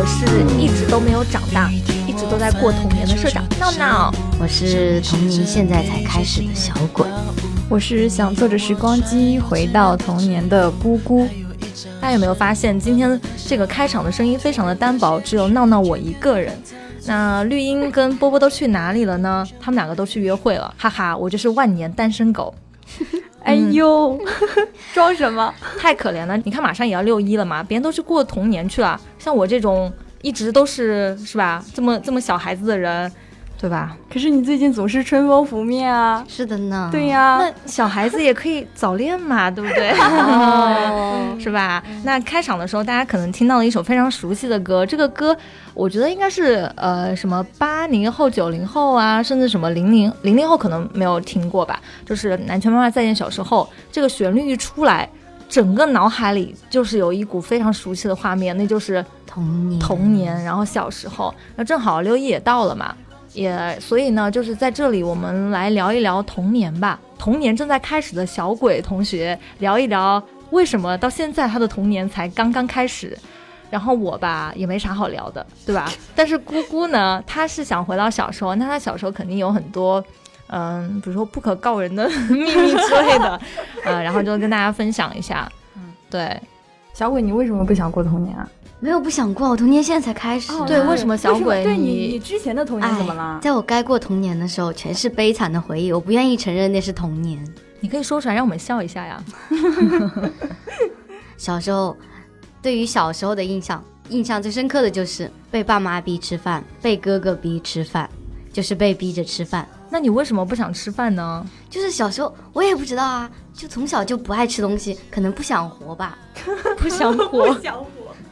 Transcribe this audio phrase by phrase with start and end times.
[0.00, 0.24] 我是
[0.58, 1.70] 一直都没有长大，
[2.06, 4.10] 一直都在过童年的社长闹闹。
[4.40, 7.06] 我是童年现在才开始的小鬼。
[7.68, 11.28] 我是想坐着时光机回到童年的姑姑。
[12.00, 16.58] 大家有没有发现，今天这个开场的声音非常的单薄，只有闹闹我一个人。
[17.04, 19.46] 那绿茵跟波波都去哪里了呢？
[19.60, 22.54] 他们两个都去约会了，哈哈，我就是万年单身狗。
[23.44, 24.18] 哎呦，
[24.94, 25.52] 装什么？
[25.78, 26.38] 太可怜了！
[26.38, 29.92] 你看，马上也要六一了嘛，别人都去过童年去了，像我这种
[30.22, 33.12] 一直都是是吧，这么这么小孩子的人。
[33.60, 33.94] 对吧？
[34.10, 36.24] 可是你最近总是春风拂面啊！
[36.26, 36.88] 是的呢。
[36.90, 39.90] 对呀，那小孩子也可以早恋嘛，对不对？
[41.38, 41.84] 是吧？
[42.02, 45.36] 那开场的时候，大家可能听到了一首非常熟悉的歌，这个歌
[45.74, 51.78] 我觉得应该是呃什么八零后、九零后啊，甚至什么零零零零后可能没有听过吧。
[52.06, 55.06] 就是《南拳妈妈再见小时候》这个旋律一出来，
[55.50, 59.80] 整个脑海里就是有一股非常熟悉的画面，那就是童年。
[59.80, 62.94] 童年，然后小时候，那正好六一也到了嘛。
[63.32, 66.98] 也，所以呢，就是在这里，我们来聊一聊童年吧。
[67.18, 73.16] 童年正在开始的小鬼同学，聊一聊为什么到现在他的童年才刚刚开始。
[73.70, 75.88] 然后我吧，也没啥好聊的，对吧？
[76.14, 80.04] 但是姑姑呢，她是想回到小时候，那她小时候肯定有很多，
[80.52, 83.40] 嗯，比如说不可告人的 秘密之类的，
[83.84, 85.50] 呃，然后就跟大家分享一下。
[85.76, 86.40] 嗯，对，
[86.92, 88.48] 小鬼，你为什么不想过童年啊？
[88.80, 90.50] 没有不想过，我童年现在才开始。
[90.66, 91.62] 对，为什么小鬼？
[91.62, 93.38] 对你，你之前的童年怎么了？
[93.42, 97.46] 在我该过童年的时候，全是悲惨的回忆，我不愿意承认那是童年。
[97.78, 99.22] 你可以说出来，让我们笑一下呀。
[101.36, 101.96] 小时候，
[102.62, 108.08] 对于小时候的印象，印象最深刻的就是被爸妈逼吃饭，被哥哥逼吃饭，
[108.52, 109.68] 就是被逼着吃饭。
[109.90, 111.44] 那你为什么不想吃饭呢？
[111.68, 116.16] 就是小时候我也不知道啊，就从小就不爱吃东西，可能不想活吧，
[116.78, 117.88] 不想活， 不想活。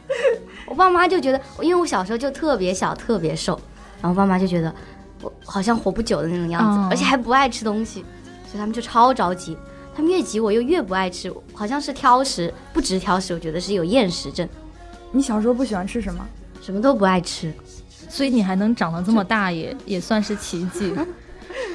[0.65, 3.59] 我爸妈就觉得，因为我小时候就特别小，特别瘦，
[4.01, 4.73] 然后爸妈就觉得
[5.21, 8.01] 我好像活不久的那种样子，而且还不爱吃东西，
[8.45, 9.57] 所以他们就超着急。
[9.95, 14.47] 他们越急，我又越不爱吃，好像是挑食，不止挑食，我觉得是有厌食症。
[15.11, 16.25] 你小时候不喜欢吃什么？
[16.61, 17.53] 什么都不爱吃，
[18.07, 20.93] 所以你还能长得这么大，也也算是奇迹。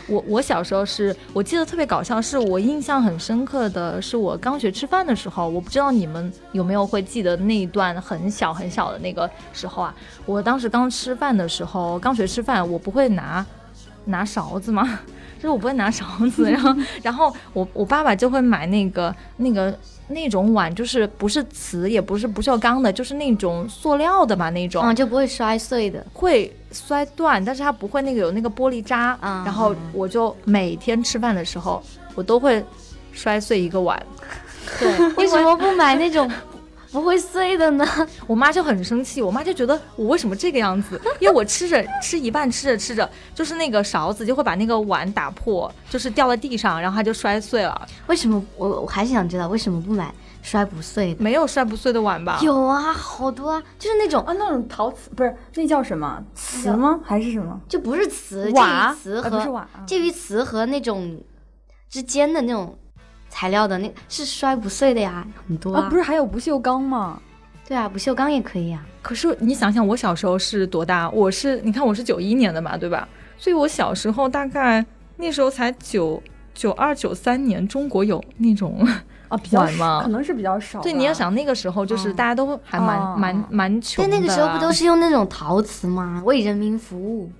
[0.06, 9.94] 我我小时候是我记得特别搞笑，是我印象很深刻的是我刚学吃饭的时候，我不知道你们有没有会记得那一段很小很小的那个时候啊。
[10.26, 13.44] 我当时刚吃饭的时候，刚学吃饭，我不会拿
[14.04, 15.00] 拿勺子吗？
[15.36, 19.76] 就是我不会拿勺子，然后然后我我爸爸就会买那个那个。
[20.08, 29.18] 那种碗就是不是瓷，也不是不锈钢的，就是那种塑料的嘛，那种，嗯，就不会摔碎的，会摔断，但是它不会那个有那个玻璃渣。
[29.22, 31.82] 然后我就每天吃饭的时候，
[32.14, 32.64] 我都会
[33.12, 34.00] 摔碎一个碗。
[34.78, 36.30] 对， 为什么不买那种？
[36.94, 37.84] 不会碎的呢，
[38.24, 41.00] 我妈就很生气，我妈就觉得我为什么这个样子？
[41.18, 47.88] 因为我吃着吃一半，吃着吃着，就是那个勺子就会把那个碗打破，就是掉在地上，然后它就摔碎了。
[48.06, 48.40] 为什么？
[48.56, 51.20] 我我还是想知道为什么不买摔不碎的？
[51.24, 52.38] 没有摔不碎的碗吧？
[52.40, 57.00] 有啊，好多啊，就是那种啊，那种陶瓷不是那叫什么瓷吗？
[57.04, 57.60] 还是什么？
[57.68, 61.20] 就不是瓷，瓦瓷和不是瓦，介于瓷和那种
[61.90, 62.78] 之间的那种。
[63.34, 67.20] 材料的那是摔不碎的呀，很多啊，不是还有不锈钢吗？
[67.66, 68.86] 对啊，不锈钢也可以啊。
[69.02, 71.10] 可是你想想，我小时候是多大？
[71.10, 73.08] 我是你看我是九一年的嘛，对吧？
[73.36, 74.86] 所以我小时候大概
[75.16, 76.22] 那时候才九
[76.54, 78.86] 九二九三年，中国有那种
[79.26, 80.00] 啊比较吗？
[80.04, 80.80] 可能是比较少。
[80.80, 84.16] 对，你要想那个时候就是大家都还蛮蛮蛮穷的。
[84.16, 86.22] 那个时候不都是用那种陶瓷吗？
[86.24, 87.32] 为人民服务。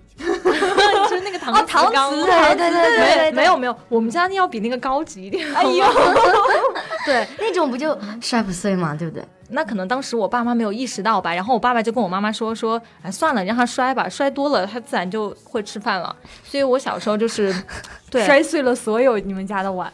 [1.24, 1.52] 就是那个陶
[1.90, 5.46] 陶瓷，对对对对对，没有没有，我们家那要比那个高级一点。
[5.54, 5.84] 哎呦，
[7.06, 8.94] 对，那种不就摔不碎吗？
[8.94, 9.24] 对不对？
[9.50, 16.14] 那可能当时我爸妈没有意识到吧，然后我爸爸就跟我妈妈说说，哎，算了，让他摔吧，摔多了他自然就会吃饭了。
[16.42, 17.54] 所以我小时候就是，
[18.10, 19.92] 对，摔碎了所有你们家的碗。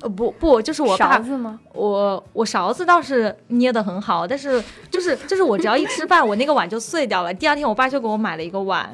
[0.00, 1.58] 呃，不 不，就是我勺子吗？
[1.72, 7.32] 我我勺子倒是捏的很好，但是就是就是我只要一吃饭，我那个碗就碎掉了。
[7.32, 8.88] 第二天我爸就给我买了一个碗。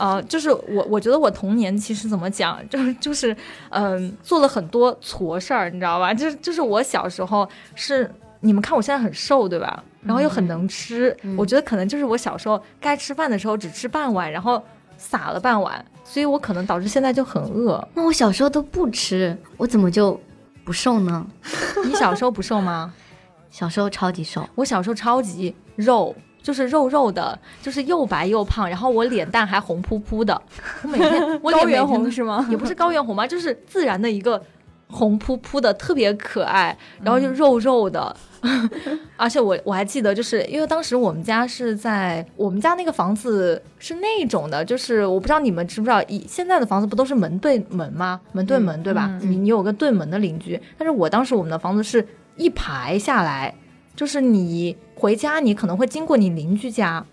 [0.00, 3.36] 呃，就是我，我觉得我童年其实怎么讲，就是就是，
[3.68, 6.14] 嗯，做了很多错事儿，你知道吧？
[6.14, 8.10] 就是就是我小时候是，
[8.40, 9.84] 你们看我现在很瘦，对吧？
[10.02, 14.62] 然后又很能吃，我觉得可能就是我小时候该吃饭的时候只吃半碗，然后
[14.96, 17.86] 撒了半碗，所以我可能导致现在就很饿。
[17.92, 20.18] 那我小时候都不吃，我怎么就
[20.64, 21.26] 不瘦呢？
[21.84, 22.94] 你小时候不瘦吗？
[23.50, 26.16] 小时候超级瘦，我小时候超级肉。
[26.42, 30.40] 就是肉肉的，就是又白又胖，然后我脸蛋还红扑扑的。
[30.82, 32.46] 我每天 我高原红是吗？
[32.50, 34.42] 也不是高原红吧，就是自然的一个
[34.88, 38.14] 红扑扑的，特别可爱，然后就肉肉的。
[39.18, 48.18] 而且我我还记得，就是因为当时我们家是在我们家那个房子是那种的，就是我不知道你们知不知道，以现在的房子不都是门对门吗？
[48.32, 49.14] 门对门，对吧？
[49.20, 52.02] 你你有个对门的邻居，但是我当时我们的房子是
[52.36, 53.54] 一排下来，
[54.00, 57.04] 就是你回家你可能会经过你邻居家。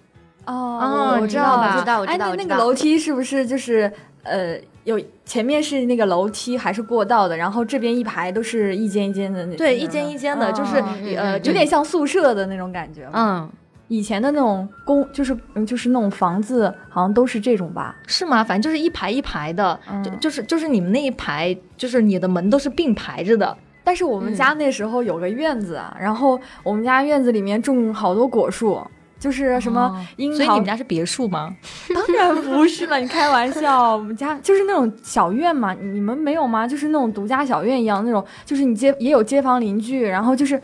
[0.46, 1.78] 哦，我知道吧？
[1.78, 3.92] 知道，哎，那那个楼梯是不是就是
[4.24, 4.58] 呃？
[4.86, 10.82] 有前面是那个楼梯还是过道的，然后这边一排都是一间一间的那对，一间一间的，就是
[11.18, 13.06] 呃，有点像宿舍的那种感觉。
[13.12, 13.50] 嗯，
[13.90, 17.98] 以前的那种公就是就是那种房子，好像都是这种吧？
[18.08, 18.42] 是吗？
[18.46, 23.58] 反正就是一排一排的，就就是就是你们那一排，就是你的门都是并排着的。
[23.88, 28.86] 但是我们家那时候有个院子，然后我们家院子里面种好多果树。
[29.18, 31.56] 就是什么樱桃，所以你们家是别墅吗？
[31.96, 35.74] 当然不是了，你开玩笑， 我们家就是那种小院嘛。
[35.74, 36.68] 你们没有吗？
[36.68, 40.62] 就是那种独家小院一样那种，就是你街也有街坊邻居，然后就是。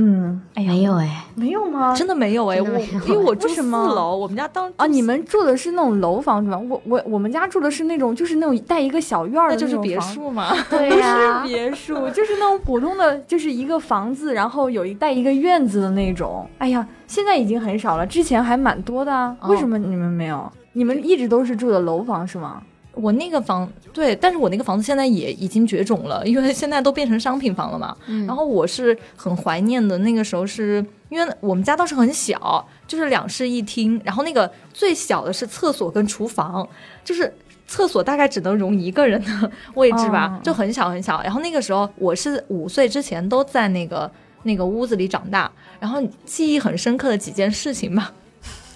[0.00, 1.92] 嗯，哎呀，没有哎，没有吗？
[1.92, 6.56] 真的没有哎，我因为我住四楼，我们家当啊，你们住的是那种楼房是吧？
[6.56, 16.48] 我我我们家住的是那种，就是那种带一个小院儿的那就是别墅呀，不是别墅， 就是那种普通的，就是一个房子，然后有一带一个院子的那种。
[16.58, 19.36] 哎呀，现在已经很少了，之前还蛮多的啊。
[19.48, 20.50] 为什么你们没有？
[20.74, 22.62] 你们一直都是住的楼房是吗？
[23.00, 27.96] 我那个房对，但是我那个房子现在也已经绝种了，因为现在都变成商品房了嘛。
[28.06, 28.26] 嗯。
[28.26, 36.68] 然后我是很怀念的，那个时候是因为我们家倒是很小，就是两室一厅，然后那个最小的是厕所跟厨房，
[37.04, 37.32] 就是
[37.66, 41.22] 厕所大概只能容一个人的位置吧，就很小很小。
[41.22, 44.10] 然后那个时候我是五岁之前都在那个
[44.42, 48.12] 那个屋子里长大，然后记忆很深刻的几件事情吧。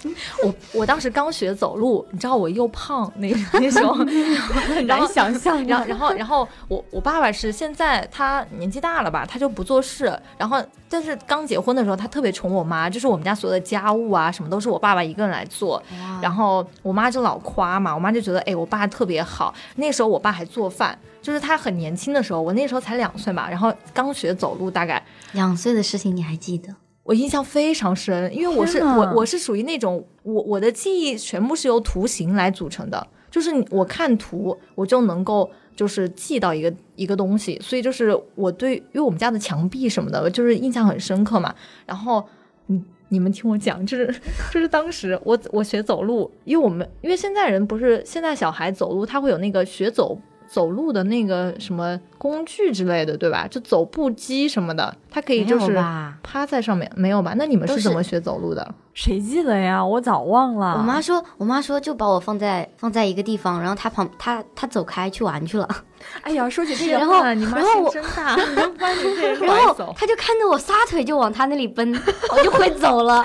[0.44, 3.94] 我我当时刚学走路，你知道我又胖那那时候，
[4.74, 5.64] 很难想象。
[5.66, 10.18] 然后然后然后我我爸爸是现在他年纪大了吧，他就不做事。
[10.36, 15.82] 然后但是刚结婚的时候，他特别宠我妈，就是我们家所有的家务啊什么都是我爸爸一个人来做。
[16.20, 19.54] 然后我妈就老夸嘛，我妈就觉得哎我爸特别好。
[19.76, 25.02] 那时候我爸还做饭，就是他很年轻的时候，我那时候才两岁嘛，然后刚学走路，大概
[25.32, 26.74] 两岁的事情你还记得？
[27.04, 41.52] 我印象非常深，因为我是我我是属于那种我我的记忆全部是由图形来组成的，就是我看图我就能够就是记到一个一个东西，所以就是我对因为我们家的墙壁什么的，就是印象很深刻嘛。
[41.86, 42.24] 然后
[42.66, 44.06] 你你们听我讲，就是
[44.52, 50.16] 就是当时我我学走路，因为我们因为现在人不是现在小孩走路他会有那个学走。
[50.52, 53.48] 走路的那个什么工具之类的，对吧？
[53.48, 55.82] 就走步机什么的，它可以就是
[56.22, 57.32] 趴在上面，没有吧？
[57.38, 58.74] 那你们是怎么学走路的？
[58.92, 59.82] 谁记得呀？
[59.82, 60.74] 我早忘了。
[60.76, 65.66] 我妈说，我妈说就把我放在放在一个地方，然后她旁她她走开去玩去了。
[66.20, 68.36] 哎呀，说起这个，然后你妈心真大，
[69.40, 71.98] 然后她就看着我撒腿就往她那里奔，
[72.30, 73.24] 我就会走了。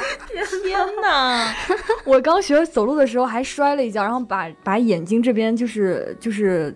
[0.63, 1.53] 天哪！
[2.05, 6.73] 我刚学走路的时候还摔了一跤，然后把把眼睛这边就是就是。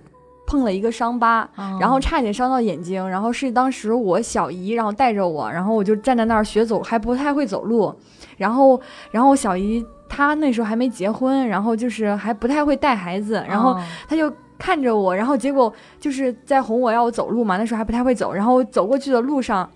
[0.51, 1.47] 碰了一个伤疤，
[1.79, 3.07] 然后差点伤到眼睛。
[3.09, 7.95] 然后是当时我小姨，然后带着我，然后我就站在那儿学走，还不太会走路。
[8.35, 8.77] 然后，
[9.11, 13.41] 然后我小姨她那时候还没结婚，然后就是还不太会带孩子。
[13.47, 13.79] 然后
[14.09, 14.29] 她就
[14.59, 17.55] 看着我，然后结果就是在哄我要我走路嘛。
[17.55, 19.69] 那时候还不太会走，然后走过去的路上。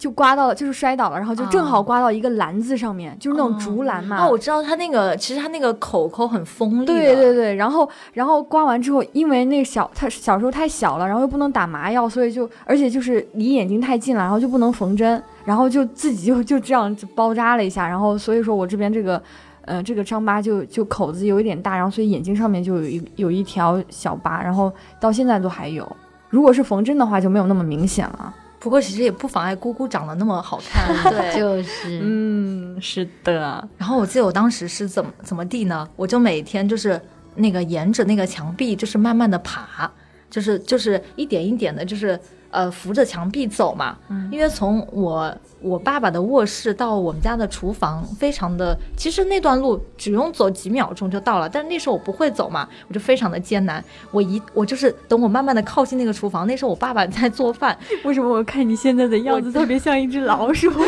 [0.00, 4.24] 就刮到了，就是摔倒了，然后就正好刮到一个篮子上面，就是那种竹篮嘛。
[4.24, 6.86] 哦，我知道它那个，其实它那个口口很锋利。
[6.86, 19.22] 对对对，然后然后刮完之后，因为那小他小时候太小了，然后又不能打麻药，所以就而且就是离眼睛太近了，然后就不能缝针，然后就自己就就这样包扎了一下，然后所以说我这边这个，
[19.66, 25.86] 呃，这个伤疤就就口子有一点大，然后所以眼睛上面就有一有一条小疤，然后到现在都还有。
[26.30, 28.34] 如果是缝针的话，就没有那么明显了。
[28.60, 33.68] 不过其实也不妨碍姑姑长得那么好看， 对，就是，嗯，是的。
[33.76, 35.88] 然后我记得我当时是怎么怎么地呢？
[35.96, 37.00] 我就每天就是
[37.34, 39.90] 那个沿着那个墙壁，就是慢慢的爬，
[40.30, 42.20] 就是就是一点一点的，就是。
[42.52, 43.96] 呃，扶着墙壁走嘛，
[44.32, 51.48] 因为从我我爸爸的卧室到我们家的厨房，非常的，其实那段路只用走几秒钟就到了。
[51.48, 53.84] 但是那时候我不会走嘛，我就非常的艰难。
[54.10, 57.76] 我一我就是等我慢慢的靠近那个厨房，那时候我爸爸在做饭。
[58.04, 60.70] 为什么我看你现在的样子特别像一只老鼠？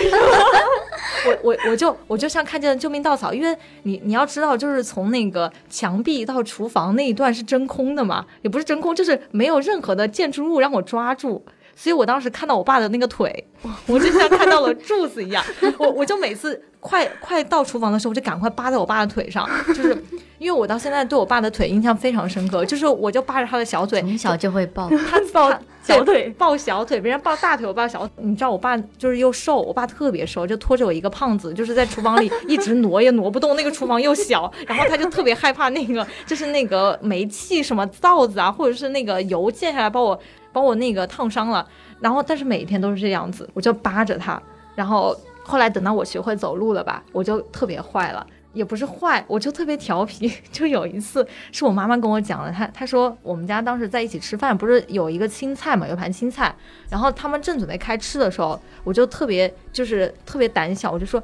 [1.24, 11.44] 我我我就我就像看见了救命稻草，因为你你要知道，就是从那个墙壁到厨房那一段是真空的嘛，也不是真空，就是没有任何的建筑物让我抓住。
[11.74, 13.46] 所以我当时看到我爸的那个腿，
[13.86, 15.44] 我就像看到了柱子一样。
[15.78, 19.96] 我我就每次快快到厨房的时候，我就赶快扒在我爸的腿上，就是
[20.38, 22.64] 因为我到现在对我爸的腿印象非常深刻。
[22.64, 25.48] 就是我就扒着他的小腿，从小就会抱他 抱
[25.84, 28.08] 小腿抱小腿，别人抱大腿，我抱小。
[28.16, 33.54] 你知道我爸就是又瘦，我爸特别瘦，就拖着我一个胖子，就是在厨房里一直挪也挪不动。
[33.54, 40.18] 那个厨房又小，然后他就特别害怕那个，就是那个煤气什么灶子啊，或者是那个油溅下来把我
[40.52, 41.64] 把我那个烫伤了。
[42.00, 44.42] 然后但是每天都是这样子，我就扒着他。
[44.74, 48.26] 然后后来等到我学会走路了吧，我就特别坏了。
[48.52, 50.30] 也不是坏，我就特别调皮。
[50.52, 56.54] 就有一次，是我妈妈跟我讲的，她她说我们家当时在一起吃饭，不是有一个青菜嘛，有盘青菜，
[56.90, 61.22] 然后他们正准备开吃的时候，我就特别就是特别胆小，我就说，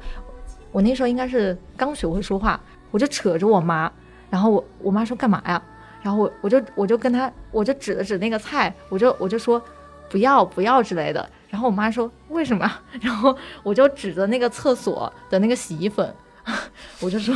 [0.71, 2.59] 我那时候应该是刚学会说话，
[2.89, 3.91] 我就扯着我妈，
[4.31, 5.61] 然后我我妈说干嘛呀？
[6.01, 9.61] 然后我我就我就跟她，我就指了指那个菜，我就我就说
[10.09, 11.29] 不要不要之类的。
[11.49, 12.71] 然后我妈说为什么？
[13.01, 16.13] 然后我就指着那个厕所的那个洗衣粉。
[16.99, 17.35] 我就说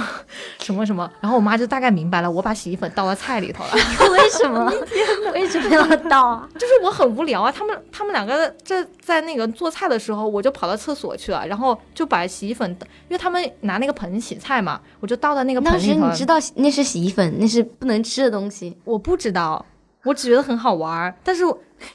[0.58, 3.72] 什么什么，然后我妈就大概明白了，我把洗衣粉倒到菜里头了。
[4.10, 4.74] 为什么？
[5.34, 6.50] 为什么要倒啊？
[6.56, 7.52] 就是我很无聊啊。
[7.52, 16.00] 他们他们两个在在那个做菜的时候，我就跑到厕所去了，然后就把洗衣粉，因为他们拿那个盆洗菜嘛，我就倒在那个盆里头。
[16.00, 18.76] 当时你知道那是洗衣粉，那是不能吃的东西。
[18.84, 19.64] 我不知道，
[20.04, 21.44] 我只觉得很好玩儿，但是。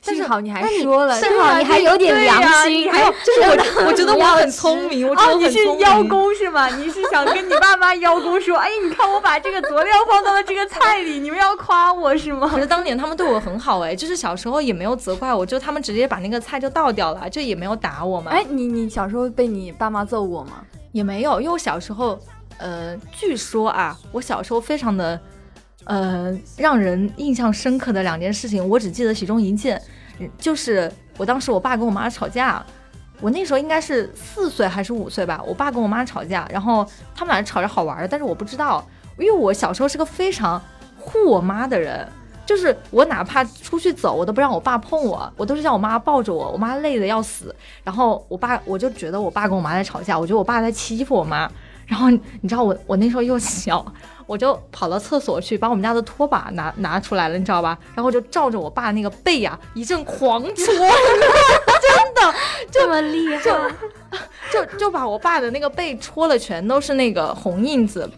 [0.03, 6.69] 幸好你还说了，幸好你还有点良心，还有 就是我，我觉得我很聪明，我哦，你是邀功是吗？
[6.69, 12.47] 你是想跟你爸妈邀功说，哎，你看我把这个佐料放到了这个菜里，你们要夸我是吗？
[12.53, 18.31] 可是当年他们对我很好哎，就是小时候也没有责怪我，就他们直接把那个菜就倒掉了，就也没有打我嘛。
[18.31, 20.61] 哎，你你小时候被你爸妈揍过吗？
[20.93, 22.21] 也没有，因为我小时候，
[22.59, 25.19] 呃，据说啊，我小时候非常的，
[25.89, 29.81] 呃，让人印象深刻的两件事情，我只记得其中一件。
[30.37, 32.63] 就是我当时我爸跟我妈吵架，
[33.21, 35.43] 我那时候应该是四岁还是五岁吧。
[35.47, 40.61] 我爸跟我妈吵架，然后他们俩吵着好玩儿，但是我不知道，因为我小时候是个非常
[40.99, 42.07] 护我妈的人，
[42.45, 47.55] 就是我哪怕出去走，我都不让我爸碰我，我都是叫我妈抱着我，我妈累的要死。
[47.83, 51.51] 然后我爸我就觉得我爸跟我妈在吵架，我觉得我爸在欺负我妈。
[51.87, 53.87] 然后你知道我我那时候又小。
[54.29, 57.77] 我就跑到厕所去，把我们家的拖把拿拿出来了，你知道吧？
[57.95, 60.67] 然后就照着我爸那个背呀一阵狂戳，
[61.81, 62.35] 真的
[62.71, 63.43] 这么厉害，
[64.53, 68.09] 就就把我爸的那个背戳了，全都是那个红印子。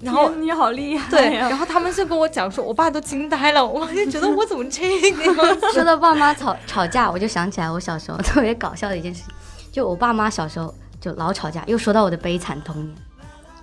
[0.00, 1.34] 然后你好厉害，对。
[1.36, 5.34] 然后他们就跟我讲说，我爸都惊呆了，我就觉得我怎么这样？
[5.74, 9.34] 说到爸妈吵吵架，我就想起来我小时候特别搞笑的一件事情，
[9.72, 12.96] 就我爸妈小时候就老吵架，又说到我的悲惨童年。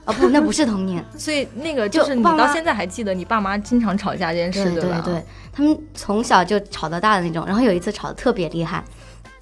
[0.08, 5.02] 哦不，那不是童年， 所以那个就是你到现在还记得你爸妈经常吵架这件事对吧？
[5.04, 7.46] 对对，他们从小就吵到大的那种。
[7.46, 8.84] 然后有一次吵得特别厉害，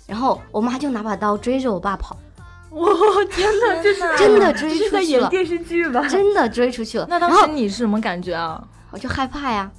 [0.08, 2.18] 然后我妈就拿把刀追着我爸跑。
[2.76, 2.90] 哇
[3.32, 5.30] 天哪，这是真的追出去了！
[5.30, 6.06] 电视剧吧？
[6.10, 7.06] 真的追出去了。
[7.10, 8.62] 那当时你是什么感觉啊？
[8.92, 9.72] 我就害怕呀。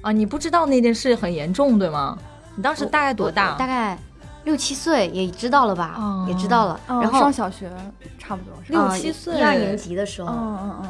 [0.00, 2.16] 啊，你不知道那件事很严重对吗？
[2.56, 3.56] 你当时大概多大？
[3.58, 3.98] 大概。
[4.44, 6.24] 六七岁也知道了吧？
[6.26, 7.70] 也知道了，然后上小学
[8.18, 10.88] 差不多，六七岁一二年级的时候，嗯嗯嗯，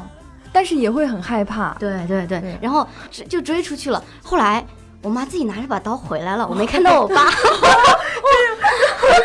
[0.53, 2.87] 但是也会很害怕，对对对，然后
[3.27, 4.03] 就追出去了。
[4.23, 4.65] 后来
[5.01, 7.39] 我妈自己拿着把刀回来了，我没看到我爸，好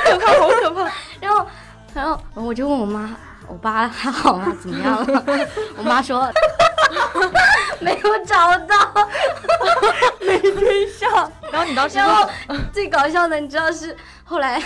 [0.04, 0.90] 可怕，好可怕。
[1.20, 1.46] 然后
[1.94, 3.14] 然后我就问我妈，
[3.46, 4.52] 我爸还好吗？
[4.60, 5.22] 怎么样了？
[5.78, 6.28] 我妈说
[7.80, 9.08] 没有找到，
[10.20, 11.30] 没追上。
[11.50, 12.28] 然后你当时，然后
[12.72, 13.94] 最搞笑的，你知道是。
[14.24, 14.60] 后来，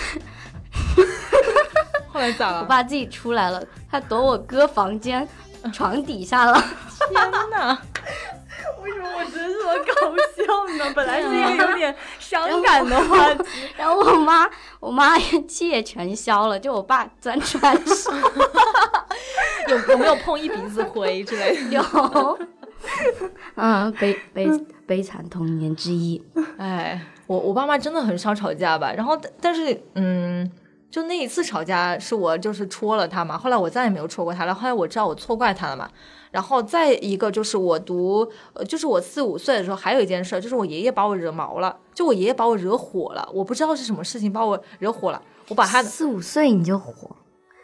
[2.11, 2.59] 后来咋了？
[2.61, 5.27] 我爸自己出来了，他躲我哥房间
[5.71, 6.63] 床底下了。
[7.09, 7.77] 天哪！
[8.83, 9.93] 为什么我觉得这么搞
[10.35, 10.43] 笑
[10.77, 10.91] 呢？
[10.95, 13.43] 本来是一个有点伤感的话题。
[13.77, 14.49] 然后我妈，
[14.79, 18.09] 我妈气也全消了，就我爸钻出来时，
[19.67, 21.61] 有有没有碰一鼻子灰之类的？
[21.71, 21.83] 有。
[23.55, 24.49] 嗯， 悲悲
[24.85, 26.21] 悲惨童年之一。
[26.57, 27.01] 哎。
[27.27, 30.51] 我我爸妈真的很少吵架吧，然后但是嗯，
[30.89, 34.53] 就那一次吵架是我就是戳了他嘛，后来我再也没有戳过他了。
[34.53, 35.89] 后来我知道我错怪他了嘛，
[36.29, 38.29] 然后再一个就是我读，
[38.67, 47.15] 就是我四五岁的时候还有一件事，就是我爷爷把我惹毛了，就我爷爷把我惹火了，我不知道是什么事情把我惹火了，我把他四五岁你就火。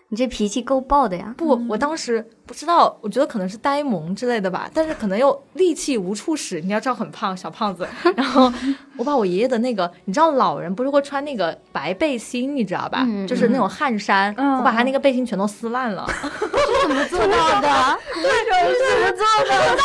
[0.09, 1.35] 你这脾气够爆的呀！
[1.37, 6.61] 不，我当时不知道，我觉得可能是呆萌之类的吧，但是可能又力气无处使。
[6.61, 7.85] 你要知道，很胖小胖子。
[8.15, 8.49] 然后
[8.95, 13.05] 我把我爷爷的那个，你知道老人不是会穿那个白背心，你知道吧？
[13.27, 16.07] 就是那种汗衫，我把他那个背心全都撕烂了。
[16.31, 17.99] 是怎么做到的？
[18.13, 19.81] 对，是怎么做的？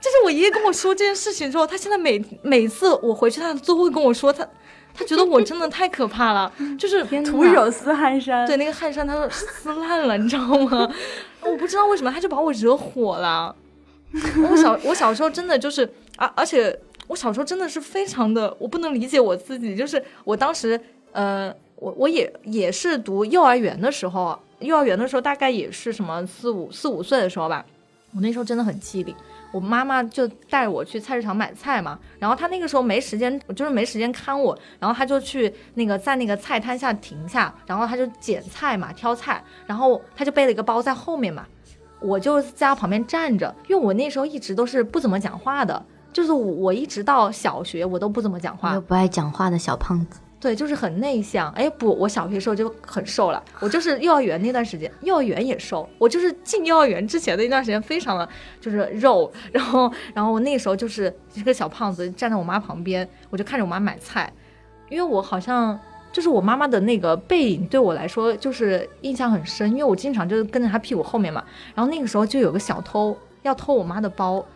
[0.00, 4.46] 就是我爷爷跟我说这件事情之后，他现在每每次我回去，他都会跟我说他。
[4.96, 10.90] 他觉得我真的太可怕了， 就是徒手撕汗衫，对那个汗衫，他都撕烂了，你知道吗？
[11.42, 13.54] 我不知道为什么，他就把我惹火了。
[14.50, 16.76] 我小我小时候真的就是啊，而且
[17.08, 20.80] 我小时候真的是非常的，我不能理解我自己，就是我当时，
[21.12, 27.66] 呃，我我也也是读幼儿园的时候，幼儿园的时候大概也是什么四五四五岁的时候吧，
[28.14, 29.14] 我那时候真的很机灵。
[29.56, 41.46] 我妈妈就带我去菜市场买菜嘛，然后她那个时候没时间，就是没时间看我，然后她就去那个在那个菜摊下停下，然后她就捡菜嘛，挑菜，然后她就背了一个包在后面嘛，
[42.00, 45.82] 我就在她旁边站着，因为我那时候一直都是不怎么讲话的，
[46.12, 50.20] 就是我一直到小学我都不怎么讲话，不爱讲话的小胖子。
[50.46, 51.50] 对，就是很内向。
[51.54, 53.42] 哎，不，我小学时候就很瘦了。
[53.58, 55.88] 我就是幼儿园那段时间，幼儿园也瘦。
[55.98, 58.28] 我就是进幼儿园之前的一段时间，非常的
[58.60, 59.28] 就是肉。
[59.50, 64.32] 然后，然后我那个时候就是一个小胖子，站在我妈旁边，我就看着我妈买菜。
[64.88, 65.76] 因为我好像
[66.12, 69.68] 就是我妈妈的那个背影，对我来说就是印象很深。
[69.72, 71.42] 因为我经常就是跟在她屁股后面嘛。
[71.74, 74.46] 然后那个时候就有个小偷要偷我妈的包，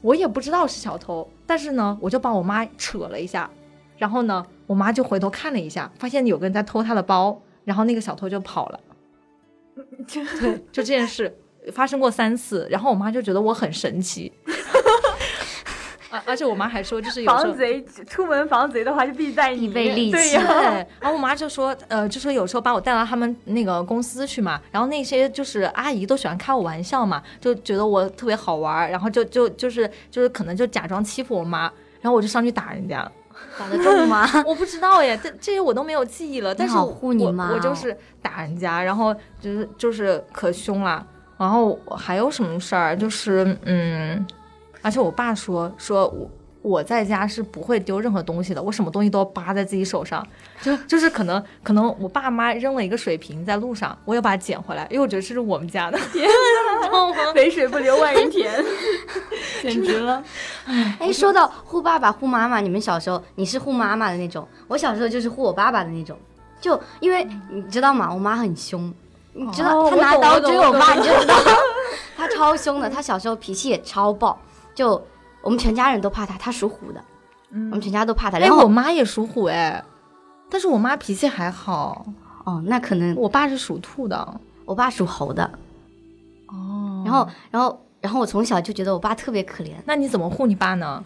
[0.00, 3.50] 我也不知道是小偷，但是呢，我就把我妈扯了一下。
[3.98, 8.80] 然后呢，我妈就回头看了一下，发现有个人在偷她的包，然后那个小偷就跑了。
[10.06, 11.36] 对，就这件事
[11.72, 14.32] 发生过三次，然后我妈就觉得我很神奇。
[16.10, 20.12] 而而且我妈还说，就是有防贼出门防贼的话，就必带必备利器。
[20.12, 20.32] 对，
[21.00, 31.62] 然后我妈就说，呃，就说有时候把我带到他们那个公司去嘛，然后那些就是阿姨都喜欢开我玩笑嘛，就觉得我特别好玩，然后就就就是就是可能就假装欺负我妈，
[32.00, 33.10] 然后我就上去打人家。
[33.58, 34.26] 打得中吗？
[34.46, 36.54] 我不知道耶，这这些我都没有记忆了。
[36.54, 41.06] 但是护你妈，我就是打人家，然后就是就是可凶了。
[41.36, 42.96] 然后还有什么事儿？
[42.96, 44.24] 就是嗯，
[44.82, 46.30] 而且我爸说说我。
[46.64, 50.26] 我在家是不会丢任何东西的，我什么东西都要扒在自己手上，
[50.62, 55.98] 就就是可能可能我爸妈扔了一个水瓶在路上，我要把它捡回来，因为我觉得这是我们家的。
[56.10, 56.26] 天
[56.90, 58.50] 哪， 肥水不流外人田，
[59.60, 60.24] 简直了！
[60.98, 66.16] 哎，说到护爸爸护妈妈，你们小时候你是护妈妈的那种，我小时候就是护我爸爸的那种，
[66.62, 68.10] 就因为你知道吗？
[68.10, 68.90] 我妈很凶，
[69.34, 71.34] 你知道她拿刀追我爸，你知道
[72.16, 74.40] 她超凶的，她小时候脾气也超爆，
[74.74, 75.06] 就。
[75.44, 77.00] 我们全家人都怕他，他属虎的，
[77.52, 78.38] 我们全家都怕他。
[78.38, 79.84] 然后我妈也属虎哎，
[80.50, 82.06] 但是我妈脾气还好。
[82.44, 85.44] 哦，那可能我爸是属兔的，我爸属猴的。
[86.48, 89.72] 哦，然后，然后，然后我从小就觉得我爸特别可怜。
[89.86, 91.02] 那你怎么护你爸呢？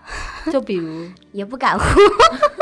[0.52, 1.84] 就比如也不敢护，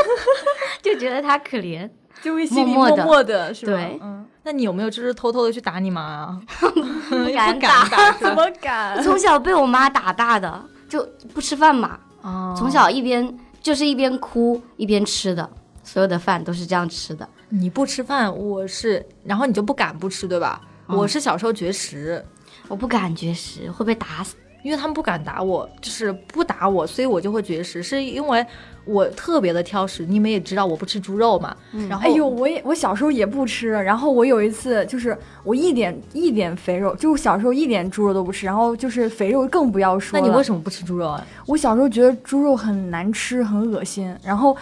[0.81, 1.89] 就觉得他可怜，
[2.21, 3.71] 就会心里默默的，是吧？
[3.71, 4.25] 对，嗯。
[4.43, 6.41] 那你有没有就是偷偷的去打你妈啊？
[7.09, 9.01] 不敢打，怎么敢？
[9.03, 10.65] 从小被我妈打大的。
[10.91, 11.97] 就不吃饭嘛，
[12.57, 15.49] 从小一边就是一边哭一边吃的，
[15.85, 17.25] 所有的饭都是这样吃的。
[17.47, 20.61] 你不吃饭，我是，然后你就不敢不吃，对吧？
[20.87, 22.21] 我是小时候绝食，
[22.67, 24.35] 我不敢绝食，会被打死。
[24.63, 28.45] 因为他们不敢打我，就是不打我，所以我就会绝食，是因为
[28.85, 30.05] 我特别的挑食。
[30.05, 31.55] 你们也知道我不吃猪肉嘛，
[31.89, 40.19] 然后哎呦，我也我小时候也不吃，然后我有一次就是我一点一点肥肉，就小时候一点猪肉都不吃，然后就是肥肉更不要说。
[40.19, 41.25] 那你为什么不吃猪肉啊？
[41.45, 44.55] 我小时候觉得猪肉很难吃，很恶心，然后。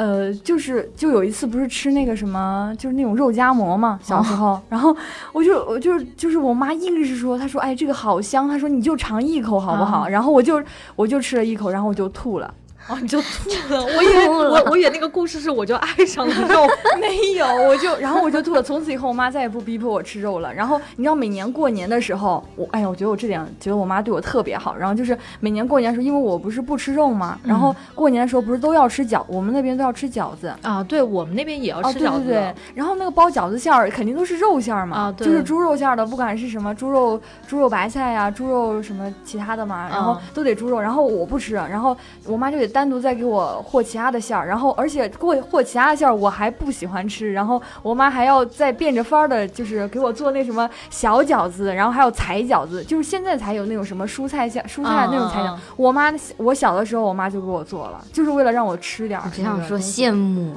[0.00, 4.96] 呃，就是就有一次不是吃那个什么，就是那种肉夹馍嘛，小时候，然后
[5.30, 10.08] 我就我就就是我妈硬是说，她说哎这个好香，她说你就尝一口好不好？
[10.08, 10.62] 然后我就
[10.96, 12.54] 我就吃了一口，然后我就吐了。
[12.90, 16.66] 哦，你就吐了， 我以为我我以为那个故事是我就爱上了肉，
[17.00, 18.60] 没有，我就然后我就吐了。
[18.62, 20.52] 从此以后，我妈再也不逼迫我吃肉了。
[20.52, 24.76] 然后你知道，每年过年的时候，我哎呀，我觉得我这点觉得我妈对我特别好。
[24.76, 30.82] 然后就是每年过年的时候，因为我不是不吃肉嘛，然后过年的时候不是都要吃饺，我们那边都要吃饺子啊。
[30.82, 32.24] 对我们那边也要吃饺子。
[32.24, 32.54] 对对对。
[32.74, 40.80] 然后那个包饺子馅儿肯定都是肉馅儿嘛，啊，对，就是猪肉馅儿的，不管是什么猪肉、猪肉白菜呀、猪肉什么其他的嘛，然后都得猪肉。
[40.80, 43.62] 然后我不吃，然后我妈就得单独再给我。
[43.62, 55.54] 和其他的馅儿，然后而且过和其他的馅儿我还不喜欢吃，然后我妈还要再变着法儿的，就是给我做那什么小饺子，然后还有彩饺子，就是现在才有那种什么蔬菜馅、蔬菜那种彩饺。
[55.76, 60.54] 我妈我小的时候，我妈就给我做了，就是为了让我吃点只想说羡慕，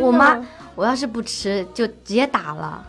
[0.00, 0.38] 我妈，
[0.74, 2.84] 我要是不吃就直接打了。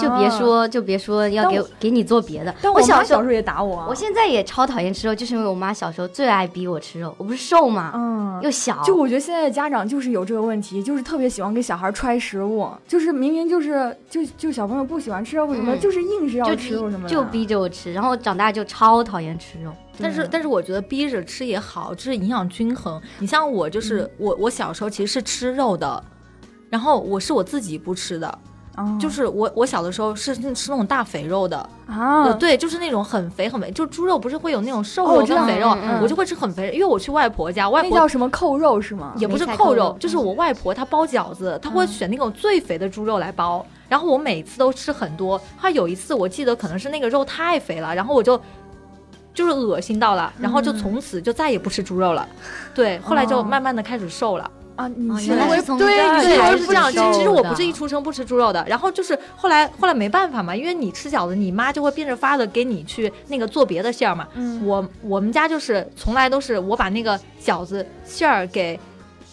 [0.00, 2.54] 就别说，就别说要给给你做别的。
[2.60, 7.14] 但我小时候也打我，我现在也超讨厌吃肉，就是因为我妈小时候最爱逼我吃肉。
[7.18, 7.92] 我不是瘦吗？
[7.94, 8.82] 嗯，又小。
[8.82, 17.92] 就我觉得现在的家长就是有这个问题，就是特别喜欢给小孩揣食物，就是明明就是就就小朋友不喜欢吃肉什么，就是硬是要吃肉什么，就逼着我吃。
[17.92, 19.72] 然后长大就超讨厌吃肉。
[20.00, 23.00] 但是但是我觉得逼着吃也好，就是营养均衡。
[23.18, 26.04] 你像我就是我我小时候其实是吃肉的，
[26.70, 28.38] 然后我是我自己不吃的。
[29.00, 39.12] 就是我我小的时候是吃那种大肥肉的啊，对，就是那种很肥很肥，就猪肉不是会有那种瘦肉跟肥肉，我就会吃很肥，因为我去外婆家，外婆那叫什么扣肉是吗？
[39.16, 45.40] 也不是扣肉，就是我外婆她包饺子，她会选那种最肥的猪肉来包，然后我每次都吃很多。
[45.60, 48.40] 她有一次我记得可能是那个肉太肥了，然后我就
[49.34, 52.26] 就是恶心到了，然后就从此就再也不吃猪肉了。
[52.74, 54.50] 对，后来就慢慢的开始瘦了。
[54.78, 55.86] 啊，你原来是从对，
[56.22, 56.88] 对是这样。
[56.92, 64.28] 其实我不是一出生不吃猪肉的，然后就是后来后来没办法嘛，因为你吃饺子，你妈就会变着法的给你去那个做别的馅儿嘛。
[64.34, 68.78] 嗯，我我们家就是从来都是我把那个饺子馅儿给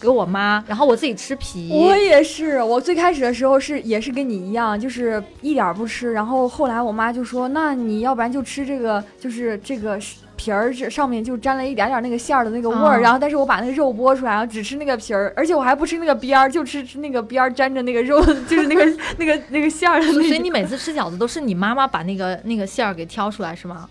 [0.00, 1.70] 给我妈，然后我自己吃皮。
[1.72, 9.96] 我也是，我最开始的时候是也是跟你一样，就是一点不吃，然后后来我妈就说，那你要不然就吃这个，就是这个。
[10.36, 18.84] 皮儿这上面就沾了一点点那个馅儿的那个味儿，然后但是我把那个肉剥出来，然后只吃那个皮儿，而且我还不吃那个边儿，就吃吃那个边儿沾着那个肉， 就是那个
[19.18, 20.06] 那个那个馅儿的。
[20.12, 23.88] 所以你每次吃饺子都是你妈妈把那个那个馅儿给挑出来是吗？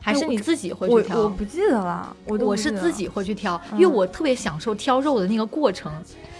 [0.00, 1.20] 还是你自己会去挑？
[1.22, 5.90] 我不记得了，我我是自己会去挑，因为我特别享受挑肉的那个过程。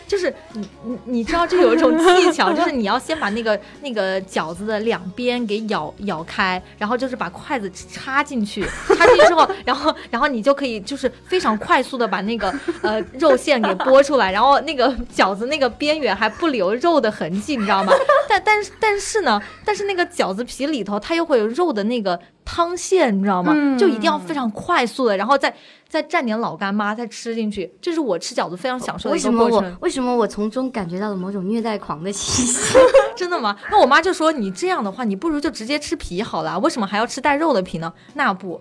[0.06, 17.92] 就是你你你知道这有一种技巧， 就是你要先把那个那个饺子的两边给咬咬开，然后就是把筷子插进去，插进去之后，然后然后你就可以就是非常快速的把那个呃肉馅给剥出来，然后那个饺子那个边缘还不留肉的痕迹，你知道吗？
[18.28, 23.52] 但但是但是呢，但是那个饺子皮里头它又会有肉的那个汤馅，你知道吗？
[23.76, 25.54] 就一定要非常快速的，然后再。
[25.88, 29.48] 再蘸点老干妈，再吃进去，这是我吃饺子非常享受的一个过程。
[29.48, 32.76] 为什么我为什么我从中感觉到了某种虐待狂的气息？
[33.16, 33.56] 真的吗？
[33.70, 37.90] 那我妈就说你这样的话，你不如就直接吃皮好了，为什么还要吃带肉的皮呢？
[38.14, 38.60] 那不，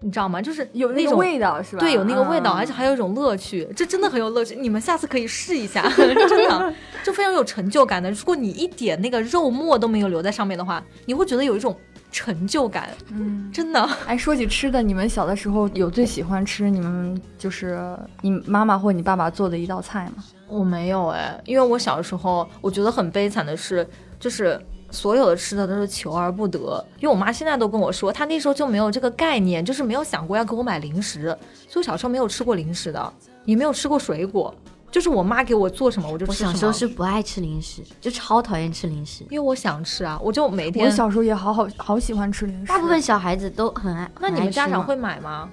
[0.00, 0.40] 你知道吗？
[0.40, 1.80] 就是有那种味道是吧？
[1.80, 4.54] 对，有那个味道，而且还有一种乐趣，这真的很有乐趣。
[4.54, 8.10] 你们下次可以试一下， 真的就非常有成就感的。
[8.10, 11.74] 如果你一点那个肉末都没有留在上面的话，你会觉得有一种。
[12.10, 13.80] 成就感，嗯，真的。
[14.06, 20.24] 哎，说起吃的，你们小的时候有最喜欢吃你们就是你妈妈或你爸爸做的一道菜吗？
[20.48, 23.86] 我没有哎，因为我小的时候，我觉得很悲惨的是，
[24.18, 26.82] 就是所有的吃的都是求而不得。
[27.00, 31.36] 因为我妈现在都跟我说，她那时候就没有这个概念，就是没有想过要给我买零食，
[31.68, 33.12] 所以我小时候没有吃过零食的，
[33.44, 34.54] 也没有吃过水果。
[34.96, 36.48] 就是我妈给我做什么，我就吃什么。
[36.48, 40.86] 我小时候是不爱吃零食，就超讨厌吃零食，因为我想吃啊，我就每天。
[40.86, 42.66] 我小时候也好好好喜欢吃零食。
[42.66, 44.10] 大部分小孩子都很爱。
[44.18, 45.50] 那你们家长会买吗？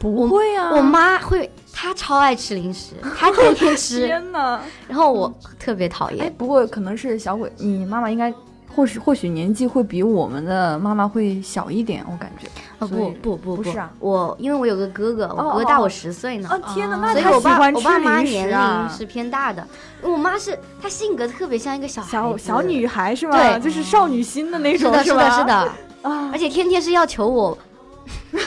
[0.00, 4.06] 不会啊，我妈会，她超爱吃零食，她天天吃。
[4.08, 4.58] 天呐！
[4.88, 6.26] 然后我特别讨厌。
[6.26, 8.34] 哎，不过可能是小鬼，你妈妈应该。
[8.74, 12.46] 或许或许年纪会比我们的妈妈会小一点，我感觉。
[12.78, 16.48] 哦不不不不是啊，我因为我有个哥哥，我哥哥大我十岁呢。
[16.50, 19.66] 哦天哪，那所以我爸我爸妈年龄是偏大的。
[20.00, 23.36] 我妈是她性格特别像一个小小小女孩是吗？
[23.36, 25.54] 对，就是少女心的那种，是的，是的。
[26.02, 26.30] 啊！
[26.32, 27.58] 而且天天是要求我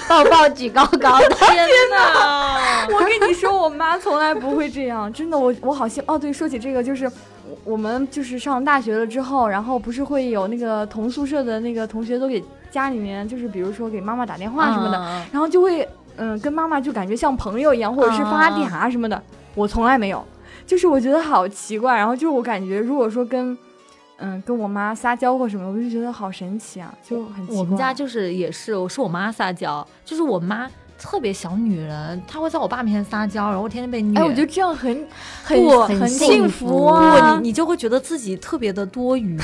[0.09, 1.29] 抱抱举高高的。
[1.37, 2.87] 天哪！
[2.91, 5.37] 我跟你说，我妈从来不会这样，真的。
[5.37, 7.11] 我我好像哦，对，说起这个就是。
[7.63, 14.97] 我们就是上大学了之后，然后不是会有那个同宿舍的那个同学都给家里面，就是比如说给妈妈打电话什么的，
[15.31, 15.87] 然后就会
[16.17, 19.21] 嗯跟妈妈就感觉像朋友一样，或者是发嗲什么的。
[19.55, 20.23] 我从来没有，
[20.65, 21.95] 就是我觉得好奇怪。
[21.95, 23.57] 然后就我感觉，如果说跟
[24.17, 27.57] 嗯跟我妈撒娇或什么，我就觉得好神奇啊，就很奇怪。
[27.57, 30.69] 我们家就是也是，我是我妈撒娇，就是我妈。
[31.03, 34.17] 特别小女人，她会在我爸面前撒娇，然后天天被虐。
[34.17, 35.05] 哎，我觉得这样很
[35.43, 37.37] 很很幸福啊！
[37.41, 39.37] 你你就会觉得自己特别的多余，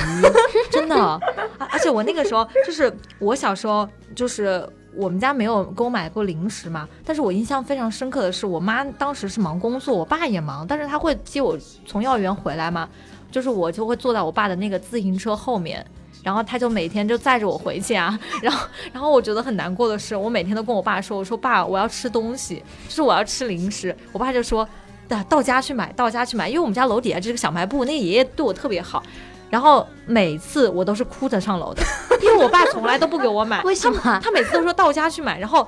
[0.72, 1.20] 真的。
[1.70, 6.88] 而且我那个时候就是我小时候，就是我们家没有给我买过零食嘛。
[7.04, 12.88] 但是我印象非常深刻的是，我妈当时是忙工作，我爸也忙，但是他会接我从幼儿园回来嘛，
[13.30, 15.86] 就是我就会坐在我爸的那个自行车后面。
[16.24, 23.96] 然后他就每天就载着我回去啊，然后然后我觉得很难过的是，我每天都跟我爸说，我说爸，我要吃东西，就是我要吃零食。
[24.12, 24.68] 我爸就说，
[25.08, 29.02] 到到家去买，到家去买，因为我们家楼底下这个小卖部，那个爷爷对我特别好。
[29.50, 31.82] 然后每次我都是哭着上楼的，
[32.22, 33.62] 因为我爸从来都不给我买。
[33.66, 34.20] 为什么？
[34.24, 35.68] 他每次都说到家去买，然后。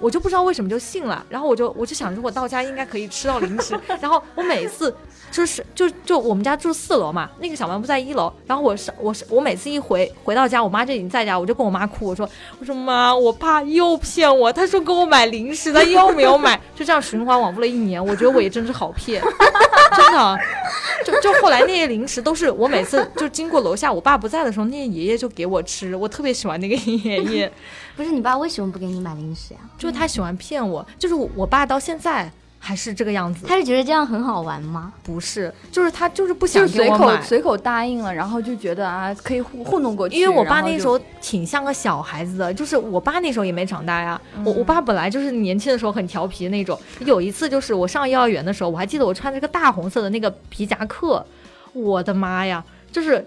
[0.00, 3.78] 我就不知道为什么就信了，然后我就我就想，如果到家应该可以吃到零食。
[4.00, 4.92] 然后我每次
[5.32, 8.32] 就是就就我们家住四楼嘛，那个小卖部在一楼。
[8.46, 12.28] 然后我是我是我每次一回回到家，我妈就已经在家，我就跟我妈哭，我说
[12.60, 18.04] 我说妈，我爸又骗我，他说给我买零食，他又没有买，就这样循环往复了一年。
[18.04, 19.22] 我觉得我也真是好骗，
[19.96, 20.38] 真的。
[21.04, 27.52] 就就后来那些零食都是我每次就经过楼下，我爸不在的时候，那些爷爷就给我吃，我特别喜欢那个爷爷。
[27.96, 29.60] 不是你爸为什么不给你买零食呀？
[29.76, 32.30] 就是他喜欢骗我，就是我爸到现在
[32.64, 33.44] 还是这个样子？
[33.44, 34.92] 他是觉得这样很好玩吗？
[35.02, 37.20] 不是，就是他就是不想就随口给我买。
[37.22, 40.16] 随口答应了，然后就觉得啊可以糊糊弄过去。
[40.16, 44.20] 因为我爸那时候挺像个小孩子的，就是我爸那时候也没长大呀。
[44.36, 46.78] 嗯我我爸本来就是年轻的时候很调皮的那种。
[47.00, 51.26] 有一次就是我上幼儿园的时候，我还记得我穿着个大红色的那个皮夹克，
[51.72, 53.26] 我的妈呀，就是。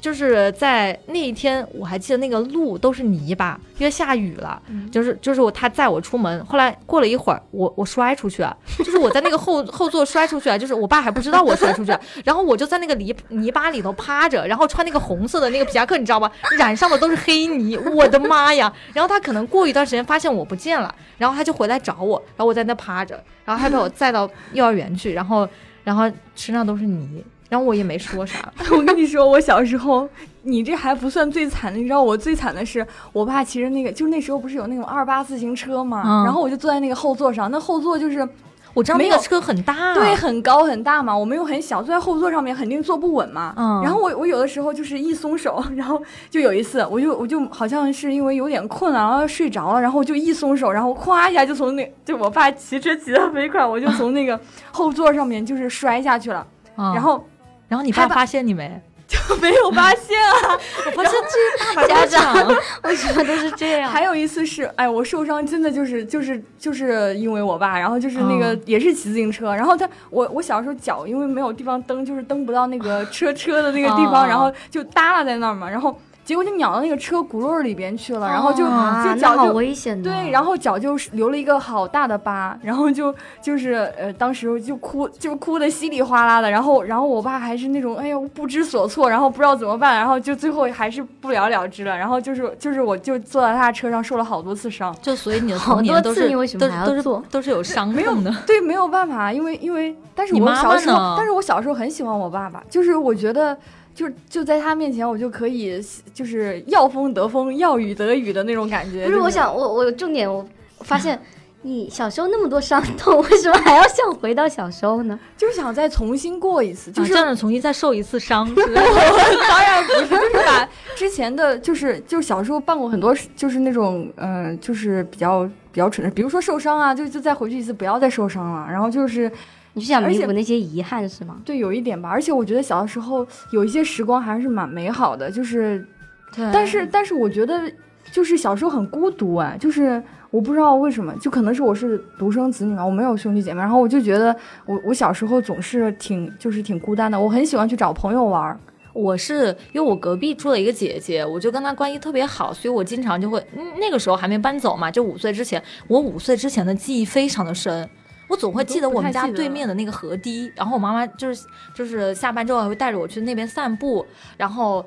[0.00, 4.60] 就是在那一天，我还记得那个路都是泥巴，因为下雨了。
[4.68, 16.30] 嗯就是就是我他载我出门，后来过了一会儿，我我摔出去了， 就是我在那个后后座摔出去了，就是我爸还不知道我摔出去了， 然后我就在那个泥泥巴里头趴着，然后穿那个红色的那个皮夹克，你知道吗？
[16.58, 18.72] 染上的都是黑泥，我的妈呀！
[18.92, 25.48] 然后他可能过一段时间发现我不见了，然后他就回来找我，然后我在那趴着，然后他把我载到幼儿园去，然后
[25.84, 28.38] 然后身上都是泥，然后我也没说啥。
[28.72, 30.08] 我跟你说，我小时候，
[30.42, 38.28] 你这还不算最惨的，你知道我最惨的是，我爸骑着那个，就是那时候不是有那种二八自行车嘛，嗯然后我就坐在那个后座上，那后座就是
[38.74, 43.54] 我知道那个车很大，对很高很大嘛，我们又很小，坐在后座上面肯定坐不稳嘛。
[43.56, 54.38] 嗯然后我我有的时候就是一松手， 然后就有一次，我就我就好像是因为有点困了，然后睡着了，然后就一松手，然后咵一下就从那就我爸骑车骑的飞快，我就从那个
[54.72, 57.24] 后座上面就是摔下去了，嗯然后
[57.68, 58.80] 然后你爸发现你没？
[59.06, 60.58] 就没有发现啊。
[60.84, 62.56] 我发现这是大把家长。
[62.82, 63.88] 为什么都是这样？
[63.88, 79.52] 还有一次是，哎，我受伤真的就是就是就是因为我爸，然后就是那个、嗯也是骑自行车，然后他我我小时候脚因为没有地方蹬，就是蹬不到那个 车车的那个地方，哦然后就耷拉在那儿嘛，然后结果就鸟到那个车轱辘里边去了，然后就、啊，就脚就。
[79.54, 80.10] 危险的。
[80.10, 98.34] 对，然后脚就留了一个好大的疤，然后就就是呃，当时就哭，就哭的稀里哗啦的，然后然后我爸还是那种哎呦不知所措，然后不知道怎么办，然后就最后还是不了了之了，然后就是就是我就坐在他的车上受了好多次伤，就所以你的好多童年都是次你为什么都是都是还要做都是有伤没有痛的。
[98.44, 103.56] 对，没有办法，因为因为，但是我小时候呢，但是我小时候很喜欢我爸爸，就是我觉得，
[103.96, 105.82] 就就在他面前，我就可以
[106.12, 109.06] 就是要风得风，要雨得雨的那种感觉。
[109.06, 110.46] 不是，就我想我我有重点，我
[110.80, 111.18] 发现
[111.62, 115.18] 你小时候那么多伤痛， 为什么还要想回到小时候呢？
[115.34, 128.68] 就是想再重新过一次，就是、啊这样重新再受一次伤， 当然不是，就是把之前的，就是就小时候办过很多，就是那种嗯、呃就是比较比较蠢的，比如说受伤啊，就就再回去一次，不要再受伤了。
[128.70, 129.32] 然后就是
[129.76, 131.36] 你是想而且弥补那些遗憾是吗？
[131.44, 135.86] 对有一点吧，而且我觉得小的时候有一些时光还是蛮美好的，就是
[136.34, 137.70] 但是但是我觉得
[138.10, 144.34] 就是小时候很孤独哎，就是我不知道为什么，就可能是我是独生子女嘛，我没有兄弟姐妹，然后我就觉得
[144.64, 148.58] 我我小时候总是挺就是挺孤单的，我很喜欢去找朋友玩。
[148.94, 157.86] 我是因为我隔壁住了一个姐姐，我就跟她关系特别好，所以我经常就会，嗯那个时候还没搬走嘛，就五岁之前，我五岁之前的记忆非常的深。
[158.28, 164.04] 我总会记得我们家对面的那个河堤，然后我妈妈就是就是下班之后还会带着我去那边散步，
[164.36, 164.84] 然后，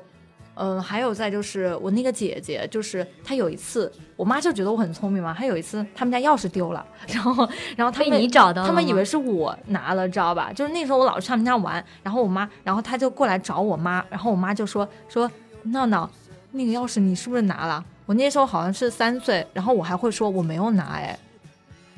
[0.54, 10.52] 嗯、还有再就是我那个姐姐，就是她有一次，我妈就觉得我很聪明嘛，她有一次他们家钥匙丢了，然后然后他被们你找到，他们以为是我拿了，知道吧？
[10.52, 15.30] 就是那时候我老去他们家玩，然后我妈，然后她就过来找我妈，然后我妈就说说
[15.62, 16.10] 闹闹，
[16.52, 17.82] 那个钥匙你是不是拿了？
[18.04, 21.18] 我那时候好像是三岁，然后我还会说我没有拿，哎，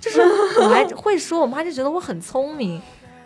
[0.02, 0.20] 就是
[0.60, 2.82] 我还会说，我妈就觉得我很聪明。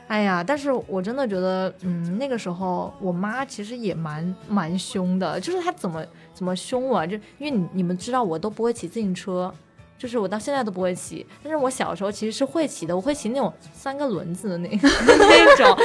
[0.09, 9.53] 哎呀，但是我真的觉得，嗯，那个时候我妈其实也蛮蛮凶的，就是她怎么怎么凶我啊，就因为你你们知道我都不会骑自行车，
[9.99, 14.77] 就是我到现在都不会骑，但是我小时候其实是会骑的，我会骑那种三个轮子的那个
[15.19, 15.77] 那种，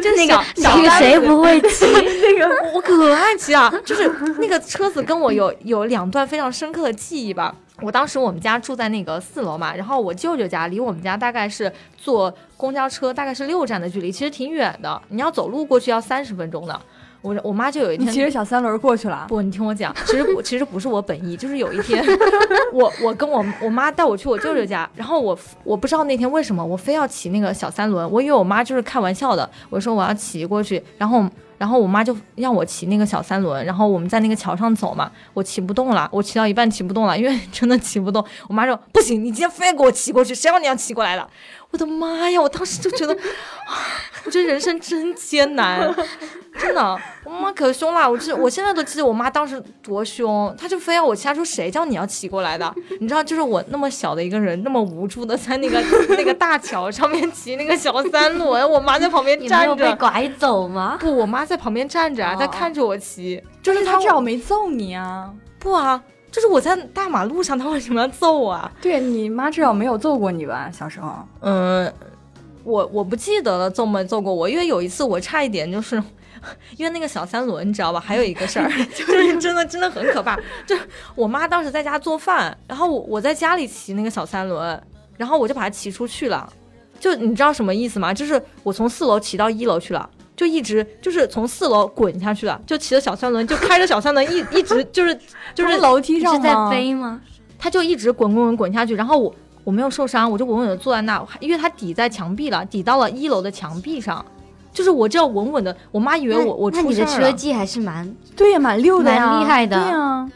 [0.00, 1.86] 就是那个那个小单子谁不会骑？
[1.90, 7.52] 那个我可爱骑啊，就是那个车子跟我有有两段非常深刻的记忆吧。
[7.82, 16.80] 我当时我们家住在那个四楼嘛，然后我舅舅家离我们家大概是坐公交车大概是六站的距离，其实挺远的，你要走路过去要三十分钟的。
[17.22, 22.04] 我我妈就有一天你骑着小三轮过去了，不，你听我讲，其实，其实不是我本意，就是有一天，
[22.72, 31.24] 我我跟我我妈带我去我舅舅家，然后我我不知道那天为什么我非要骑那个小三轮，我以为我妈就是开玩笑的，我说我要骑过去，然后
[31.58, 41.28] 然后我妈就让我骑那个小三轮，然后我们在那个桥上走嘛，我骑不动了，我骑到一半骑不动了，因为真的骑不动，我妈说不行，你今天非要给我骑过去，谁让你要骑过来了？
[41.76, 42.40] 我的妈呀！
[42.40, 43.76] 我当时就觉得，啊
[44.24, 45.94] 我觉得人生真艰难，
[46.58, 48.10] 真的，我妈可凶了。
[48.10, 52.74] 我这我现在都记得我妈当时多凶，她就非要我骑，她说谁叫你要骑过来的？
[52.98, 55.78] 你知道，就是我那么小的一个人，那么无助的在那个
[56.16, 59.96] 那个大桥上面骑那个小三轮，我妈在旁边你没站有被着。
[59.96, 60.96] 拐走吗？
[60.98, 63.42] 不，我妈在旁边站着啊，哦在看着我骑。
[63.62, 65.30] 就是她他至少没揍你啊。
[65.58, 66.02] 不啊，
[66.36, 68.70] 就是我在大马路上，他为什么要揍我啊？
[68.82, 70.70] 对你妈至少没有揍过你吧？
[70.70, 71.90] 小时候，嗯，
[72.62, 76.02] 我我不记得了揍没揍过我，因为有一次我差一点就是。
[76.76, 77.98] 因为那个小三轮，你知道吧？
[77.98, 80.36] 还有一个事儿， 就是真的真的很可怕。
[80.66, 80.76] 就
[81.14, 84.80] 我妈当时在家做饭，然后我我在家里骑那个小三轮，
[85.16, 86.52] 然后我就把它骑出去了。
[87.00, 88.12] 就你知道什么意思吗？
[88.12, 95.18] 就是我从四楼骑到一楼去了，就一直就是从四楼滚下去了，就骑着小三轮，就开着小三轮一 一直就是
[95.54, 97.20] 就是楼梯上在飞吗？
[97.58, 104.24] 他就一直滚滚滚滚下去，然后我我没有受伤，我就稳稳的坐在那，因为他抵在墙壁了，抵到了一楼的墙壁上。
[104.72, 106.90] 就是我这样稳稳的，我妈以为我我出事了。
[106.90, 109.74] 那你的车技还是蛮对呀，蛮溜的呀，蛮厉害的。
[109.74, 110.30] 对呀，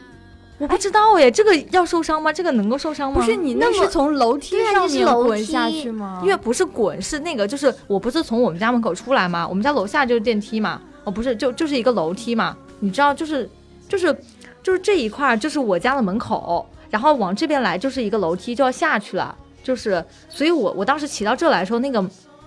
[0.61, 2.31] 我 不知道哎，这个要受伤吗？
[2.31, 3.19] 这个能够受伤吗？
[3.19, 6.21] 不是你那是从楼梯上面滚下去吗？
[6.23, 9.47] 因为不是滚，是那个，就是我不是从我们家门口出来吗？
[9.47, 10.79] 我们家楼下就是电梯嘛。
[11.03, 12.55] 哦，不是，就就是一个楼梯嘛。
[12.79, 13.49] 你知道，就是
[13.89, 14.15] 就是
[14.61, 19.35] 就是这一块就是我家的门口，然后往这边来就是一个楼梯，就要下去了。
[19.63, 22.05] 就是，所以我我当时骑到这来的时候，那个。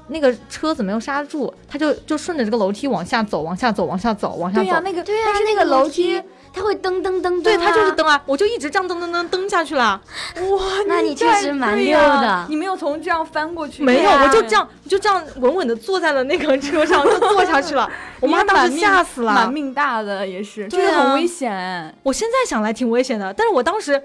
[0.08, 4.62] 那个车子没有刹住，他就就顺着这个楼梯往下走，往下走，往下走，往下走。
[4.62, 6.22] 对呀，那个对呀，但是那个楼梯
[6.54, 7.42] 它会噔噔噔噔。
[7.42, 10.00] 对，它就是蹬啊，我就一直这样噔噔噔蹬下去了。
[10.36, 12.46] 哇， 那你确实蛮溜的。
[12.48, 13.82] 你没有从这样翻过去？
[13.82, 17.90] 没有，我就这样，就这样稳稳的坐在了那个车上， 就坐下去了。
[18.20, 21.92] 我妈当时吓死了，蛮命大的也是，就是很危险。
[22.04, 24.00] 我现在想来挺危险的，但是我当时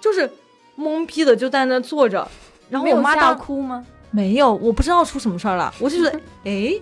[0.00, 0.30] 就是
[0.78, 2.28] 懵逼的就在那坐着，
[2.68, 3.84] 然后我妈大哭吗？
[4.14, 6.72] 没有，我不知道出什么事儿了，我就觉得， 哎，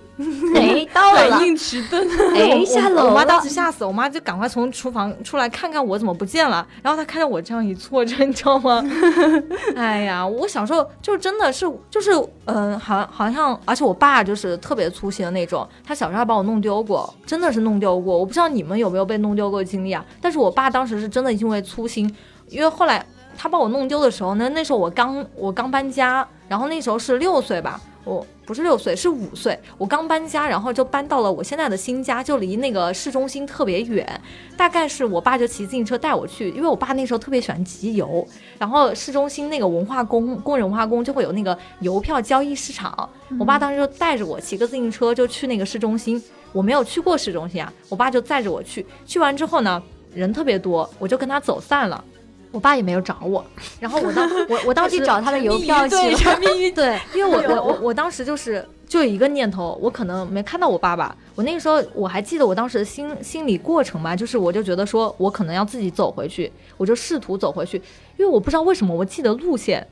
[0.54, 8.84] 哎，到了，反应迟钝，哎，下楼我妈当时吓死，我妈就赶快从厨房出来看看我怎么不见了，然后她看见我这样一坐着，你知道吗？
[9.74, 12.10] 哎呀，我小时候就真的是，就是，
[12.44, 20.04] 嗯，好，好像，而且我爸就是特别粗心的那种，他小时候还把我弄丢过，真的是弄丢过，我不知道你们有没有被弄丢过的经历啊？
[20.20, 22.14] 但是我爸当时是真的因为粗心，
[22.50, 23.02] 因为后来。
[23.34, 34.06] 他把我弄丢的时候呢，那时候我刚我刚搬家，然后那时候是六岁吧，我不是六岁是五岁，我刚搬家，然后就搬到了我现在的新家，就离那个市中心特别远，
[34.54, 43.08] 大概是我爸就骑自行车带我去，因为我爸那时候特别喜欢集邮，然后市中心那个文化宫工人文化宫就会有那个邮票交易市场，
[43.40, 52.04] 我爸当时就带着我骑个自行车就去那个市中心，我没有去过市中心啊，我爸就载着我去，去完之后呢，人特别多，我就跟他走散了。
[52.52, 53.44] 我爸也没有找我，
[53.80, 56.36] 然后我当我我当时找他的邮票去了，
[56.74, 61.16] 对，因为我我我我当时就是就有一个念头，我可能没看到我爸爸。
[61.34, 67.78] 我那个时候我还记得我当时的心心理过程吧，就是我就觉得说我可能要自己走回去，我就试图走回去，
[68.18, 69.86] 因为我不知道为什么我记得路线，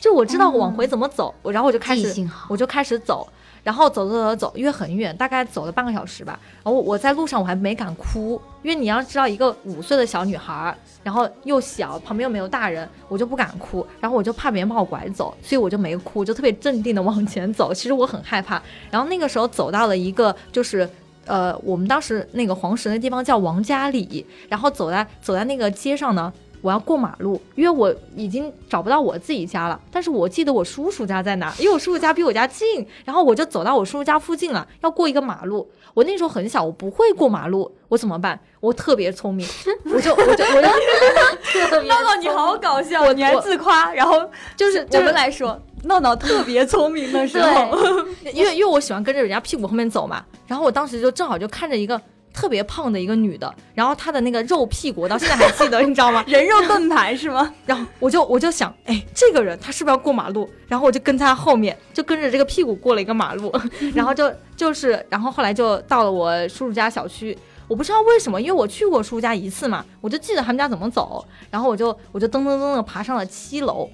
[0.00, 3.28] 就我知道往回怎么走，然后我就开始我就开始走。
[3.62, 6.38] 然后走走走走，因为很远，大概走了半个小时吧。
[6.64, 13.86] 然后我在路上我还没敢哭，因为你要知道，一个五岁的小女孩，然后又小，旁边又没有大人，我就不敢哭。
[14.00, 17.72] 然后我就怕别人把我拐走，所以我就没哭，就特别镇定的往前走。
[17.72, 18.60] 其实我很害怕。
[18.90, 20.88] 然后那个时候走到了一个，就是
[21.24, 26.32] 呃，我们当时那个黄石那地方叫王家里，然后走在走在那个街上呢。
[26.62, 29.78] 我要过马路，因为我已经找不到我自己家了。
[29.90, 32.86] 但是我记得我叔叔家在哪，因为我叔叔家比我家近。
[33.04, 35.68] 然后我就走到我叔叔家附近了，要过一个马路。
[35.92, 38.38] 我那时候很小，我不会过马路，我怎么办？
[38.60, 39.46] 我特别聪明，
[39.84, 43.92] 我就我就我就 闹闹你好搞笑，你还自夸。
[43.92, 44.18] 然后
[44.56, 47.76] 就是我们来说，闹闹特别聪明的时候，
[48.32, 50.24] 因为因为我喜欢跟着人家屁股后面走嘛。
[50.46, 52.00] 然后我当时就正好就看着一个。
[52.32, 56.24] 特别胖的一个女的，然后她的那个肉屁股，我到现在还记得， 你知道吗？
[56.26, 57.52] 人肉盾牌是吗？
[57.66, 60.48] 然后我就我就想，哎，这个人他是不是要过马路？
[60.66, 63.52] 然后我就跟在他后面，就跟着这个屁股过了一个马路，
[63.94, 67.36] 然后就就是，然后后来就到了我叔叔家小区。
[67.68, 73.88] 我不知道为什么，因为我去过叔叔家一次嘛，我就记得他们家怎么走，然后我就我就噔噔噔的爬上了七楼，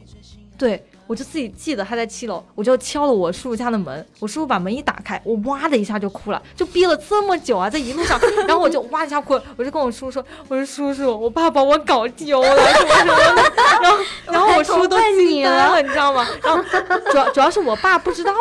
[0.57, 0.85] 对。
[1.09, 13.43] 我就自己记得他在七楼，我就敲了我叔叔家的门，我叔叔把门一打开，我哇的一下就哭了，就憋了这么久啊，在一路上， 然后我就哇一下哭，我就跟我叔叔说，我说叔叔，我爸把我搞丢了什么什么的，
[13.81, 16.27] 然后然后我叔都惊呆了，你知道吗？
[16.45, 16.63] 然后
[17.11, 18.33] 主要主要是我爸不知道，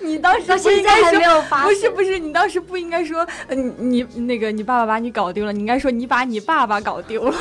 [0.00, 7.34] 你当时现在还没有发，不是不是，你当时不应该说，你你那个你爸爸把你搞丢了，你应该说你把你爸爸搞丢了，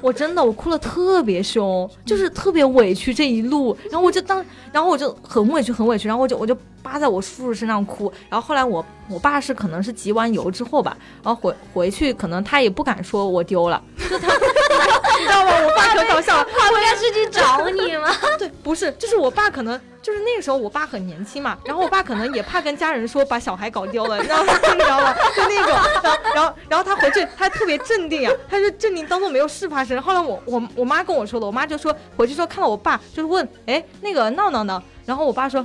[0.00, 4.19] 我真的我哭了特别凶，就是特别委屈这一路，然后我就。
[4.22, 14.28] 当，然后我就很委屈，很委屈，然后我就我就扒在我叔叔身上哭，然后后来我我爸是可能是集完邮之后吧，然后回回去可能他也不敢说我丢了， 就他，
[15.18, 15.52] 你知道吗？
[15.62, 18.08] 我爸可搞笑，他回来是去找你吗？
[18.38, 24.52] 对，不是，就是我爸可能就是那个时候我爸很年轻嘛，然后我爸可能也怕跟家人说把小孩搞丢了，你知道吗？
[24.74, 25.14] 你知道吗？
[25.36, 25.72] 就那种，
[26.02, 30.00] 然后然后然后他回去他特别镇定啊，他就镇定当做没有事发生。
[30.00, 34.82] 后来我我我妈跟我说的，我妈就说回去说看到我爸就是问，哎，那个闹闹呢？
[35.04, 35.64] 然后我爸说。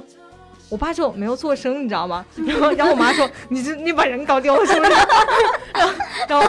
[0.69, 2.25] 我爸就没有做声，你知道吗？
[2.45, 4.91] 然后然后我妈说你这你把人搞丢了是不是？
[5.73, 5.93] 然后
[6.27, 6.47] 然后。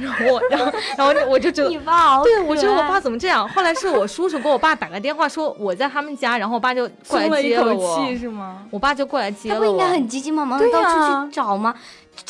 [0.00, 3.46] 然后我，然后，然后我就觉得，你爸对我觉得我爸怎么这样？
[3.48, 8.62] 后来是我叔叔给我爸打个电话，说我在他们家，然后我爸就过来接了我，是吗？
[8.70, 9.60] 我爸就过来接了我。
[9.60, 11.74] 他不应该很急急忙忙的到处去找吗？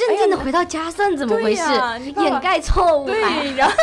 [0.08, 1.62] 镇定的回到家算怎么回事？
[2.16, 3.06] 掩盖错误。
[3.06, 3.20] 对，
[3.56, 3.74] 然后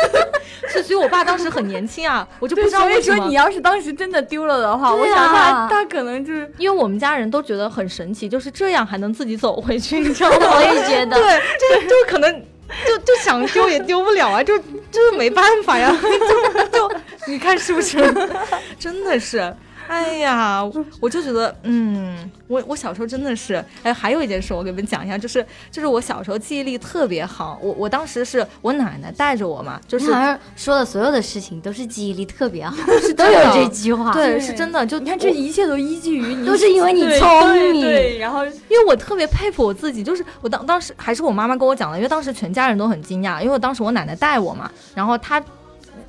[0.68, 3.16] 是， 所以我爸当时很年轻啊， 我就不知道为什么。
[3.16, 10.36] 说你要是当时真的丢了的话，我想他他可能就是因为我们家人都觉得很神奇，就是这样还能自己走回去， 你知道吗？
[10.56, 11.40] 我也觉得，对，
[11.82, 12.44] 就就可能。
[12.86, 16.94] 就就想丢也丢不了啊，就就是没办法呀，就就
[17.26, 17.96] 你看是不是？
[18.78, 19.38] 真的是。
[19.88, 20.62] 哎呀，
[21.00, 32.76] 我就觉得，嗯，我我小时候真的是，哎，还有一件事，我给你们讲一下，就是就是我小时候记忆力特别好，我我当时是我奶奶带着我嘛，就是好像说的所有的事情都是记忆力特别好，
[33.16, 45.42] 都有这句话，对，是真的，就你看这一切都依据于你，都是因为你聪明，对，然后因为我特别佩服我自己，就是我当当时还是我妈妈跟我讲的，因为当时全家人都很惊讶，因为当时我奶奶带我嘛，然后她。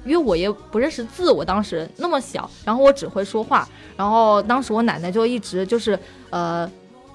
[0.05, 6.69] 因为我也不认识字，我当时那么小，然后我只会说话，然后当时我奶奶就一直就是呃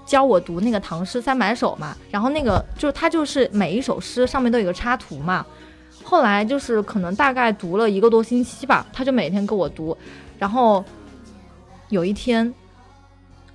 [0.05, 5.45] 教我读那个唐诗三百首嘛，然后那个就是他就是每一首诗上面都有个插图嘛，
[6.03, 9.97] 后来就是可能大概读了一个多星期吧，他就每天给我读，
[10.39, 10.85] 然后
[11.89, 12.53] 有一天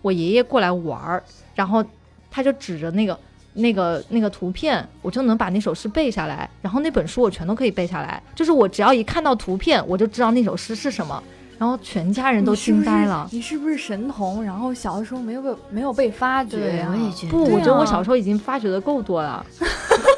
[0.02, 1.24] 我爷爷过来玩儿，
[1.54, 1.86] 然后
[2.32, 3.18] 他就指着那个。
[3.54, 8.22] 那个那个图片，我就能把那首诗背下来，然后那本书我全都可以背下来。
[8.36, 11.22] 就是我只要一看到图片，我就知道那首诗是什么。
[11.58, 13.28] 然后全家人都惊呆了。
[13.34, 14.42] 你是不是神童？
[14.42, 16.88] 然后小的时候没有被没有被发掘呀？
[16.90, 17.32] 我也觉得。
[17.32, 19.46] 不，我觉得我小时候已经发掘的够多了。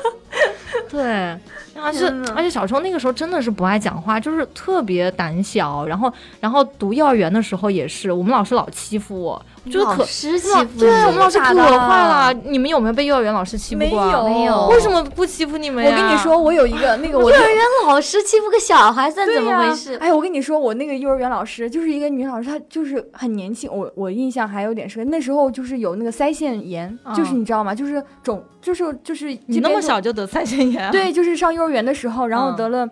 [0.87, 1.35] 对。
[1.83, 2.05] 而且
[2.35, 5.83] 而且小时候那个时候真的是不爱讲话，就是特别胆小。
[5.87, 10.63] 然后然后读幼儿园的时候也是，我们老师老欺负我，觉得可欺负。
[10.79, 12.33] 对，我们老师可坏了。
[12.45, 14.05] 你们有没有被幼儿园老师欺负过？
[14.05, 14.67] 没有，没有。
[14.67, 15.91] 为什么不欺负你们呀？
[15.91, 17.57] 我跟你说，我有一个 那个我幼儿园
[17.87, 19.95] 老师欺负个小孩算怎么回事？
[19.97, 23.69] 哎，我跟你说，我那个幼儿园老师就是一个女老师，她就是很年轻。
[23.71, 27.73] 我我印象还有点深，那时候就是有那个腮腺炎，就是你知道吗？
[27.73, 30.91] 就是肿，就是就是你那么小就得腮腺炎？
[30.91, 32.51] 对，就是上幼儿园的时候，然后。
[32.51, 32.85] 得了，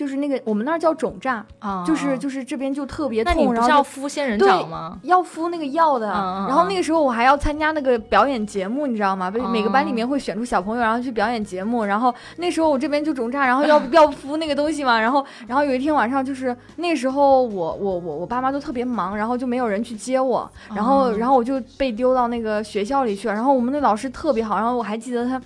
[0.00, 4.98] 就是那个我们那儿叫肿胀啊，就是就是这边就特别痛，然后要敷仙人掌吗？
[5.02, 6.06] 要敷那个药的。
[6.08, 9.30] 然后那个时候我还要参加那个表演节目，你知道吗？
[9.52, 11.84] 每个班里面会选出小朋友，然后去表演节目。
[11.84, 14.98] 然后那时候我这边就肿胀，然后要 要敷那个东西嘛。
[14.98, 20.50] 然后然后有一天晚上，就是那时候我我我我爸妈都特别忙，然后就没有人去接我。
[20.74, 23.34] 然后然后我就被丢到那个学校里去了。
[23.34, 25.38] 然后我们那老师特别好，然后我还记得他。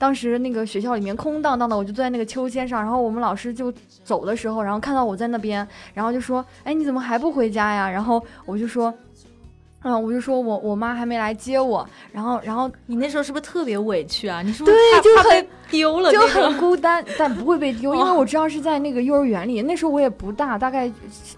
[0.00, 3.70] 当时那个学校里面空荡荡的，我就坐在那个秋千上，然后我们老师就
[4.02, 8.92] 走的时候，然后看到我在那边，然后就说：“哎，你怎么还不回家呀？”然后我就说
[9.84, 14.40] ：“嗯， 我就说我我妈还没来接我。”然后，然后你那时候是不是特别委屈啊？
[14.40, 19.60] 你是不是对，就很丢了，就很孤单，但不会被丢， 因为我知道是在那个幼儿园里。
[19.60, 20.90] 那时候我也不大，大概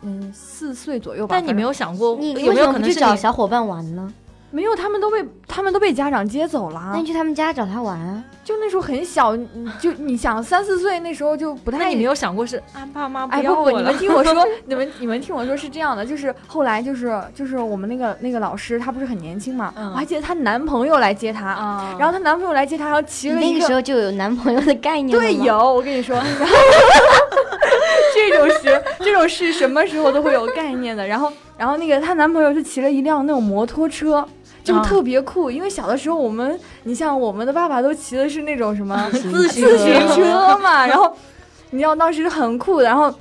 [0.02, 1.34] 嗯四岁左右吧。
[1.36, 4.12] 但你没有想过，你有没有可能去找小伙伴玩呢？
[4.52, 6.90] 没有，他们都被他们都被家长接走了。
[6.92, 8.22] 那你去他们家找他玩啊？
[8.44, 9.36] 就那时候很小，
[9.80, 11.78] 就你想三四岁那时候就不太。
[11.78, 13.78] 那你没有想过是啊，爸妈不要我了？
[13.78, 23.46] 你们听我说， 你们你们听我说是这样的，就是后来就是就是我们那个那个老师他不是很年轻嘛，我还记得她男朋友来接她，然后她男朋友来接她，然后骑了一个。
[23.46, 26.16] 那个时候就有男朋友的概念对，有我跟你说，
[28.14, 31.06] 这种事这种事什么时候都会有概念的。
[31.06, 34.26] 然后然后那个她男朋友就骑了一辆那种摩托车。
[34.62, 39.66] 就特别酷，因为小的时候我们，你像我们的爸爸都骑的是那种什么 自行
[40.14, 41.14] 车嘛，然后
[41.70, 43.12] 你知道当时很酷，然后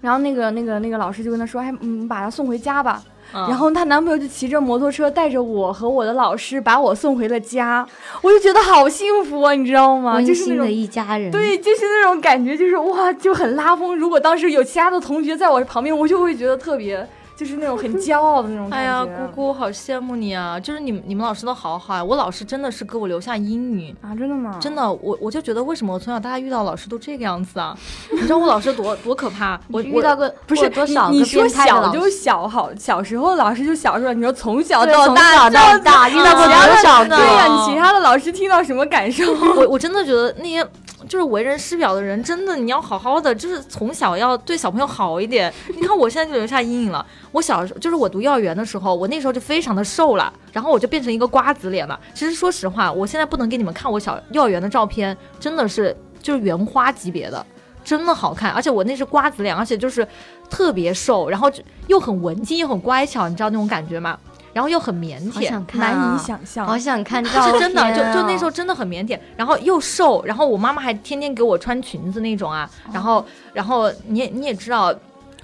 [0.00, 3.02] 然后那个那个那个老师就跟他说，哎，嗯，把他送回家吧。
[3.34, 7.86] 然后她男朋友就骑着摩托车带着我和我的老师把我送回了家，
[8.20, 10.20] 我就觉得好幸福啊，你知道吗？
[10.20, 13.96] 就是那种一家人，对，就是那种感觉，就是哇，就很拉风。
[13.96, 17.08] 如果当时有其他的同学在我旁边，我就会觉得特别。
[17.42, 18.76] 就是那种很骄傲的那种感觉。
[18.76, 20.58] 哎呀，姑姑好羡慕你啊！
[20.60, 24.14] 就是你们你们老师都好好呀，我老师真的是给我留下阴影啊！
[24.14, 24.56] 真的吗？
[24.60, 27.76] 真的，我我就觉得为什么我从小大家遇到老师都这个样子啊？
[28.12, 29.60] 你知道我老师多多可怕？
[29.72, 37.16] 我遇到个不是多少个你说小就小好，小时候老师就小时候，你说从小到大到大遇到过多少个？
[37.16, 39.24] 对呀，你其他的老师听到什么感受？
[39.58, 40.64] 我我真的觉得那些。
[41.12, 45.52] 就是为人师表的人，真的你要好好的，就是从小要对小朋友好一点。
[45.76, 47.04] 你看我现在就留下阴影了。
[47.32, 52.00] 我小时候就是我读幼儿园的时候，我那时候就非常的瘦了，然后我就变成一个瓜子脸了。
[52.14, 57.44] 其实说实话，我现在不能给你们看我小幼儿园的照片，真的是就是原花级别的，
[57.84, 58.50] 真的好看。
[58.50, 60.08] 而且我那是瓜子脸，而且就是
[60.48, 61.52] 特别瘦，然后
[61.88, 64.18] 又很文静又很乖巧，你知道那种感觉吗？
[64.52, 74.94] 然后又很腼腆，想看、啊，难以想象，好想看照片、是真的，就就那时候候真的很腼腆，然后又瘦，然后我妈妈还天天给我穿裙子那种啊，然后然后你也你也知道。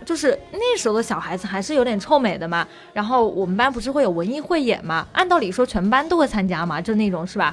[0.05, 5.05] 就是那时候的小孩子还是有点臭美的嘛，然后我们班不是会有文艺汇演嘛？
[5.13, 7.53] 按道理说全班都会参加嘛，就那种是吧？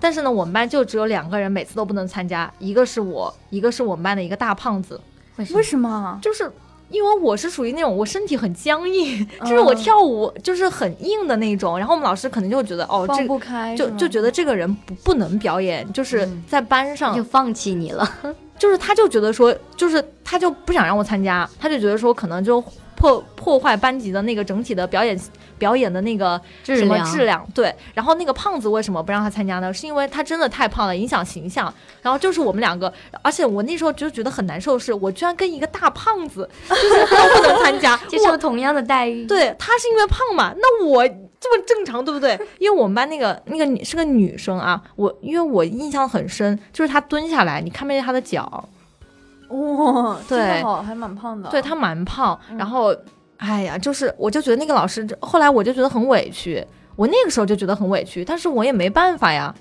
[0.00, 5.00] 但是呢，我们班就只有两个人每次都不能参加，一个是我，一个是我们班的一个大胖子。
[5.36, 6.18] 为什么？
[6.20, 6.50] 就是
[6.90, 18.08] 因为我是属于那种我身体很僵硬，就是我跳舞就是很硬的那种，然后我们老师可能就觉得哦，这放不开，就就觉得这个人不不能表演，就是在班上就放弃你了。
[18.58, 22.60] 就是他就觉得说，就是他就不想让我参加，他就觉得说可能就
[22.98, 25.18] 破破坏班级的那个整体的表演
[25.56, 27.46] 表演的那个什么质量。
[27.54, 29.72] 对，然后那个胖子为什么不让他参加呢？
[29.72, 31.72] 是因为他真的太胖了，影响形象。
[32.02, 32.92] 然后就是我们两个，
[33.22, 39.24] 而且我那时候就觉得很难受，是我居然跟一个大胖子 就是都不能参加， 接受同样的待遇。
[39.26, 41.08] 对他是因为胖嘛，那我。
[41.40, 42.36] 这么正常，对不对？
[42.58, 48.68] 因为我们班那个那个女是个女生啊，我因为我印象很深，就是她蹲下来，你看不见她的脚。
[49.48, 51.48] 哇，对，好，还蛮胖的。
[51.50, 52.94] 对他蛮胖，然后，
[53.38, 56.64] 哎呀，就是我就觉得那个老师，后来我就觉得很委屈，
[56.96, 59.54] 我那个时候就觉得很委屈，但是我也没办法呀，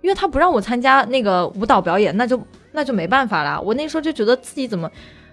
[0.00, 2.40] 因为他不让我参加那个舞蹈表演，那就
[2.72, 3.60] 那就没办法啦。
[3.60, 4.90] 我那时候就觉得自己怎么，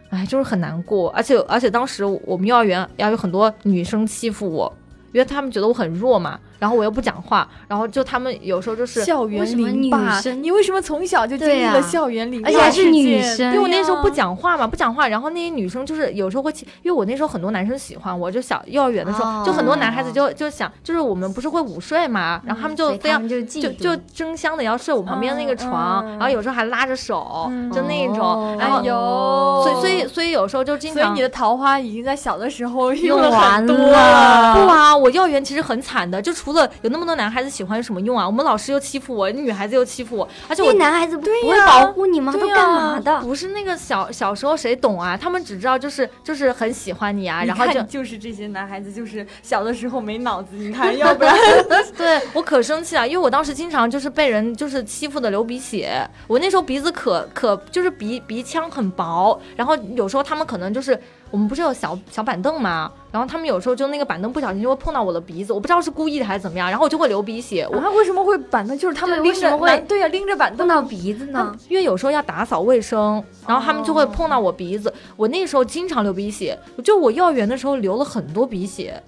[0.10, 4.72] 哎，就是很难过，而且而且当时我们幼儿园要有很多女生欺负我。
[5.12, 10.20] 因为他们觉得我很弱嘛，然后我又不讲话，然后就他们有时候就是校园里霸。
[10.42, 12.50] 你为什么从小就经历了校园凌霸？
[12.50, 16.52] 而且还是女生，因为我那时候不讲话嘛，不讲话，然后那些女生就是有时候会，
[16.84, 34.96] 因为我那时候很多男生喜欢我，就小幼儿园的时候，就很多男孩子就就想，就是我们不是会午睡嘛，然后他们就非要就就争相的要睡我旁边那个床，然后有时候还拉着手，就那种，哎呦，所以所以所以有时候就经常，所以你的桃花已经在小的时候用完了，不啊。
[34.96, 38.26] 我幼儿园其实很惨的，就除了有那么多男孩子喜欢，有什么用啊？
[38.26, 42.32] 我们老师又欺负我，女孩子又欺负我，而且我男孩子不会保护你吗？
[42.32, 43.20] 都干嘛的？
[43.22, 45.18] 不是那个小小时候谁懂啊？
[45.18, 51.36] 他们只知道就是就是很喜欢你啊，然后就就是这些男孩子就是小的时候没脑子，你看，要不然
[51.98, 61.00] 对我可生气啊，因为我当时经常就是被人就是欺负的流鼻血，我那时候鼻子可可就是鼻鼻腔很薄，然后有时候他们可能就是
[61.32, 62.92] 我们不是有小小板凳吗？
[63.12, 67.68] 然后他们有时候就那个板凳不小心就会碰到我的鼻子，我不知道是故意的还是怎么样，然后我就会流鼻血。
[67.72, 68.78] 我为什么会板凳？
[68.78, 71.56] 就是他们为什么会对呀拎着板凳碰到鼻子呢？
[71.68, 74.94] 因为有时候要打扫卫生，然后他们就会碰到我鼻子。
[75.16, 79.02] 我那时候经常流鼻血，就我幼儿园的时候流了很多鼻血。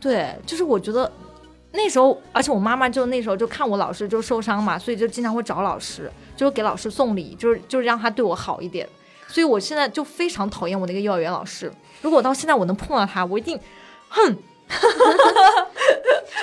[0.00, 1.10] 对，就是我觉得
[1.72, 8.88] 那时候，而且我妈妈就那时候就看我老师就受伤嘛，所以就经常会找老师，就是给老师送礼，就是就是让他对我好一点。
[9.30, 11.72] 所以我现在就非常讨厌我那个幼儿园老师。
[12.02, 13.58] 如果我到现在我能碰到他，我一定，
[14.08, 14.36] 哼。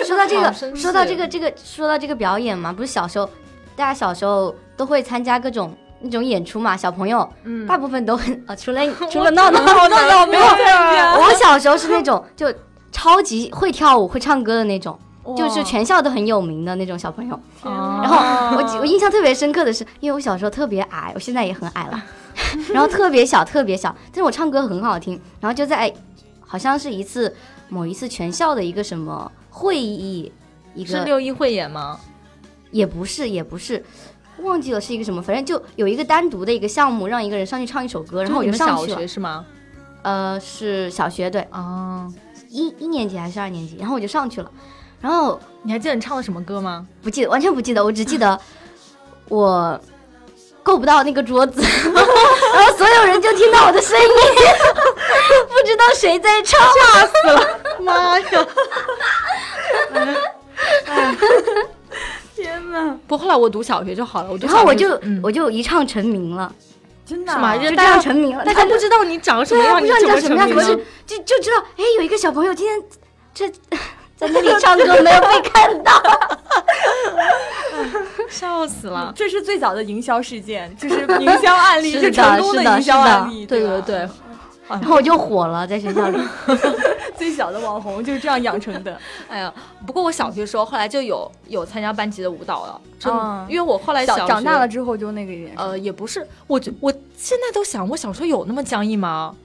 [0.05, 3.29] 说到这个，说到这个，这个说到这个表演嘛，不是小时候，
[3.75, 10.43] 大家小时候都会参加各种那种演出嘛，小朋友，嗯，大部分都很啊， 除了 除了闹闹闹闹没有。
[10.45, 12.53] 我小时候是那种就
[12.91, 14.97] 超级会跳舞、会唱歌的那种，
[15.35, 17.39] 就是全校都很有名的那种小朋友。
[17.63, 18.17] 然后
[18.57, 22.03] 我我印象特别深刻的是，因为我小时候特别矮，我现在也很矮了。
[22.73, 25.19] 然后特别小，特别小，但是我唱歌很好听。
[25.39, 25.93] 然后就在，
[26.39, 27.35] 好像是一次
[27.69, 30.31] 某一次全校的一个什么会议，
[30.73, 31.99] 一个是六一汇演吗？
[32.71, 33.83] 也不是，也不是，
[34.41, 35.21] 忘记了是一个什么。
[35.21, 39.07] 反正就有一个单独的一个项目，让一个人上去唱一首歌，然后我就上去了。
[39.07, 39.45] 是吗？
[40.03, 41.47] 呃，是小学对。
[41.51, 42.11] 哦，
[42.49, 43.77] 一一年级还是二年级？
[43.79, 44.51] 然后我就上去了。
[44.99, 46.87] 然后你还记得你唱的什么歌吗？
[47.01, 47.83] 不记得，完全不记得。
[47.83, 48.39] 我只记得
[49.29, 49.79] 我。
[50.67, 54.05] 够不到那个桌子， 然后所有人就听到我的声音，
[55.47, 57.59] 不知道谁在唱，吓死了！
[57.79, 58.45] 妈呀！
[62.35, 62.99] 天哪！
[63.07, 66.53] 不，后来我读小学就好了，我然后我就我就一唱成名了，
[67.05, 67.55] 真的是吗？
[67.55, 72.83] 就这样成名了，大家不知道你长什么样，不知道你长什么样，可是就就知道，哎，有一个小朋友今天
[73.33, 73.49] 这
[74.17, 75.91] 在那里唱歌，没有被看到。
[78.29, 79.13] 笑死了！
[79.15, 83.45] 这是最早的营销事件，就是营销案例，是成功的营销案例。
[83.45, 84.09] 对对对，
[84.67, 86.19] 然后我就火了，在学校里。
[87.15, 88.95] 最小的网红就是这样养成的。
[89.29, 89.51] 哎呀，
[89.85, 95.53] 不过我小学时候后来就有有参加班级的舞蹈了，真的，因为我后来小长大了之后就那个一点。
[95.55, 99.35] 呃，也不是，我我现在都想，我小时候有那么僵硬吗？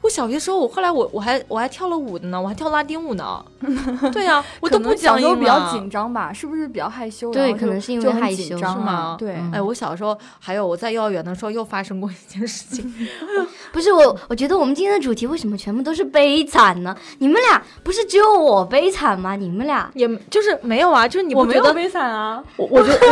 [0.00, 3.44] 我小学时候，我后来我我还我还跳了舞的呢，我还跳拉丁舞呢。
[4.12, 7.32] 对呀、我都不讲英时候比较紧张吧，是不是比较害羞？
[7.32, 12.94] 对可能是因为害羞紧张啊是吗对，嗯哎，我小时候还有我在幼儿园的时候又发生过一件事情，
[13.72, 16.96] 不是我，我觉得我们今天的主题为什么全部都是悲惨呢？
[17.18, 19.34] 你们俩不是只有我悲惨吗？
[19.34, 21.74] 你们俩，也就是没有啊，就是你我不觉得？
[21.74, 22.94] 没有悲惨啊，我我觉得，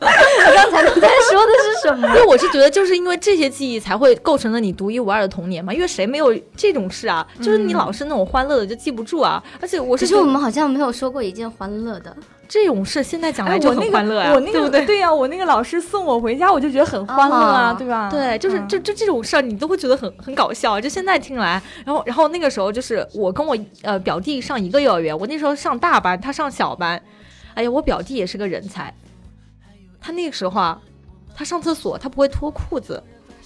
[0.00, 2.14] 我刚才你在说的是什么因？
[2.14, 5.72] 为我是觉得，就是因为这些记忆才会构成了你独一无二的童年嘛。
[5.78, 7.24] 因为谁没有这种事啊？
[7.38, 9.40] 就是你老是那种欢乐的就记不住啊。
[9.60, 12.14] 而且我可是我们好像没有说过一件欢乐的。
[12.48, 14.84] 这种事现在讲哎，来就很欢乐呀、我那对不对？
[14.84, 18.10] 对呀，我那个老师送我回家，我就觉得很欢乐啊，啊对吧？
[18.10, 20.80] 对，就是嗯就就这种事儿，你都会觉得很很搞笑。
[20.80, 27.00] 就现在听来，然后然后那个时候就是我跟我呃表弟上一个幼儿园，我那时候上大班，他上小班。
[27.54, 28.92] 哎呀，我表弟也是个人才，
[30.00, 30.80] 他那个时候啊，
[31.36, 33.02] 他上厕所他不会脱裤子，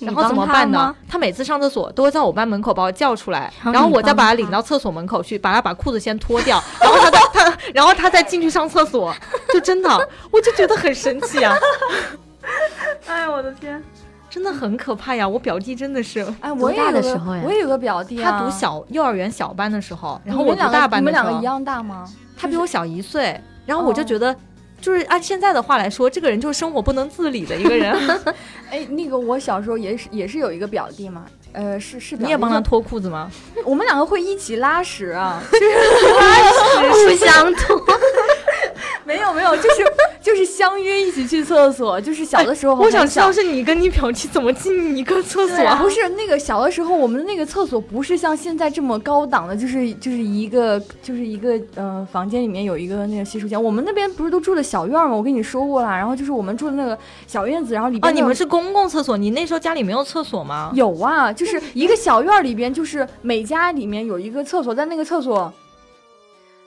[0.06, 0.94] 然后怎么办呢？
[1.08, 9.14] 他每次上厕所都会在我班门口把我叫出来，然后我再把他他领到厕所门口去，把他把裤子先脱掉，然后他再他，然后他再进去上厕所，
[9.52, 11.54] 就真的，我就觉得很神奇啊，
[13.06, 13.82] 哎呦我的天！
[14.30, 15.28] 真的很可怕呀！
[15.28, 22.08] 我表弟真的是，哎，我也有个的时候呀我也有个表弟啊，他读小幼儿园小班的时候，然后我读大班的时候你们两个一，样大吗？
[22.36, 24.34] 他比我小一岁，然后我就哦觉得。
[24.82, 27.94] 就是按现在的话来说，这个人就是生活不能自理的一个人。
[28.68, 32.24] 哎，那个我小时候也是也是有一个表弟嘛，呃，是是表弟。
[32.24, 33.30] 你也帮他脱裤子吗？
[33.64, 35.64] 我们两个会一起拉屎啊， 就是
[36.18, 36.82] 拉屎。
[36.92, 37.80] 互相脱，
[39.04, 39.84] 没有没有，就是
[40.22, 45.76] 就是相约一起去厕所， 就是小的时候很我想知道是你跟你表弟怎么进一个厕所？
[45.76, 53.60] 不是那个小的时候，我们的那个厕所不是像现在这么高档的，就是就是一个就是一个呃房间里面有一个那个洗手间。
[53.60, 55.14] 我们那边不是都住的小院吗？
[55.14, 55.96] 我跟你说过啦。
[55.96, 56.96] 然后就是我们住的那个
[57.26, 59.16] 小院子，然后里啊，边啊你们是公共厕所？
[59.16, 60.70] 你那时候家里没有厕所吗？
[60.74, 65.52] 有啊，就是一个小院儿里边，就是每家里面有一个厕所，在那个厕所。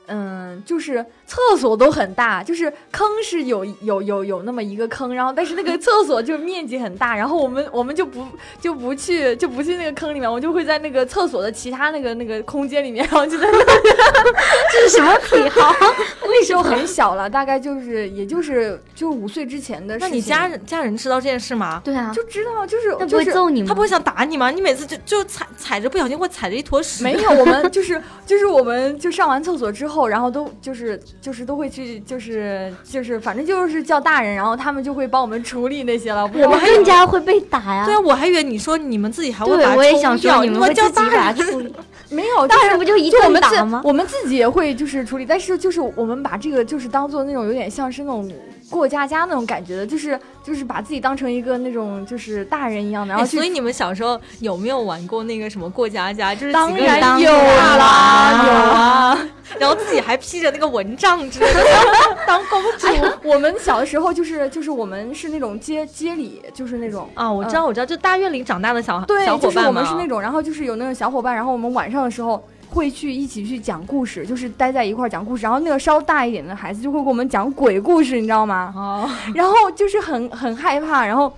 [0.07, 8.25] 嗯，就是厕所都很大，就是坑是有有有有那么一个坑，然后但是那个厕所就面积很大，然后我们我们就不
[8.61, 13.57] 就不去就不去那个坑里面，我就会在那个厕所的其他那个那个空间里面，然后就在那
[14.71, 15.73] 这是什么癖好？
[16.27, 20.09] 那时候很小了，大概就是也就是就五岁之前的事情。
[20.09, 21.81] 那你家人家人知道这件事吗？
[21.83, 23.67] 对啊，就知道就是他不就是会揍你吗？
[23.67, 24.51] 他不会想打你吗？
[24.51, 27.03] 你每次就就踩踩着不小心会踩着一坨屎。
[27.03, 36.23] 没有，我们就是就是我们就上完厕所之后，然后都就是就是都会去就是就是反正就是叫大人，然后他们就会帮我们处理那些了。
[36.25, 37.85] 我们更加会被打呀。
[37.85, 41.73] 对啊，我还以为你说你们自己还会把我也想说你们会叫自己把它大人处理。
[42.09, 43.81] 没有，大人不就一顿就我们自打吗？
[43.83, 48.31] 我们自己也会就是处理，但是就是我们把这个就是当做那种有点像是那种
[48.69, 56.33] 过家家那种感觉的，就是就是把自己当成一个那种就是大人一样的，然后哎所以你们小时候有没有玩过那个什么过家家？
[56.33, 59.19] 就是当然有啦，有啊。
[59.59, 61.61] 然后自己还披着那个蚊帐之类的
[62.25, 62.87] 当公主。
[62.87, 69.71] 哎， 我们小的时候就是就是我们是那种街街里，就是那种啊，我知道，我知道，就大院里长大的小对，小伙就是我。
[69.71, 72.43] 们是那种，然后就是有那种小伙伴，然后我们晚上的时候
[72.75, 78.73] 会去一起去讲故事，就是待在一块儿讲故事，然后那个稍大一点的孩子就会给我们讲鬼故事，你知道吗？
[78.75, 81.31] 哦，然后就是很很害怕，然后。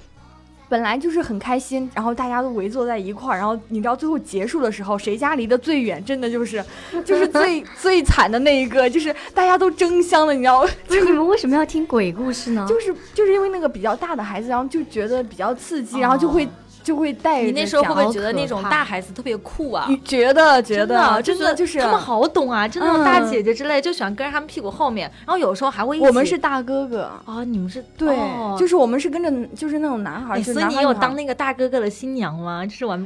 [0.69, 6.61] 本来就是很开心，然后大家都围坐在一块儿，然后你知道最后结束的时候，谁家离得最远，真的就是
[7.05, 10.69] 就是最 最惨的那一个，就是大家都争相的，你知道吗？
[10.85, 12.65] 不是你们为什么要听鬼故事呢？
[12.67, 16.45] 就是就是因为那个比较大的孩子，然后就觉得比较刺激，然后就会
[16.87, 19.87] 就会带着你那时候会不会觉得那种大孩子特别酷啊？
[19.89, 26.05] 你觉得觉真得真的就是他们好懂啊，就那种大嗯姐姐之类，就喜欢跟着他们屁股后面，然后有时候还会一起。
[26.05, 32.65] 我们是大哥哥，啊，你们是对，哦就是我们是跟着就是那种男孩所以你有当那个大哥哥的新娘吗？
[32.65, 32.97] 就是玩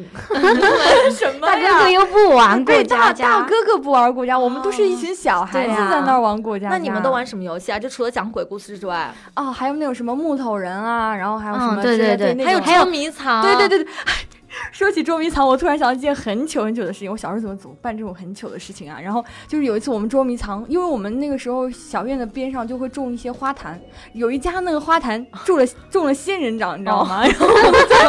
[1.11, 6.75] 什么大哥哥又不玩过家家，大哥哥不玩过家，我们都是一群小孩子在那儿玩过家家。
[6.75, 7.79] 那你们都玩什么游戏啊？
[7.79, 9.51] 就除了讲鬼故事之外，啊？
[9.51, 13.93] 还有那种什么木头人啊，然后还有什嗯么对对对那种还有捉迷藏，对对对对。
[14.73, 17.09] 说起捉迷藏，我突然想到一件很糗很糗的事情。
[17.09, 18.99] 我小时候怎么总办这种很糗的事情啊？
[19.01, 23.79] 然后就是有一次我们捉迷藏，因为我们那个时候小院的边上就会种一些花坛，
[24.13, 27.23] 有一家那个花坛种了种了仙人掌，你知道吗？
[27.25, 28.05] 然后我们在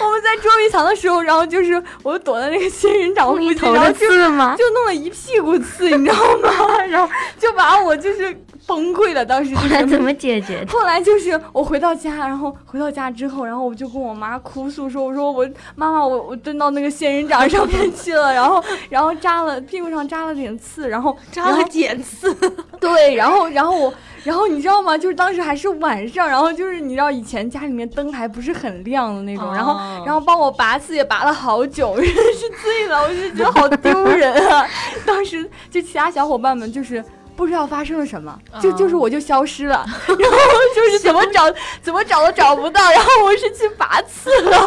[0.00, 4.08] 我们在捉迷藏的时候，然后就是我躲在那个仙人掌附近，一头然后就？
[4.08, 6.82] 就弄了一屁股刺，你知道吗？
[6.90, 8.36] 然后就把我就是
[8.66, 9.24] 崩溃了。
[9.24, 10.72] 当时就后来是怎么解决的？
[10.72, 22.34] 后来就是我回到家，然后回到家之后，然后我就跟我妈哭诉说，我说我妈妈我我蹲到那个仙人掌上面去了，然后然后扎了屁股上扎了点刺，然后扎了 点刺，
[22.80, 23.92] 对，然后然后我
[24.24, 24.98] 然后你知道吗？
[24.98, 34.66] 就是当时还是晚上，然后就是你知道以前家里面灯还不是很亮的那种，然后哦然后帮我拔刺也拔了好久， 真的是醉了，我就觉得好丢人啊！
[35.06, 37.04] 当时就其他小伙伴们就是。
[37.36, 40.38] 不知道发生了什么，就就是我就消失了， 然后
[40.74, 41.42] 就是怎么找
[41.82, 44.58] 怎么找都找不到，然后我是去拔刺了，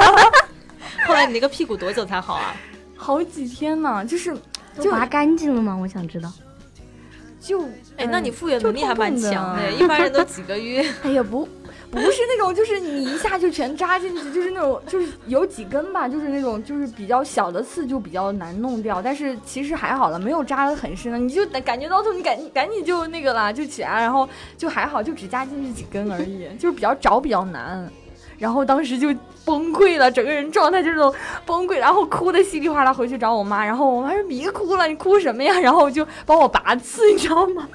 [1.08, 2.56] 后来你那个屁股多久才好啊？
[2.96, 4.34] 好几天呢，就是
[4.78, 5.76] 就都拔干净了吗？
[5.76, 6.32] 我想知道。
[7.42, 7.62] 就
[7.98, 10.86] 哎，那你嗯复原能力还蛮强的一般人都几个月。
[11.04, 11.48] 哎呀，不，
[11.92, 19.02] 不是那种，就是你一下就全扎进去，就是那种，就是有几根吧，就是那种，就是比较小的刺就比较难弄掉。
[19.02, 24.28] 但是其实还好了，没有扎的很深的，你就感觉到痛，你赶赶紧就那个啦，就起来，然后
[24.58, 27.90] 就还好，就只扎进去几根而已， 就是比较找比较难。
[28.38, 29.14] 然后当时就
[29.44, 30.98] 崩溃了，整个人状态就是
[31.46, 35.60] 崩溃，然后哭的稀里哗啦回去找我妈，然后我妈说别哭了，你哭什么呀？
[35.60, 37.68] 然后就帮我拔刺，你知道吗？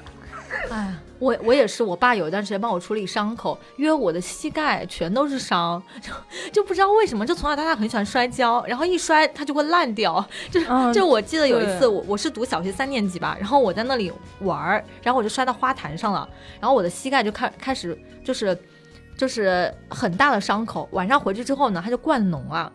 [0.71, 0.95] 哎，
[1.25, 6.11] 我我也是，我爸有一段时间帮我处理伤口，因为我的膝盖全都是伤，就
[6.53, 10.23] 就不知道为什么，就从小到大很喜欢摔跤，然后一摔它就会烂掉。
[10.51, 18.55] 就是、嗯就我记得有一次，我我是读小学三年级吧，然后我在那里玩儿，然后我就摔到花坛上了，然后我的膝盖就开开始就是
[19.17, 22.71] 就是很大的伤口，晚上回去之后呢，它就灌脓了。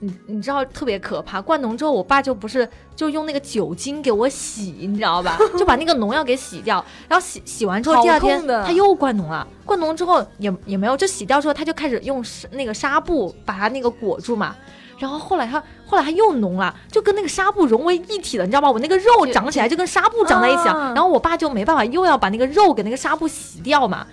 [0.00, 5.38] 你你知道特别可怕，灌脓之后，我爸就不是就用那个酒精给我洗，你知道吧？
[5.58, 9.46] 就把那个脓药给洗掉，然后洗洗完之后，第二天他又灌脓了。
[9.64, 14.54] 灌脓之后也也没有，就洗掉之后，他就开始用那个纱布把它那个裹住嘛。
[14.98, 18.70] 然后后来他后来他又脓了，就跟那个纱布融为一体了，你知道吧？
[18.70, 20.72] 我那个肉长起来就跟纱布长在一起了。
[20.72, 24.06] 啊然后我爸就没办法，又要把那个肉给那个纱布洗掉嘛。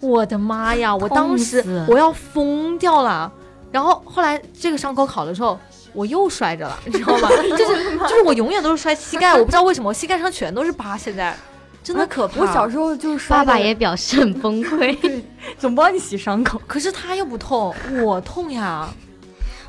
[0.00, 0.94] 我的妈呀！
[0.94, 3.32] 我当时我要疯掉了。
[3.72, 5.58] 然后后来这个伤口好了之后，
[5.92, 7.28] 我又摔着了，你知道吗？
[7.56, 11.34] 就是就是我永远都是摔膝盖，我不知道为什么我膝盖上全都是疤，现在
[11.82, 12.40] 真的可怕。
[12.40, 15.22] 我小时候就是摔爸爸也表示很崩溃。
[15.58, 16.60] 总帮你洗伤口。
[16.66, 18.88] 可是他又不痛，我痛呀。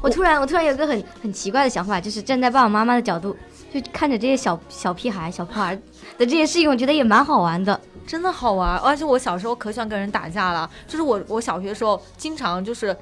[0.01, 3.33] 我突然，我突然有一个很很奇怪的想法，就是站在爸爸妈妈的角度，
[3.73, 5.73] 就看着这些小小屁孩、小屁孩
[6.17, 7.79] 的这些事情，我觉得也蛮好玩的。
[8.05, 10.69] 真的好玩，而且我小时候可喜欢跟人打架了。
[10.85, 12.93] 就是我，我小学的时候经常就是，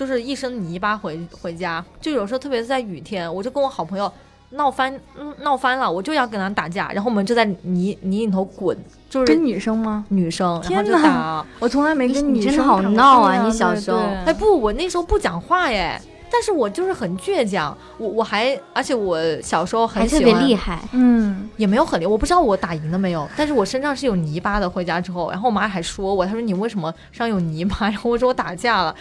[0.00, 4.10] 就是一身泥巴回回家，就有时候特别是在雨天，我就跟我好朋友
[4.52, 8.74] 闹翻，嗯闹翻了，我就要跟他打架，然后我们就在泥泥里头滚，
[9.10, 10.02] 就是跟女生吗？
[10.08, 11.44] 女生，然后天就打。
[11.58, 16.00] 我从来没跟女生你真的好闹啊你小时候哎不，我那时候不讲话耶，
[16.32, 24.70] 但是我就是很倔强，我我还而且我小时候很还特别厉害，嗯，也没有很厉害，我不知道我打赢了没有，但是我身上是有泥巴的。
[24.70, 27.76] 回家之后，然后我妈还说我，她说你为什么身上有泥巴？
[27.90, 28.94] 然后我说我打架了。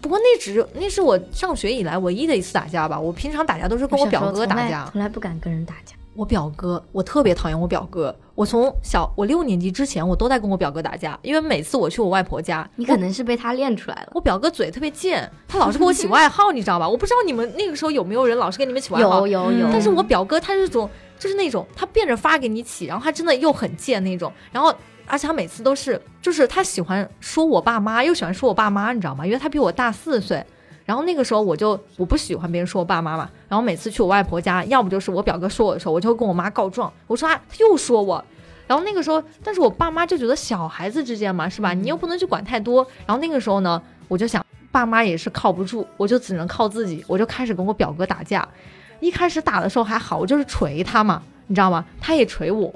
[0.00, 2.98] 不过那只那是我上学以来唯一的一次打架吧。
[2.98, 4.88] 我平常打架都是跟我表哥打架。
[4.92, 5.94] 从来不敢跟人打架。
[6.14, 8.14] 我表哥，我特别讨厌我表哥。
[8.34, 14.12] 我从小我六年级之前，我都在跟我表哥打架，因为每次我去我外婆家，你可能是被他练出来了。
[14.14, 16.88] 我表哥嘴特别贱，他老是给我起外号，你知道吧？
[16.88, 19.26] 我不知道你们那个时候有没有人老是给你们起外号？
[19.26, 20.88] 有有有，但是我表哥他是种
[21.18, 24.74] 就是那种他变着法给你起，然后他真的又很贱那种，然后
[25.06, 29.24] 而且他每次都是就是他喜欢说我爸妈，又喜欢说我爸妈，你知道吗？
[29.26, 30.44] 因为他比我大四岁。
[30.84, 38.24] 然后那个时候我就我不喜欢别人说我爸妈嘛，然后每次去我外婆家，要不就是我表哥说我的时候，我就会跟我妈告状，我说啊他又说我，
[38.68, 41.72] 然后那个时候，但是我爸妈就觉得小孩子之间嘛，是吧？
[41.72, 42.86] 你又不能去管太多。
[43.04, 48.46] 然后那个时候呢，我就想爸妈也是靠不住，我就只能靠自己，我就开始跟我表哥打架。
[49.00, 51.84] 一开始打的时候还好，我就是捶他嘛，你知道吗？
[52.00, 52.72] 他也捶我，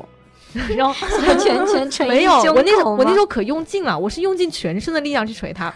[0.77, 0.95] 然后
[1.39, 5.73] 全全捶 没有，我那时候我那时候可用劲了，我是用尽全身的力量去捶他，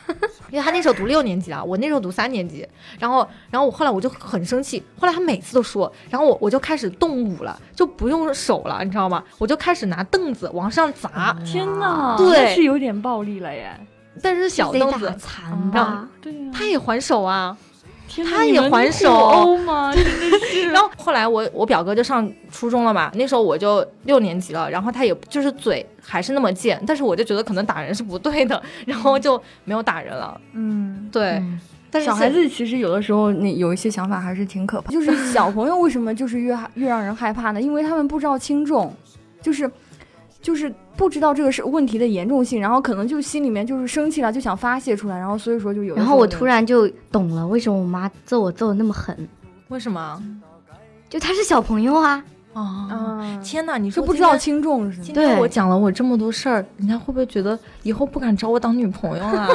[0.51, 2.67] 因为他那时候读六年级啊，我那时候读三年级，
[2.99, 9.23] 然后然后我后来我就很生气，后来他每次都说，然后我我就开始动武了，就不用手了，你知道吗？
[9.39, 13.79] 我就开始拿凳子往上砸，天呐，对是有点暴力了耶。
[14.23, 16.09] 但是小凳子，残吧？
[16.23, 17.57] 对呀，他也还手啊，
[18.29, 19.93] 他也还手吗？
[19.97, 20.71] 真的是。
[20.71, 30.41] 然后后来我我表哥就上初中了嘛，那时候我就六年级了，然后他也就是嘴还是那么贱，但是我就觉得可能打人是不对的，然后就没有打人了。
[30.53, 34.91] 嗯，对，嗯但是小孩子其实有的时候那有一些想法还是挺可怕。
[34.91, 37.61] 就是小朋友为什么就是越越让人害怕呢？
[37.63, 38.93] 因为他们不知道轻重，
[39.41, 39.71] 就是
[40.45, 45.97] 就是不知道这个是问题的严重性，然后可能就心里面就是生气了，就想发泄出来，然后所以说就有。
[45.97, 49.27] 然后我突然就懂了，为什么我妈揍我揍的那么狠，
[49.69, 50.23] 为什么？
[51.09, 52.23] 就她是小朋友啊，
[52.55, 53.39] 啊！
[53.43, 55.05] 天哪，你说不知道轻重是吗？
[55.05, 59.49] 今天我讲了我这么多事儿，人家会不会觉得以后不敢找我当女朋友了？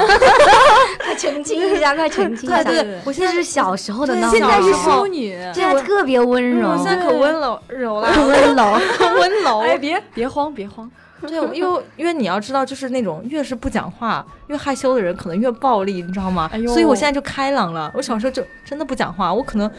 [1.03, 2.63] 快澄清一下，快澄清一下！
[2.63, 8.79] 对对，我现在是小时候的那现在是淑女，现在特别温柔，现在可温柔柔了，温柔
[9.19, 9.59] 温柔。
[9.59, 10.89] 哎，别别慌，别慌。
[11.21, 16.49] 对，因为因为你要知道，就是那种越是不讲话、越害羞的人，可能越暴力，你知道吗？
[16.53, 17.91] 哎呦，所以我现在就开朗了。
[17.93, 19.69] 我小时候就真的不讲话，我可能，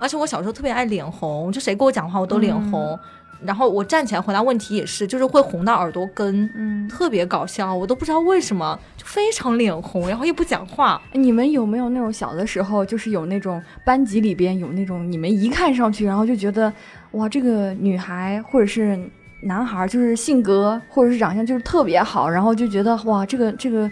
[0.00, 2.98] 而且我小时候特别爱脸红，就谁跟我讲话我都脸红。
[3.42, 11.00] 然后我站起来回答问题也是，就是会红到耳朵根，嗯，特别搞笑，我都不知道为什么，就非常脸红，然后又不讲话。
[11.12, 16.70] 你们有没有那种小的时候，就是有那种班级里边有那种你们一看上去，然后就觉得
[17.12, 18.98] 哇，这个女孩或者是
[19.44, 23.90] 男孩，就是性格或者是长相就是特别好，然后就觉得哇，这个这个。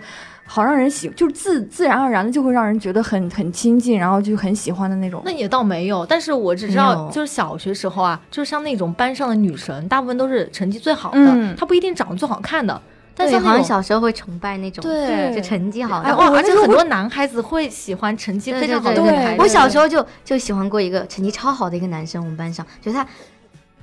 [0.51, 5.21] 好让人喜，就是自自然而然的就会让人觉得很很亲近，然后就很喜欢的那种。
[5.25, 12.81] 那也倒没有，但是我只知道，就是小学时候啊，就是像那种班上的女神，大部分都是成绩最好的，她不一定长得最好看的。
[13.15, 19.43] 但是好像小时候会崇拜那种，对，就成绩好，然后而且很多男孩子会喜欢成绩非常好的女孩子。
[19.43, 23.07] 我小时候就就喜欢过一个成绩超好的一个男生，我们班上，觉得他。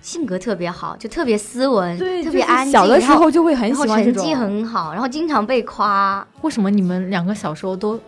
[0.06, 2.72] 性格特别好，就特别斯文，特别安静。
[2.72, 6.26] 小的时候就会很喜欢成绩很好，然后经常被夸。
[6.42, 8.00] 为什么你们两个小时候都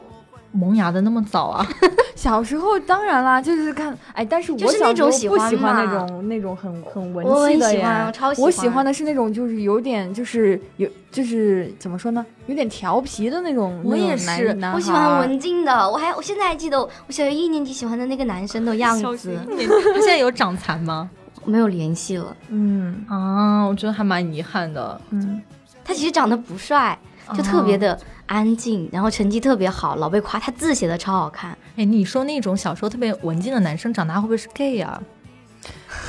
[0.52, 1.68] 萌芽的那么早啊？
[2.16, 8.14] 小时候当然啦，就是看哎，但是我小时候不喜欢那种那种很很文气的呀。
[8.38, 13.82] 我喜欢的是那种就是有点就是有就是怎么说呢，有点调皮的那种。
[13.84, 15.90] 我也是，我喜欢文静的。
[15.90, 19.40] 我还我现在还记得我小学一年级喜欢的那个男生的样子。
[19.48, 21.10] 他现在有长残吗？
[21.48, 25.42] 没有联系了，嗯啊，我觉得还蛮遗憾的，嗯，
[25.84, 26.98] 他其实长得不帅，
[27.34, 31.58] 就特别的安静，然后成绩特别好，老被夸，他字写的超好看。
[31.78, 35.02] 哎，你说那种小时候特别文静的男生，长大会不会是 gay 啊？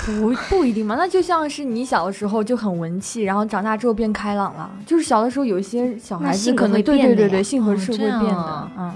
[0.05, 4.71] 不 不一定嘛，那就像是你小的时候就很文气，然后长大之后变开朗了。
[4.85, 8.93] 就是小的时候有一些小孩子可能对对对对性格是会变的，嗯。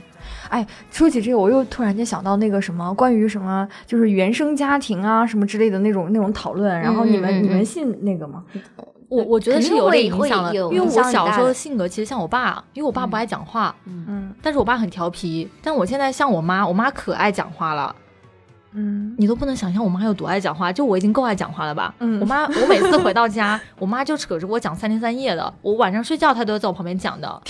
[0.53, 6.79] 哎，说起这个，我又突然间想到那个什么，关于什么就是原生家庭啊什么之类的那种那种讨论。
[6.79, 8.45] 然后你们你们信那个吗？
[9.09, 15.49] 我我觉得是有点影响的，因为我小时候的性格其实像我爸，因为我爸不爱讲话，嗯，但是我爸很调皮。
[15.63, 17.95] 但我现在像我妈，我妈可爱讲话了。
[18.75, 21.95] 嗯，你都不能想象我妈有多爱讲话，就我已经够爱讲话了吧？
[22.01, 25.53] 嗯，我妈，我每次回到家， 我妈就扯着我讲三天三夜的。
[25.63, 27.43] 我晚上睡觉，她都要在我旁边讲的。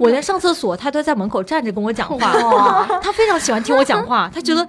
[0.00, 2.84] 我连上厕所，她都在门口站着跟我讲话。
[3.02, 4.66] 她非常喜欢听我讲话， 她觉得。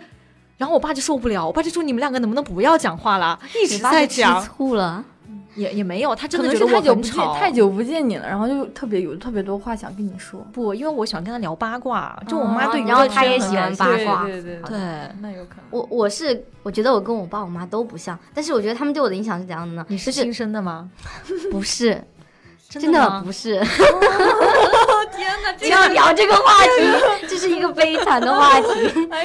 [0.57, 3.37] 然后我爸就受不了，我爸就说：“你们两个能不能不要讲话了？
[3.63, 5.03] 一直在讲。”吃醋了。
[5.57, 10.39] 也也没有，他真的觉得我很吵，太久不见你了，然后就特别有特别多话想跟你说。
[10.53, 14.77] 不，因为我喜欢跟他聊八卦，就我妈对，然后他也喜欢八卦，对对对，
[15.19, 15.65] 那有可能。
[15.71, 19.85] 我我是我觉得我跟我爸我妈都不像，但是我觉得他们对我的影响是怎样的呢？
[19.89, 20.89] 你是亲生 的吗？
[21.51, 22.01] 不是，
[22.69, 23.59] 真的不是。
[25.15, 28.67] 天哪，不 要聊这个话题，这是一个悲惨的话题，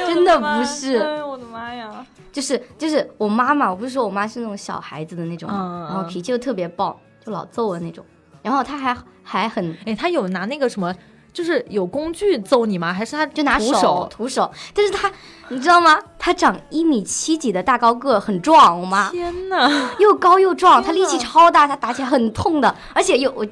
[0.06, 0.96] 真的不是。
[0.96, 2.06] 哎呦我的妈呀！
[2.32, 8.02] 就是就是我妈妈，我不是说我妈是那种小孩子的那种，然后脾气又特别暴，就老揍我那种。
[8.42, 10.92] 然后她还还很，哎，她有拿那个什么，
[11.32, 12.92] 就是有工具揍你吗？
[12.92, 14.50] 还是她就拿手徒手？
[14.74, 15.12] 但是她，
[15.50, 15.96] 你知道吗？
[16.18, 18.80] 她长一米七几的大高个，很壮。
[18.80, 22.74] 我妈，天呐，又高又壮，她力气超大，她打起来很痛的。
[22.94, 23.46] 而且有我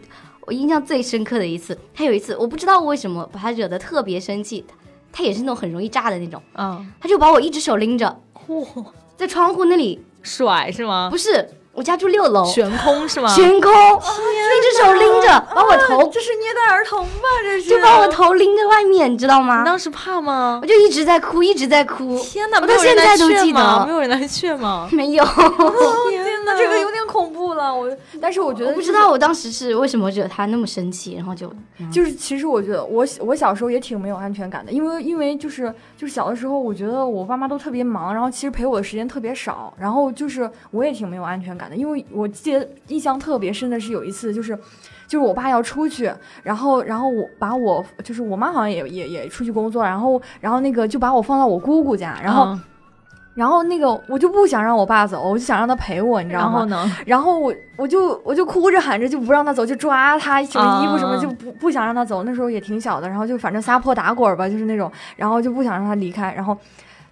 [0.46, 4.64] 我印象最深刻的一次，她有一次我不知道为什么把她惹得特别生气，
[5.12, 8.20] 她也是那种很容易炸的那种，嗯，她就把我一只手拎着。
[8.48, 8.84] 嚯，
[9.16, 11.08] 在窗户那里甩是吗？
[11.10, 13.28] 不是，我家住六楼，悬空是吗？
[13.34, 17.28] 悬空，一只手拎着，把我头，这是虐待儿童吧？
[17.42, 19.60] 这是，就把我头拎在外面，你知道吗？
[19.60, 20.58] 你当时怕吗？
[20.62, 22.18] 我就一直在哭，一直在哭。
[22.20, 24.88] 天哪，我到现在都记得，没有人来劝吗？
[24.90, 25.24] 没有。
[26.10, 27.74] 天哪，这个有点恐怖了。
[27.74, 27.90] 我，
[28.20, 31.52] 但是我觉得，我不知道我当时是为什么惹他那么生气，然后就
[31.92, 44.58] 就是，其实我觉得我我小时候也挺没有安全感的，因为因为就是就是小的时候，我觉得我爸妈都特别忙，然后其实陪我的时间特别少，然后就是我也挺没有安全感的，因为我记得印象特别深的是有一次就是。
[45.10, 46.08] 就是我爸要出去，
[46.44, 52.56] 然后，然后我把我，就是我妈好像也也也出去工作，然后，然后那个就把我放到我姑姑家，然后，
[53.34, 56.58] 然后那个我就不想让我爸走，我就想让他陪我，你知道吗？
[56.58, 56.96] 然后呢？
[57.06, 62.22] 然后我我就我就哭着喊着就不让他走，就抓他什么衣服什么，就不不想让他走。
[62.24, 66.32] 那时候也挺小的，然后就反正撒泼打滚吧，就是那种，然后就不想让他离开。
[66.34, 66.56] 然后，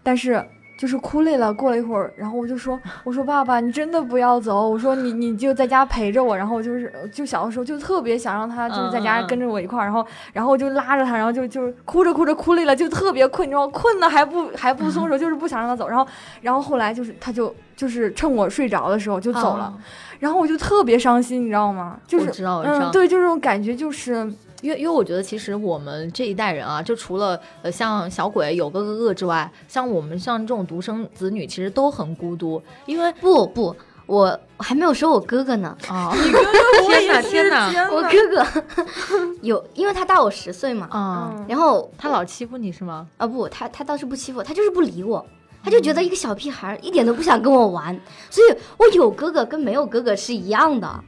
[0.02, 0.44] 但是
[0.78, 16.06] 就是哭累了，过了一会儿，然后我就说，我说爸爸，你真的不要走，我说你你就在家陪着我，然后我就是就小的时候就特别想让他就是在家跟着我一块儿，然后然后我就拉着他，然后就就哭着哭着哭累了，就特别困，你知道困的还不还不松 手，就是不想让他走，然后
[16.42, 19.74] 然后后来就是他就就是趁我睡着的时候就走了，
[20.20, 21.98] 然后我就特别伤心，你知道吗？
[22.06, 24.32] 就是，嗯，对，就这种感觉就是。
[24.60, 32.60] 因为因为我觉得其实我们这一代人啊，就除了呃像小鬼有个哥哥之外，像我们像这种独生子女，其实都很孤独。
[32.86, 33.74] 因为不不，
[34.06, 36.12] 我还没有说我哥哥呢啊！
[36.24, 37.88] 你哥哥，天哪天哪！
[37.92, 41.46] 我哥哥 有，因为他大我十岁嘛啊。
[41.46, 43.06] 然后他老欺负你是吗？
[43.16, 45.24] 啊不，他他倒是不欺负，他就是不理我，
[45.62, 47.94] 他就觉得一个小屁孩一点都不想跟我玩。
[48.28, 51.04] 所以我有哥哥跟没有哥哥是一样的。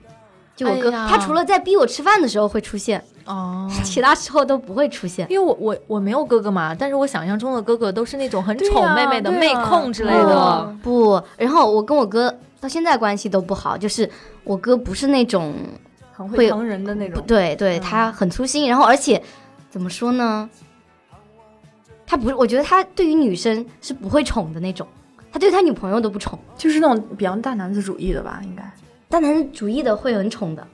[0.65, 3.03] 就我哥，他除了在逼我吃饭的时候会出现。
[3.27, 10.77] 哦， 其他时候都不会出现，因为我我我没有哥哥嘛，但是我想象中的哥哥都是那种很宠妹妹的妹控之类的。
[10.83, 14.09] 不，然后我跟我哥到现在关系都不好，就是
[14.43, 15.55] 我哥不是那种
[16.13, 19.23] 很会疼人的那种，对对，他很粗心，然后而且
[19.71, 20.49] 怎么说呢？
[22.05, 24.85] 他不是，我觉得他对于女生是不会宠的那种，
[25.31, 28.69] 他对他女朋友都不宠，就是那种比较大男子主义的吧，应该
[29.11, 30.67] 大男人主义的会很宠的。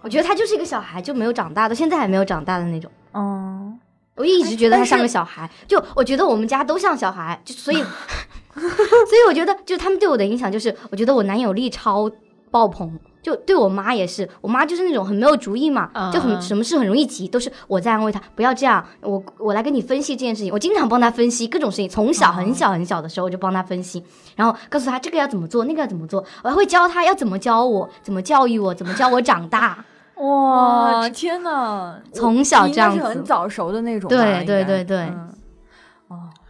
[0.00, 2.90] 我觉得他就是一个小孩，就没有长大，到现在还没有长大的那种。
[3.12, 3.74] 哦，
[4.14, 7.82] 我一直觉得他像个小孩，就我觉得我们家都像小孩，就所以，
[8.54, 12.10] 所以我觉得，就他们对我的影响，就是我觉得我男友力超
[12.50, 24.04] 爆棚，就对我妈也是，我妈就是那种很没有主意嘛，就很什么事很容易急，都是我在安慰她，不要这样，我我来跟你分析这件事情，我经常帮她分析各种事情，从小很小很小的时候我就帮她分析，
[24.36, 29.82] 然后告诉她这个要怎么做，那个要怎么做，我还会教她要怎么教我，怎么教育我，怎么教我长大。
[30.16, 31.98] 哇，天哪！
[32.12, 34.08] 从小这样子，很早熟的那种。
[34.08, 35.06] 对对对对。
[35.06, 35.33] 哦，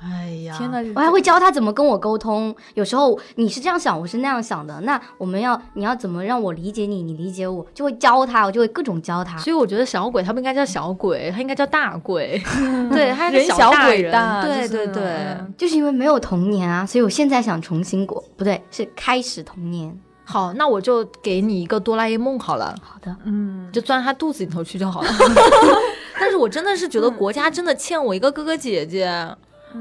[0.05, 0.85] 哎呀，天哪！
[0.95, 2.55] 我还会教他怎么跟我沟通。
[2.75, 4.79] 有时候你是这样想，我是那样想的。
[4.83, 9.39] 那我们要你要怎么让我理解你，你理解我，就会教他，我就会各种教他。
[9.39, 12.43] 所以我觉得小鬼他不应该叫小鬼，他应该叫大鬼。
[12.93, 14.13] 对，他是小鬼人。
[14.43, 19.99] 对对对，就是因为没有童年啊，所以我现在想重新过，不对，是开始童年。
[20.27, 22.75] 好，那我就给你一个哆啦 A 梦好了。
[22.83, 25.09] 好的，嗯，就钻他肚子里头去就好了。
[26.19, 29.07] 但是我真的是觉得国家真的欠我一个哥哥姐姐，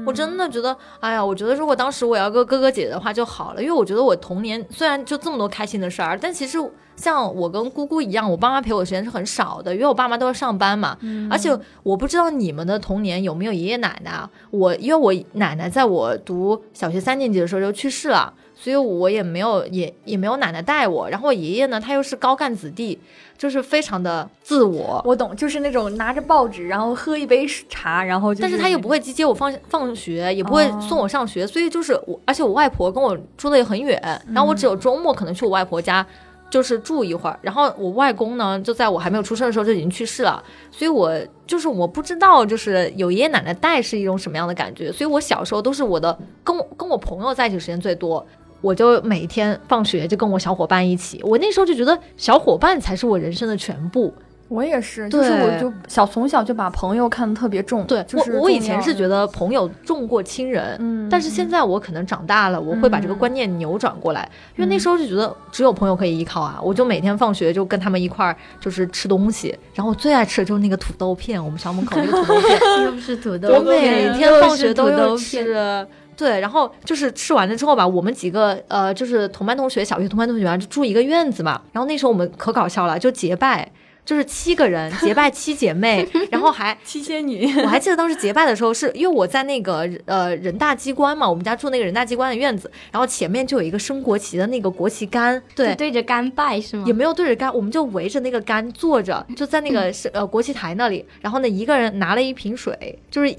[0.06, 6.58] 我真的觉得，哎呀，我觉得如果当时我要个哥哥姐姐的话就好了，因为我觉得我童年虽然就这么多开心的事儿，但其实
[6.96, 10.96] 像我跟姑姑一样，我爸妈陪我的时间是很少的，因为我爸妈都要上班嘛。
[11.30, 18.32] 而且我不知道你们的童年有没有爷爷奶奶，我因为我奶奶在我读小学三年级的时候就去世了。
[18.54, 22.98] 所以我也没有也也没有奶奶带我，然后我爷爷呢，他又是高干子弟，
[23.36, 25.02] 就是非常的自我。
[25.04, 34.00] 我懂，就是那种拿着报纸，然后喝一杯茶，然后但是他又不会接接我放放学，也不会送我上学，所以就是我，而且我外婆跟我住的也很远，
[34.32, 36.06] 然后我只有周末可能去我外婆家。
[36.50, 40.40] 就是住一会儿，然后我外公呢，就在我还没有出生的时候就已经去世了，
[40.70, 41.12] 所以我
[41.48, 48.24] 就是我不知道，就是有爷爷奶奶带是一种什么样的感觉，所以我小时候都是我的跟我跟我朋友在一起时间最多。
[48.64, 54.14] 我就每天放学就跟我小伙伴一起，我那时候就觉得小伙伴才是我人生的全部。
[54.48, 57.82] 我也是，就是我就小从小就把朋友看得特别重。
[57.84, 75.86] 对，我我以前是觉得朋友重过亲人，嗯，但是现在我可能长大了，我会把这个观念扭转过来，因为那时候就觉得只有朋友可以依靠啊，我就每天放学就跟他们一块儿就是吃东西，然后我最爱吃的就是那个土豆片，我们校门口那个土豆片， 又不是土豆片，我每天放学都要吃。
[76.16, 81.60] 对，然后就是吃完了之后吧，我们几个呃，就是同班同学，小学同班同学就住一个院子嘛。
[81.72, 83.70] 然后那时候我们可搞笑了，就结拜。
[84.04, 87.50] 就是七个人结拜七姐妹， 然后还七仙女。
[87.62, 96.84] 我还记得当时结拜的时候，是因为我在那个呃人大机关嘛，我们家住那个人大机关的院子，然后前面就有一个升国旗的那个国旗杆，对，对着杆拜是吗？
[96.86, 103.34] 也没有对着杆，我们就围着那个杆坐着，就在那个是呃国旗台那里，然后呢一个人拿了一瓶水，就是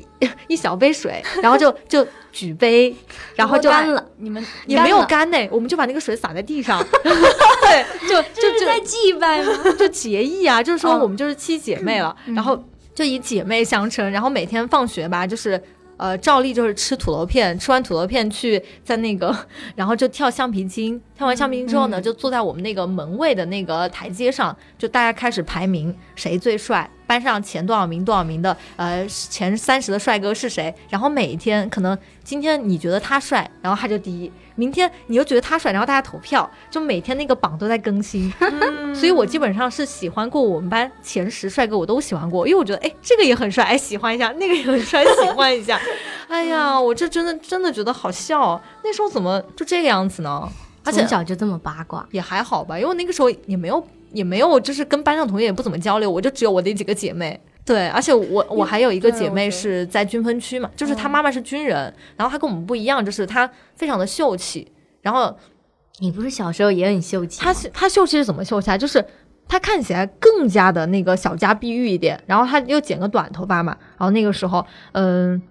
[0.48, 2.04] 一 小杯水，然后就就
[2.36, 2.94] 举杯，
[3.36, 4.06] 然后就干了。
[4.18, 9.54] 你们也没有干呢，我们就把那个水洒在地上， 对，就就就在祭拜吗？
[9.80, 10.58] 就结义啊。
[10.58, 12.62] 啊，就是说我们就是七姐妹了，然后
[12.94, 15.62] 就以姐妹相称，然后每天放学吧，就是
[15.96, 19.34] 呃照例就是吃土豆片，吃完土豆片去在那个，
[19.76, 34.32] 然后就跳橡皮筋，跳完橡皮筋之后呢，就坐在我们那个门卫的那个台阶上，就大家开始排名谁最帅，班上前多少名多少名的，呃前三十的帅哥是谁，然后每一天可能今天你觉得他帅，然后他就第一。
[34.58, 38.32] 明天你又觉得他帅，然后大家投票，就每天那个榜都在更新，
[38.96, 45.80] 所以我基本上是喜欢过我们班前十帅哥，我都喜欢过，因为我觉得哎这个也很帅，哎喜欢一下，那个也很帅，喜欢一下。
[46.28, 50.50] 哎呀，我这真的真的觉得好笑，那时候怎么就这个样子呢？
[50.86, 57.40] 而且从小就这么八卦，也还好吧，因为那个时候也没有也没有就是跟班上同学也不怎么交流，我就只有我那几个姐妹。
[57.66, 64.72] 对，而且我我还有一个姐妹是在军分区嘛，就是她妈妈是军人，然后她跟我们不一样，就是她非常的秀气，
[65.02, 65.36] 然后
[65.98, 67.42] 你不是小时候也很秀气？
[67.42, 68.78] 她是她秀气是怎么秀气啊？
[68.78, 69.04] 就是
[69.48, 75.42] 她看起来更加的那个小家碧玉一点，然后她又剪个短头发嘛，然后那个时候，嗯，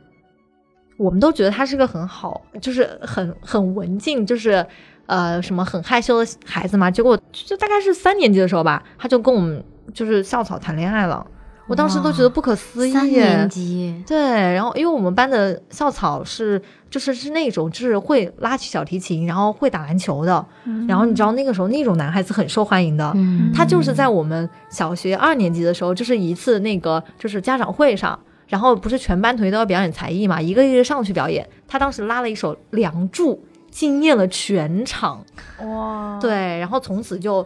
[0.97, 4.65] 我们都觉得她是个很好，就是很很文静，就是
[5.07, 6.91] 呃什么很害羞的孩子嘛。
[6.91, 11.27] 结果就大概是三年级的时候吧，他就跟我们就是校草谈恋爱了。
[11.67, 12.93] 我当时都觉得不可思议。
[12.93, 20.45] 三年级，对，然后因为我们班的校草是就是是那种就是会拉起小提琴，然后会打篮球的，
[20.87, 23.11] 然后你知道那个时候那种男孩子很受欢迎的。
[23.15, 31.49] 嗯，他就是在我们小学二年级的时候，就是一次那个就是家长会上，然后不是全班同学都要表演才艺嘛，一个一个上去表演。
[31.67, 33.37] 他当时拉了一首《梁祝》，
[33.75, 35.21] 惊艳了全场。
[35.59, 37.45] 哇，对，然后从此就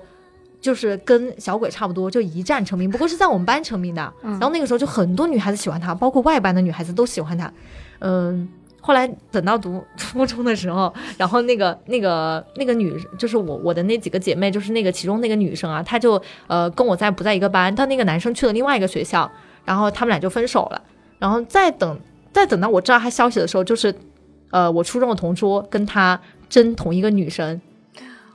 [0.60, 2.90] 就是跟小鬼差不多，就一战成名。
[2.90, 4.12] 不过是在我们班成名的。
[4.22, 7.50] 然后那个时候就很多女孩子喜欢他，包括外班的女孩子都喜欢他。
[8.00, 8.46] 嗯，
[8.82, 19.30] 后来等到读初中的时候，然后那个那个那个女，就是我我的那几个姐妹，就是那个其中那个女生啊，她就呃跟我在不在一个班，但那个男生去了另外一个学校，
[19.64, 20.82] 然后他们俩就分手了。
[21.18, 21.98] 然后再等
[22.34, 23.94] 再等到我知道他消息的时候，就是
[24.50, 26.18] 呃我初中的同桌跟他
[26.48, 27.60] 争同一个女生，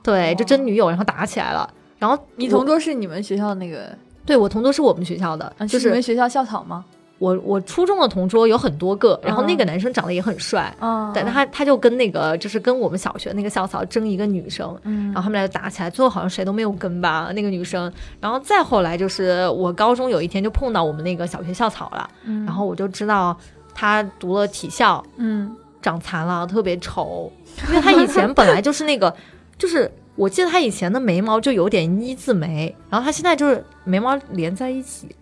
[0.02, 1.68] 对，就争女友，然后打起来了。
[1.98, 3.96] 然后你同桌是你们学校的那个，
[4.26, 6.84] 对我同桌是我们学校的，啊就是你们学校校草吗？
[7.20, 15.06] 我我初中的同桌有很多个，然后那个男生长得也很帅，啊，对，他他就跟那个就是跟我们小学那个校草争一个女生，嗯。
[15.06, 17.90] 然后他们俩就打起来，最后好像谁都没有跟吧那个女生，
[18.20, 22.44] 然后再后来就是我高中有一天就碰到我们那个小学校草了，嗯。
[22.44, 23.34] 然后我就知道
[23.72, 25.54] 他读了体校，嗯
[25.84, 27.30] 长残了，特别丑，
[27.68, 29.14] 因为她以前本来就是那个，
[29.58, 35.14] 就是我记得她以前的眉毛就有点一字眉，然后她现在就是眉毛连在一起，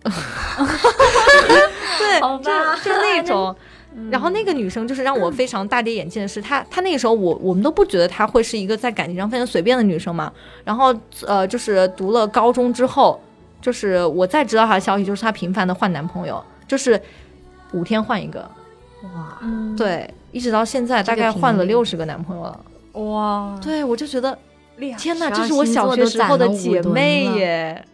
[1.99, 2.51] 对，就
[2.81, 3.53] 就那 种。
[4.09, 10.33] 然后那个女生就是让我非常大跌眼镜的是，她她那个时候我我们都不觉得她会是一个在感情上非常随便的女生嘛。
[10.63, 10.91] 然后
[11.27, 13.21] 呃，就是读了高中之后，
[13.61, 16.99] 就是我再知道她的消息，就是她频繁的换男朋友，就是
[17.73, 18.49] 五天换一个，
[19.03, 22.59] 哇，嗯，对，一直到现在大概换了六十个男朋友了。
[22.93, 24.37] 哇，对，我就觉得
[24.75, 27.85] 厉害，天哪，这是我小学时候的姐妹耶！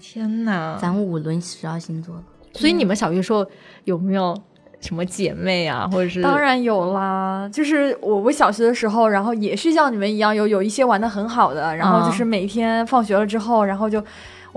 [0.00, 0.76] 天哪！
[0.80, 2.22] 咱五轮十二星座了，
[2.54, 3.46] 所以你们小学时候
[3.84, 4.36] 有没有
[4.80, 14.02] 什么姐妹啊，或者是当然有啦，就是我我小学的时候，然后也是像你们一样，有有一些玩的很好的，然后就是每天放学了之后，然后就。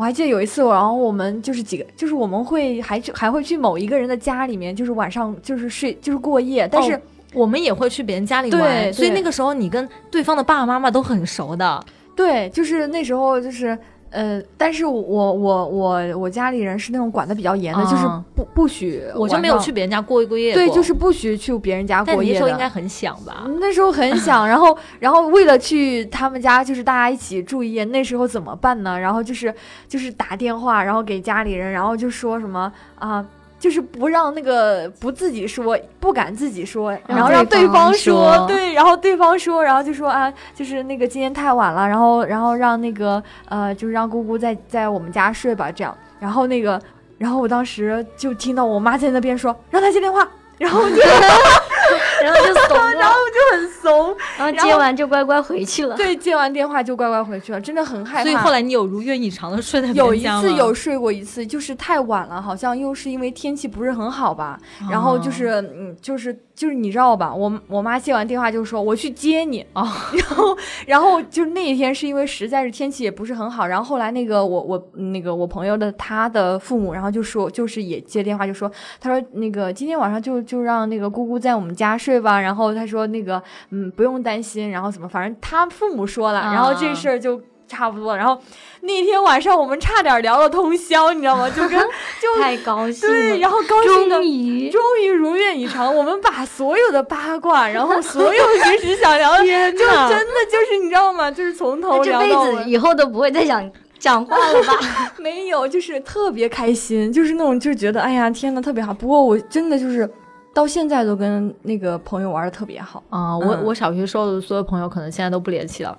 [0.02, 7.02] 我还记得有一次，然后我们就是几个，就是我们会还去还会去某一个人的家里面，就是晚上就是睡就是过夜，但是、哦
[7.34, 11.86] 我们也会去别人家里对玩，所以那个时候你跟对方的爸爸妈妈都很熟的。
[12.16, 13.78] 对，就是那时候就是
[14.12, 20.62] 呃，但是我我我我家里人是那种管的比较严的，就是嗯不不许我就没有去别人家过一过夜过。
[20.62, 22.38] 对，就是不许去别人家过夜那。
[22.38, 23.48] 时候应该很想吧？
[23.60, 29.00] 那时候很想，然后，然后为了去他们家，就是大家一起住一夜，那时候怎么办呢？
[29.00, 29.54] 然后就是
[29.88, 33.26] 就是打电话，然后给家里人，然后就说什么啊，
[33.62, 46.82] 就是不让那个不自己说，不敢自己说，然后让对方说，对，然后对方说，然后就说啊，就是那个今天太晚了，然后然后让那个呃，就是让姑姑在在我们家睡吧，这样，然后那个，
[47.20, 50.96] 然后我当时就听到我妈在那边说，让他接电话，然后我就
[52.24, 54.18] 然后就怂了， 然后我就很怂。
[54.38, 55.96] 然后接完就乖乖回去了。
[55.96, 58.24] 对，接完电话就乖乖回去了，真的很害怕。
[58.24, 69.84] 所以后来你有如愿以偿的睡在别有一次有睡过一次，就是太晚了，好像又是因为天气不是很好吧，然后就是嗯，就是就是你知道吧，我我妈接完电话就说我去接你 啊，
[70.14, 87.42] 然后然后就是那一天是因为实在是天气也不是很好，然后后来那个我我那个我朋友的他的父母，然后就说就是也接电话就说，他说那个今天晚上就就让那个姑姑在我们家睡吧，然后他说那个嗯不用担心，然后怎么反正他父母说了，啊然后这事儿就。
[87.68, 88.38] 差不多，然后
[88.82, 91.50] 那天晚上我们差点聊了通宵，你知道吗？
[91.50, 91.80] 就跟
[92.22, 101.30] 就太高兴了，对，然后高兴的终于终于如愿以偿，我们把所有的八卦，然后所有平时想聊的， 天就真的就是你知道吗？
[101.30, 104.74] 就是从头这辈聊到尾，子以后都不会再想讲话了吧？
[105.20, 108.92] 没有，就是特别开心，就是那种就觉得哎呀天呐，特别好。
[108.94, 110.10] 不过我真的就是
[110.56, 113.04] 到现在都跟那个朋友玩的特别好。
[113.12, 115.96] 啊、我嗯我小学时候的所有朋友可能现在都不联系了。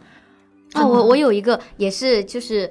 [0.72, 2.70] 啊，我我有一个也是，就是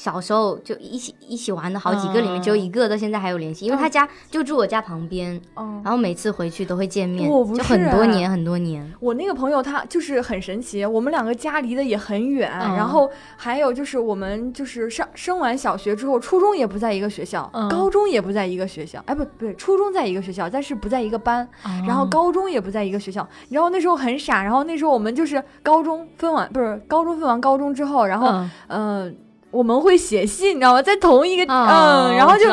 [0.00, 8.90] 小时候就一起一起玩的好几个里面，只有一个到现在还有联系，因为他家就住我家旁边，然后每次回去都会见面，就很多年很多年。
[8.98, 21.46] 我那个朋友他就是很神奇，我们两个家离得也很远，然后还有就是我们就是上升完小学之后，初中也不在一个学校，高中也不在一个学校，哎不不对，初中在一个学校，但是不在一个班，
[21.86, 23.28] 然后高中也不在一个学校。
[23.50, 29.14] 然后那时候很傻，然后那时候我们就是高中分完不是高中分完高中之后，然后嗯。
[29.50, 30.80] 我们会写信，你知道吗？
[30.80, 32.48] 在同一个嗯，然后就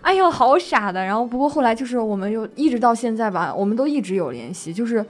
[0.00, 1.04] 哎呦，好傻的。
[1.04, 5.04] 然后不过后来就是我们又一直到现在吧，我们都一直有联系，就是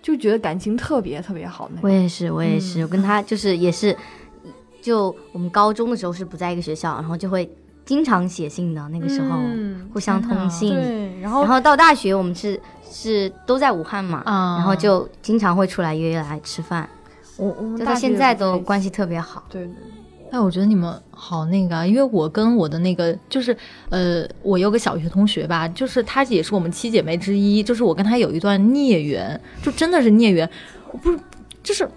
[0.00, 1.68] 就觉得感情特别特别好。
[1.80, 3.96] 我也是，我也是，我跟他就是也是，
[4.80, 7.50] 就我们高中的时候是不在一个学校，然后就会
[7.84, 9.40] 经常写信的那个时候，
[9.92, 10.72] 互相通信。
[10.72, 16.88] 对，然后然后到大学我们是是都在武汉嘛，然后就经常会出来约来吃饭。
[17.36, 19.42] 我我们到现在都关系特别好。
[19.50, 19.74] 对对。
[20.30, 23.56] 哎，我觉得你们好那个，因为我跟我的那个就是，
[23.90, 30.48] 呃，我有个小学同学吧，就是她也是我们七姐妹之一，就是我跟她有一段孽缘，就真的是孽缘，
[30.90, 31.18] 我不是，
[31.62, 31.88] 就是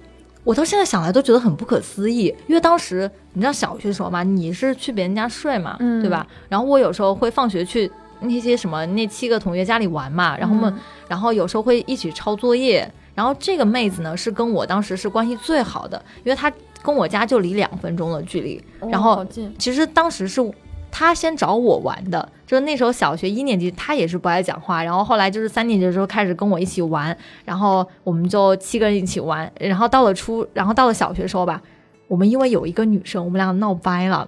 [0.43, 6.26] 我到现在想来都觉得很不可思议，因为当时你知道小学的时候嘛，你是去别人家睡嘛，对吧？
[6.47, 7.91] 然后我有时候会放学去
[8.22, 10.73] 那些什么那七个同学家里玩嘛，然后我们，
[11.07, 16.51] 然后有时候会一起抄作业，然后这个妹子呢是跟我当时是关系最好的，因为她。
[16.81, 19.26] 跟我家就离两分钟的距离，然后
[19.57, 20.41] 其实当时是
[20.89, 27.15] 他先找我玩的，就是那时候小学一年级，他也是不爱讲话，然后后来就是三年级的时候开始跟我一起玩，
[27.45, 31.61] 然后我们就七个人一起玩，然后到了初，然后到了小学时候吧，
[32.07, 34.27] 我们因为有一个女生，我们俩闹掰了，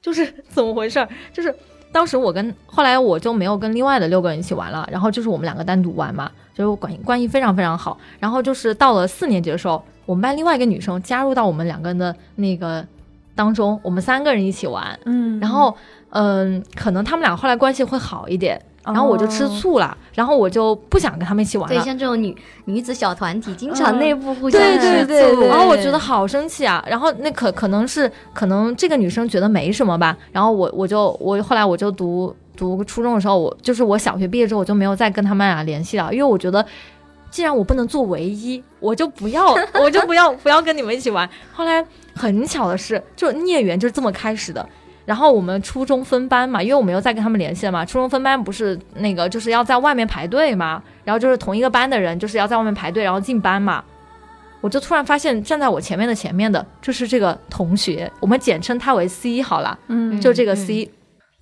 [0.00, 1.08] 就是怎么回事？
[1.32, 1.52] 就是
[1.90, 9.82] 当时我跟后来我就没有跟另外的六个人一起玩了，然后就是我们两个单独玩嘛，就是关关系非常非常好，然后就是到了四年级的时候。
[10.06, 12.84] 我们班另外一个女生加入到我们两个人的那个
[13.34, 15.74] 当中，我们三个人一起玩，嗯，然后
[16.10, 21.74] 嗯，可能他们俩后来关系会好一点，然后我就吃醋了，然后我就不想跟他们一起玩了。
[21.74, 26.84] 对，像这种女女子小团体，经常内部互相吃醋，然后我觉得好生气啊。
[26.86, 36.64] 然后那可可能是可能这个女生觉得没什么吧，然后我我就我后来我就读读初中的时候，我就是我小学毕业之后我就没有再跟他们俩联系了，因为我觉得。
[37.32, 41.28] 既然我不能做唯一，我就不要， 我就不要，不要跟你们一起玩。
[41.52, 41.84] 后来
[42.14, 44.64] 很巧的是，就孽缘就是这么开始的。
[45.06, 47.84] 然后我们初中分班嘛，因为我没有再跟他们联系了嘛。
[47.84, 53.82] 初中分班不是那个就是要在外面排队嘛，然后就是同一个班的人就是要在外面排队，然后进班嘛。
[54.60, 60.88] 我就突然发现站在我前面的前面的就是这个同学，我们简称他为 C 好了，嗯，就这个 C，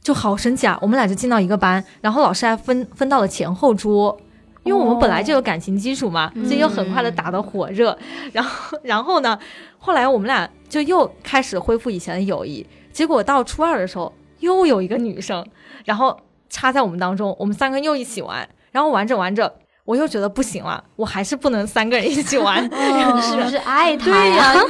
[0.03, 0.79] 就好神奇啊！
[0.81, 4.17] 我们俩就进到一个班，然后老师还分分到了前后桌。
[4.63, 7.97] 因为我们本来就有感情基础嘛，所以又很快的打得火热，
[8.33, 9.39] 然后然后呢，
[9.79, 12.67] 后来我们俩就又开始恢复以前的友谊。
[12.93, 15.47] 结果到初二的时候，又有一个女生，
[15.85, 16.19] 然后
[16.49, 19.55] 插在我们当中，我们三个又一起玩，然后玩着玩着。
[19.87, 22.63] 我又觉得不行了，我还是不能三个人一起玩。
[22.71, 24.53] 你是不是爱他呀？
[24.55, 24.63] 然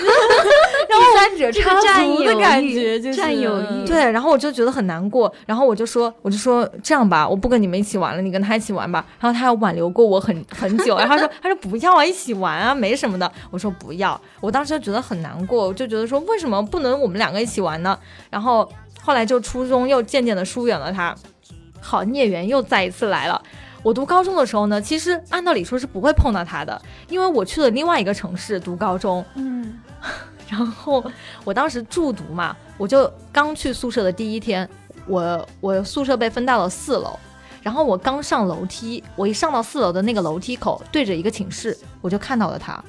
[0.98, 3.86] 后三者插足的感觉，占有欲。
[3.86, 9.04] 对，然后我就觉得很难过，然后我就说，我就说这样吧，我不跟你们一起玩了，你跟他一起玩吧。
[9.20, 13.30] 然后他要挽留过我很很久，然后他说，他说不要啊，一起玩啊，没什么的。
[13.50, 17.98] 我说不要，我当时就觉得很难过，我就觉得说为什么不能我们两个一起玩呢？
[18.30, 18.66] 然后
[19.02, 21.14] 后来就初中又渐渐的疏远了他，
[21.80, 23.40] 好孽缘又再一次来了。
[23.82, 29.24] 我读高中的时候呢，其实按道理说是不会碰到他的，因为我去了另外一个城市读高中。
[29.36, 29.80] 嗯，
[30.50, 31.02] 然后
[31.44, 34.68] 我当时住读嘛，我就刚去宿舍的第一天，
[35.06, 37.16] 我我宿舍被分到了四楼，
[37.62, 42.82] 然后我刚上楼梯，我一上到四楼的那个楼梯口，对着一个寝室，我就看到了他。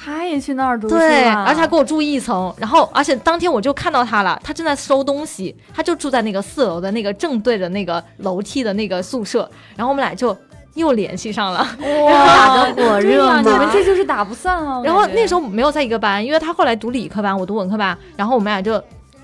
[0.00, 10.36] 他也去那儿读书对，而且他给我住一层，然后而且当天我就看到他了，他正在收东西，他就住在那个四楼的那个正对着那个楼梯的那个宿舍，然后我们俩就
[10.78, 11.58] 又联系上了，
[12.06, 14.80] 哇， 打得火热，你们这就是打不散啊。
[14.82, 18.74] 然后那时候没有在一个班，因为他后来读理科班，我读文科班，然后我们俩就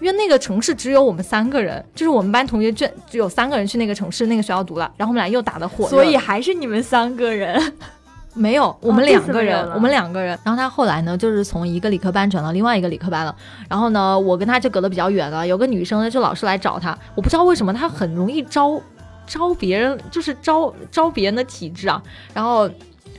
[0.01, 7.61] 因为那个城市只有我们三个人，就是我们班同学就只有三个人去那个城市那个学校读了，然后我们俩又打的火热，所以还是你们三个人。
[8.37, 10.37] 没有，我们两个人，我们两个人。
[10.43, 13.33] 然后他后来呢，就是从一个理科班转到另外一个理科班了。
[13.69, 15.47] 然后呢，我跟他就隔得比较远了。
[15.47, 18.73] 有个女生呢，就老是来找他，我不知道为什么他很容易招
[19.27, 22.03] 招别人，就是招招别人的体质啊。
[22.33, 22.69] 然后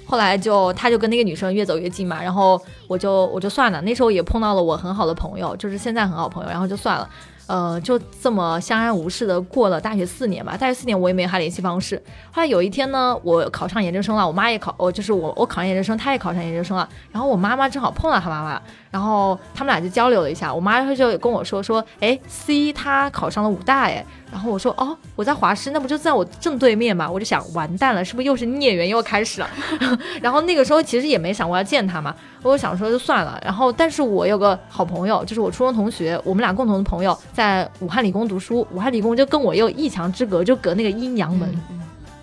[0.05, 2.21] 后来就他就跟那个女生越走越近嘛。
[2.21, 3.81] 然后我就我就算了。
[3.81, 7.09] 那时候也碰到了我很好的朋友，就是现在很好朋友，然后就算了。
[7.47, 10.57] 呃，就这么相安无事的过了大学四年吧。
[10.57, 11.95] 大学四年我也没有他联系方式。
[12.31, 16.89] 后来有一天呢，我考上研究生了，我妈也考，我就是我我考上研究生，她也考上研究生了。
[17.11, 18.59] 然后我妈妈正好碰到他妈妈，
[18.89, 20.51] 然后他们俩就交流了一下。
[20.51, 24.03] 我妈就跟我说说，哎，C 他考上了武大，哎。
[24.35, 27.09] 然后我说哦，我在华师，那不就在我正对面嘛？
[27.09, 29.49] 我就想完蛋了，是不是又是孽缘又开始了？
[30.21, 32.13] 然后那个时候其实也没想过要见他嘛，
[32.43, 33.39] 我想说就算了。
[33.41, 41.49] 然后但是我有个好朋友，就是我初中同学，我们俩共同的朋友在武汉理工读书，武汉理工就跟我有一墙之隔，就隔那个阴阳门。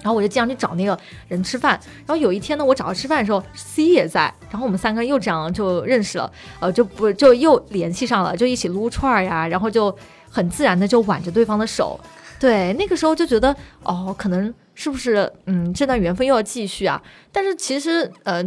[0.02, 0.98] 然后我就经常去找那个
[1.28, 1.80] 人吃饭。
[2.04, 6.30] 然后有一天呢，我找他吃饭的时候，C 也在，然后我们三个人又这样就认识了，
[6.60, 9.96] 呃，就不就又联系上了，就一起撸串儿呀，然后就。
[10.32, 12.00] 很自然的就挽着对方的手，
[12.40, 17.00] 对，那个时候就觉得哦，可能是不是嗯，这段缘分又要继续啊？
[17.30, 18.42] 但是其实呃，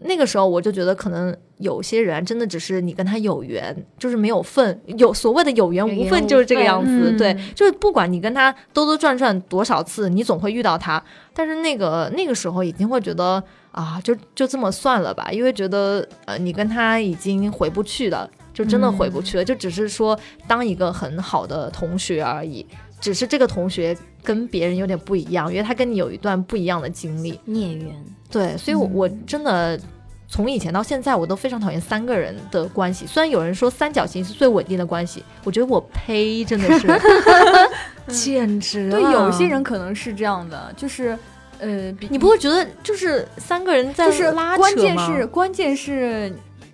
[0.00, 7.16] 那个时候我就觉得可能有些人真的只是你跟他有缘，就是没有份，有所谓的有缘无份就是这个样子。
[7.16, 11.02] 对，就是不管你跟他兜兜转转多少次，你总会遇到他。
[11.34, 13.42] 但是那个那个时候已经会觉得
[13.72, 18.28] 啊，就就这么算了吧，因为觉得呃，你跟他已经回不去了。
[18.60, 22.66] 就真的回不去了，就只是说当一个很好的同学而已，
[23.00, 28.04] 只是这个同学跟别人有点不一样，因为他跟你有一段不一样的经历，孽缘。
[28.30, 29.80] 对，所以，我我真的
[30.28, 33.06] 从以前到现在，我都非常讨厌三个人的关系。
[33.06, 36.86] 虽然有人说三角形是最稳定的关系，我觉得我呸，真的是
[38.12, 38.90] 简直。
[38.90, 41.18] 对，有些人可能是这样的，就是
[41.60, 44.56] 呃，你不会觉得就是三个人在拉扯吗？
[44.58, 46.30] 关键是，关键是。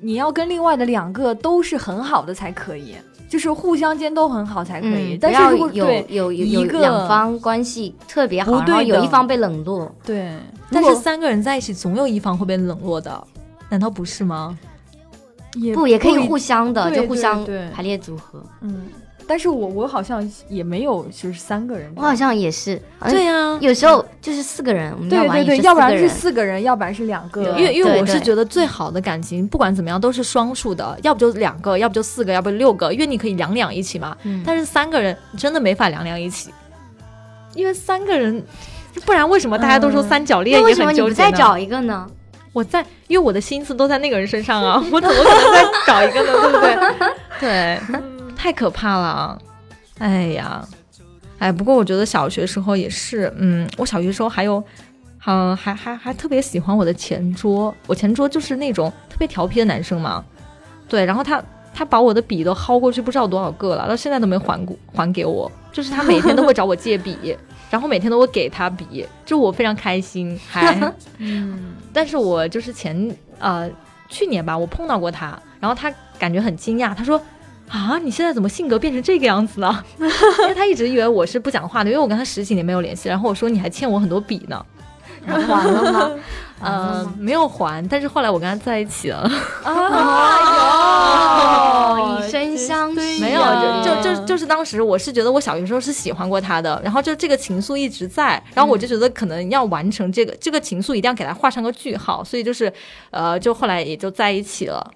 [0.07, 2.95] 你要跟另外的两个都是很好的才可以，
[3.29, 5.19] 就是互相间都很好才可以。
[5.21, 10.33] 但是如果有有有两方关系特别好，然后有一方被冷落，对。
[10.71, 13.27] 但是三个人在一起，总有一方会被冷落的，
[13.69, 14.57] 难道不是吗？
[15.75, 18.41] 不，也可以互相的，就互相排列组合。
[18.61, 18.87] 嗯。
[19.29, 21.91] 但是我我好像也没有，就是三个人。
[21.97, 24.95] 我好像也是，对呀，有时候就是四个人。
[25.09, 27.43] 对对对，要不然是四个人，要不然是两个。
[27.59, 34.17] 因为因为我是觉得最好的感情，不管怎么样都是双数的，要不就两个，要不就四个，要不六个，因为你可以两两一起嘛。
[34.45, 36.51] 但是三个人真的没法两两一起，
[37.55, 38.41] 因为三个人，
[39.05, 40.63] 不然为什么大家都说三角恋？
[40.63, 42.07] 为什么你不再找一个呢？
[42.53, 46.33] 我在，因为我的心思都在那个人身上啊，我怎么可能再找一个呢？
[46.41, 47.11] 对不对？
[47.41, 48.16] 对。
[48.37, 49.39] 太可怕了，
[49.99, 50.63] 哎呀，
[51.39, 54.63] 哎，不过我觉得小学时候也是，嗯，我小学时候还有，
[55.27, 60.25] 嗯，还还还特别喜欢我的前桌，我前桌就是那种特别调皮的男生嘛，
[60.89, 61.43] 对，然后他
[61.75, 67.37] 他把我的笔都薅过去不知道多少个了，到现在都没还过还给我，就是他每天都会找我借笔，
[67.71, 70.79] 然后每天都会给他笔，就我非常开心，还，
[71.19, 73.69] 嗯，但是我就是前呃
[74.09, 77.21] 去年吧，我碰到过他，然后他感觉很惊讶，他说。
[77.69, 79.85] 啊，你现在怎么性格变成这个样子了？
[79.99, 80.07] 因
[80.49, 83.09] 为他一直以为我是不讲话的，因为我跟他十几年没有联系。
[83.09, 84.65] 然后我说你还欠我很多笔呢，
[85.27, 86.11] 还了吗？
[86.59, 89.31] 呃，没有还，但是后来我跟他在一起了。
[89.63, 89.73] 啊
[91.99, 93.21] 哟，以身相许。
[93.21, 93.43] 没有，
[93.85, 102.73] 就就就是当时我是觉得我小学时候是喜欢过他的，然后就这个情愫一直在，然后我就觉得可能要完成这个这个情愫，一定要给他画上个句号，所以就是
[103.11, 104.91] 呃，就后来也就在一起了。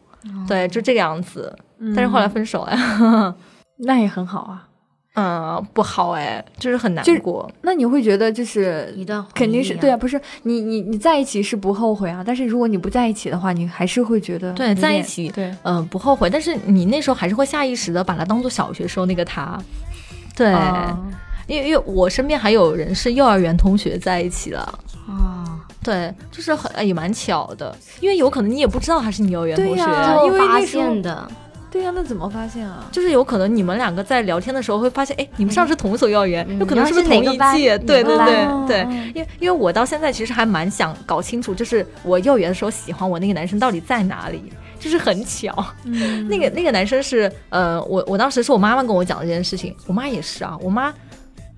[0.46, 1.56] 对，就这个样子。
[1.94, 3.34] 但是后来分手了，
[3.78, 4.66] 那也很好啊。
[5.14, 7.50] 嗯，不好哎，就是很难过。
[7.62, 19.60] 那你会觉得就是一段肯定是对啊，不是你你你在一起是不后悔啊，但是如果你不在一起的话，你还是会觉得对在一起对嗯不后悔，但是你那时候还是会下意识的把他当做小学时候那个他。
[20.36, 20.52] 对，
[21.48, 24.60] 因为因为我身边还有人是幼儿园同学在一起了
[25.08, 25.39] 啊。
[25.82, 29.82] 对，就是很也蛮巧的，因为有可能你也不知道他是你幼儿园同学，
[30.26, 31.30] 因为发现的。
[31.72, 32.84] 对呀，那怎么发现啊？
[32.90, 37.78] 就是有可能你们两个在聊天的时候会发现，哎，你们上是同一所幼儿园，有可能是不是同一届？
[37.78, 38.80] 对对对对，
[39.14, 45.64] 因为因为我到现在其实还蛮想搞清楚，就是我幼儿园的时候喜欢我那个男生到底在哪里，就是很巧。
[46.28, 50.92] 那个那个男生是，呃，我我当时是我妈妈跟我讲的这件事情，我妈也是啊，我妈。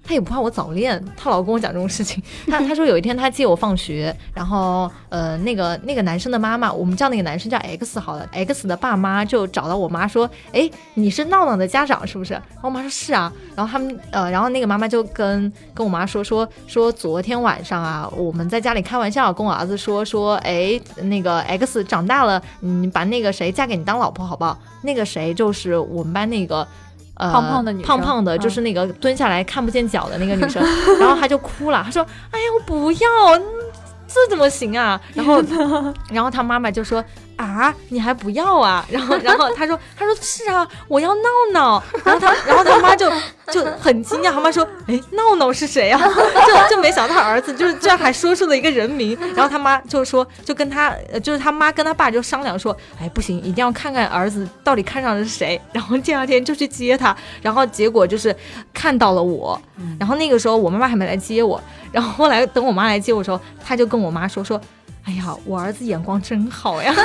[0.02, 2.22] 她也不怕我早恋，她老跟我讲这种事情。
[2.48, 12.34] 她她说有一天她接我放学，然后呃那个那个男生的妈妈，我们叫那个男生叫 X 好了，X 的爸妈就找到我妈说，哎你是闹闹的家长是不是？
[12.34, 24.58] 然后我妈说是啊，然后他们呃然后那个妈妈就跟跟我妈说说说昨天晚上啊我们在家里开玩笑跟我儿子说说哎那个 X 长大了你把那个谁嫁给你当老婆好不好？
[24.82, 26.66] 那个谁就是我们班那个。
[27.16, 30.62] 胖胖的女，胖胖的，就是那个蹲下来看不见脚的那个女生，
[30.98, 32.02] 然后她就哭了，她说
[32.32, 33.38] ：“哎呀，我不要，
[34.06, 35.00] 这怎么行啊？
[35.14, 35.42] 然后
[36.10, 37.02] 然后她妈妈就说。
[37.36, 38.84] 啊，你还不要啊？
[38.90, 41.22] 然后，然后他说，他说是啊，我要闹
[41.52, 41.82] 闹。
[42.04, 43.10] 然后他，然后他妈就
[43.52, 45.98] 就很惊讶，他妈说，哎，闹闹是谁呀？
[46.68, 49.18] 就就没想到他儿子就是居然还说出了一个人名。
[49.34, 55.60] 然后他妈就说，就跟他，就是他妈跟他爸就商量说，哎，不行，一定要看看儿子到底看上的是谁。
[55.72, 58.34] 然后第二天就去接他，然后结果就是
[58.72, 59.60] 看到了我。
[59.98, 61.60] 然后那个时候我妈妈还没来接我。
[61.90, 64.60] 然后后来等我妈来接我的时候，他就跟我妈说说。
[65.04, 66.94] 哎呀，我儿子眼光真好呀！
[66.94, 67.02] 笑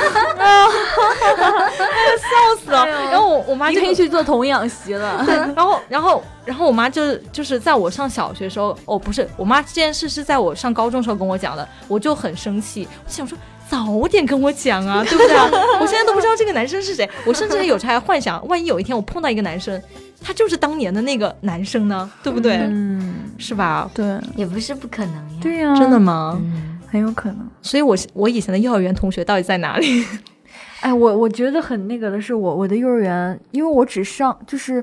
[2.64, 2.86] 死了。
[2.86, 5.24] 然后我我妈就可以去做童养媳了。
[5.56, 13.36] 然后然后然后我妈就是就是在我上小学时候，哦不是，我妈这件事是在我上高中时候跟我讲的，我就很生气，我想说
[13.68, 15.36] 早点跟我讲啊，对不对？
[15.80, 19.80] 我现在都不知道这个男生是谁，我甚至有时还幻想，万一有一天我碰到一个男生，
[20.22, 22.58] 他就是当年的那个男生呢，对不对？
[22.58, 23.90] 嗯，是吧？
[23.92, 25.38] 对，也不是不可能呀。
[25.42, 26.40] 对呀，真的吗？
[26.90, 30.04] 很有可能，所以，我我以前的幼儿园同学到底在哪里？
[30.80, 34.82] 哎，我我觉得很那个的是，我我的幼儿园，因为我只上就是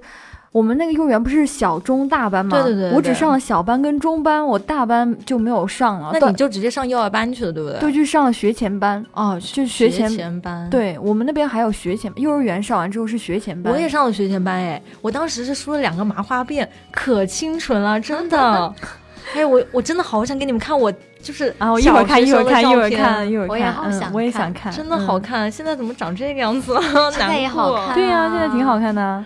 [0.51, 6.11] 我们那个幼儿园不是小中大班嘛，对对对，我只上了小班跟中班，我大班就没有上了。
[6.13, 7.79] 那你就直接上幼儿班去了，对不对？
[7.79, 10.69] 对，就上了学前班哦，就学前班。
[10.69, 18.73] 对我们那边还有学前幼儿园上完之后是学前班，我也上了学前班哎，我当时是梳了两个麻花辫，可清纯了，真的。
[19.33, 20.91] 哎，我我真的好想给你们看我。
[21.25, 25.51] 就是啊，我一会儿看，一会儿看，一会儿看，一会儿看，我也好想，我也想看，真的好看。
[25.51, 26.77] 现在怎么长这个样子？
[27.11, 29.25] 现在也好看，对呀，现在挺好看的。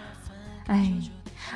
[0.67, 0.93] 哎，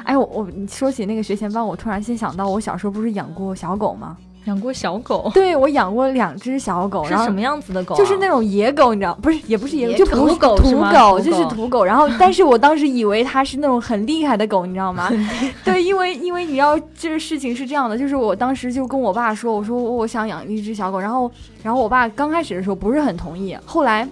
[0.04, 4.18] 哎，我我你说起那个学前班，我突然先想到，我小时候不是养过小狗吗？
[4.46, 7.96] 养过小狗，对我养过两只小狗，是什么样子的狗？
[7.96, 9.18] 就是那种野狗，你知道？
[9.22, 11.84] 不是，也不是野狗，就土狗，土狗，就是土狗。
[11.84, 15.10] 然后，但是我当时以为它是那种很厉害的狗，你知道吗？
[15.64, 21.32] 对，因为因为你要这个事情是这样的，就是我当时就跟我爸说，我说我想养一只小狗，然后
[21.64, 24.08] 然后我爸刚开始的时候不是很同意，后来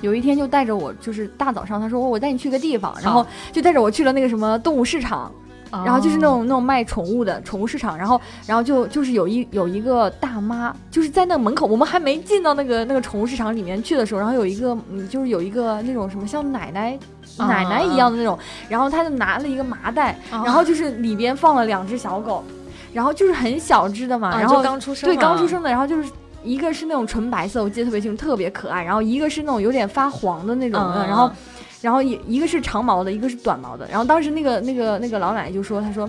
[0.00, 5.32] 有一天就带着我，就是大早上他说我带你去个地方，然后就带着我去了那个什么动物市场。
[5.70, 16.98] 然后就是那种那种卖宠物的宠物市场，然后然后就就是有一有一个大妈，就是在那门口，我们还没进到那个那个宠物市场里面去的时候，然后有一个嗯，就是有一个那种什么像奶奶
[17.38, 18.38] 奶奶一样的那种，
[18.68, 22.42] 然后他就拿了一个麻袋，然后就是里边放了两只小狗，
[22.92, 26.10] 然后就是很小只的嘛，然后刚出生对刚出生的，然后就是
[26.42, 31.30] 一个是那种纯白色，我记得特别清楚，特别可爱，然后一个是那种有点发黄的那种的，然后。
[31.80, 33.86] 然后一一个是长毛的，一个是短毛的。
[33.88, 36.08] 然后当时那个那个那个老奶奶就说：“她说，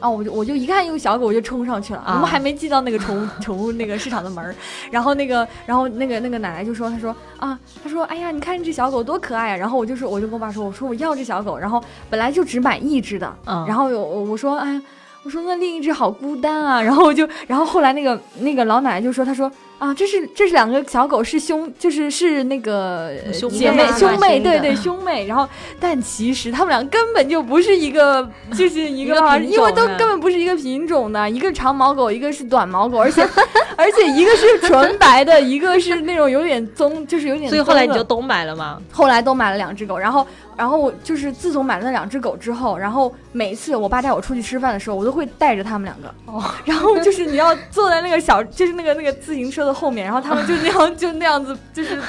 [0.00, 2.02] 哦，我就我就一看一个小狗，我就冲上去了。
[2.06, 4.54] 我们还没进到那个宠物宠物那个市场的门儿。
[4.90, 9.56] 然后那个然后那个那个奶奶就说：她说啊，她说，哎呀，你看这小狗多可爱啊。
[9.56, 11.58] 然后我就说，我就跟我爸说，我说我要这小狗。
[11.58, 14.80] 然后本来就只买一只的，然后我我说，哎，
[15.26, 16.80] 我说那另一只好孤单啊。
[16.80, 19.50] 然后我就然后后来那个那个老奶奶就说，她说。
[19.78, 23.12] 啊，这是这是两个小狗，是兄，就是是那个
[23.50, 25.26] 姐妹兄妹，对对兄妹。
[25.26, 25.46] 然后，
[25.78, 33.22] 但其实他们俩根本就不是一个，就是 一个，因为都根本不是一个品种的，一个长毛狗，一个是短毛狗，而且
[33.76, 37.50] 而且一个是纯白的，一个是那种有点棕，就是有点。
[37.50, 38.80] 所以后来你就都买了吗？
[38.90, 40.26] 后来都买了两只狗，然后。
[40.56, 46.08] 然后我就是自从买了那两只狗之后，然后每次我爸带我出去吃饭的时候，我都会带着他们两个。
[46.24, 52.00] 哦，然后就是你要坐在那个小，就是那个那个自行车的后面，然后他们就那样就那样子就是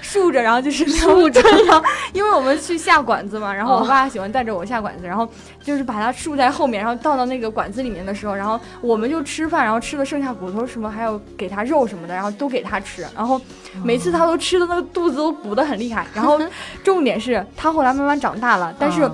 [0.00, 5.28] 竖着，然后就是竖着，然后因为我们去下馆子嘛，然后我爸喜欢带着我下馆子，然后
[5.62, 13.38] 就是把它竖在后面，然后倒到那个馆子里面的时候，然后我们就吃饭，然后吃了剩下骨头什么，还有给它肉什么的，然后都给它吃，然后
[13.84, 16.40] 每次它都吃的那个肚子都鼓得很厉害，然后
[16.82, 17.81] 重点是它会。
[17.82, 19.10] 后来慢慢长大了，但是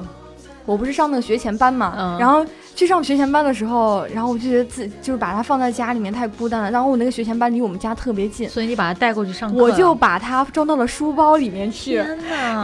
[0.66, 6.70] 我不是上那个学前班嘛，然后去上学前班的时候，然后我就觉得自就是把它放在家里面太孤单了。
[6.70, 11.94] 然后我那个学前班离我们家特别近，所以你把它带过去上课，我就把它装到了书包里面去，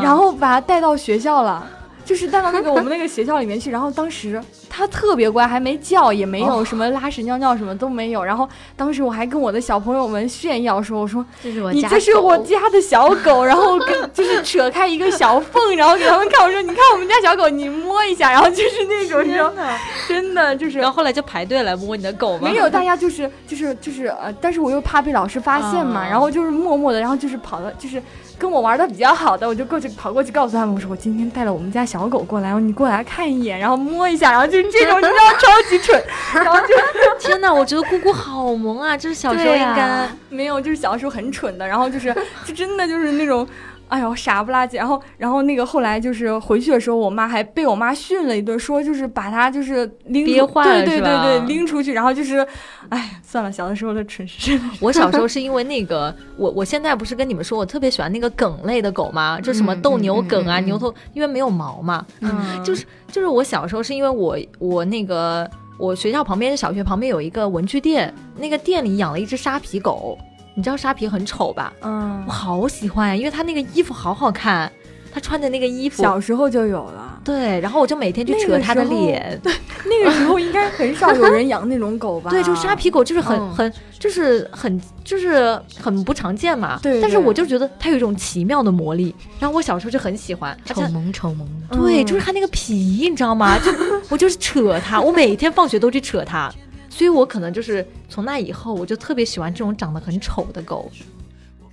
[0.03, 1.67] 然后把它带到学校了。
[2.05, 8.23] 就是带到那个我们那个学校里面去， 然后当时它特别乖，还没叫，也没有什么拉屎尿尿什么都没有。
[8.23, 11.25] 然后当时我还跟我的小朋友们炫耀说：“我说
[11.73, 19.79] 你这是我家的小狗。” 然后跟就是扯开一个小缝，然后给他们看，我说：“你看我们家小狗，你摸一下。”然后就是那种真的
[20.09, 20.79] 真的就是。
[20.79, 22.41] 然后后来就排队来摸你的狗吗？
[22.43, 28.03] 没有，大家就是就是就是呃，但是我又怕被老师发现嘛，然后就是默默的，然后就是跑到就是。
[28.39, 36.03] 跟我玩的比较好的，我就过去跑过去告诉他们，我说我今天带了我们家小狗过来，你过来看一眼，然后摸一下，然后就是这种你知道超级蠢，
[36.35, 36.75] 然后就
[37.21, 43.47] 天哪，我觉得姑姑好萌啊，就是小时候应该 没有，就是小时候很蠢的，然后就是就真的就是那种。
[43.95, 52.45] 哎呦傻不拉几，然后然后那个后来就是回去的时候，我妈还被我妈训了一顿，说就是把她就是拎憋坏了对对对对拎出去，然后就是，
[52.89, 54.59] 哎算了，小的时候的蠢事。
[54.83, 59.39] 我小时候 是因为那个，我我现在不是跟你们说我特别喜欢那个梗类的狗吗？
[59.41, 62.05] 就什么斗牛梗啊、牛头，因为没有毛嘛。
[62.21, 62.35] 嗯
[62.65, 65.49] 就是就是我小时候是因为我我那个
[65.79, 70.19] 我学校旁边小学旁边有一个文具店，那个店里养了一只沙皮狗，
[70.55, 71.73] 你知道沙皮很丑吧？
[71.83, 74.71] 嗯我，好喜欢呀，因为它那个衣服好好看，
[75.13, 76.03] 它穿的那个衣服。
[76.03, 77.21] 小时候就有了。
[77.25, 79.41] 对，然后我就每天去扯它的脸，
[79.87, 82.29] 那个时候应该很少有人养那种狗吧？
[82.33, 86.79] 对，就沙皮狗就是很、嗯很就是很就是很不常见嘛。
[86.83, 92.75] 对但是对对我就觉得它有一种奇妙的魔力，然后我小时候就很喜欢，丑萌丑萌的，对，嗯就是它那个皮，
[93.11, 93.59] 你知道吗？
[93.65, 93.73] 就
[94.11, 96.53] 我就是扯它，我每天放学都去扯它，
[96.95, 100.89] 所以我可能就是从那以后，我就特别喜欢这种长得很丑的狗。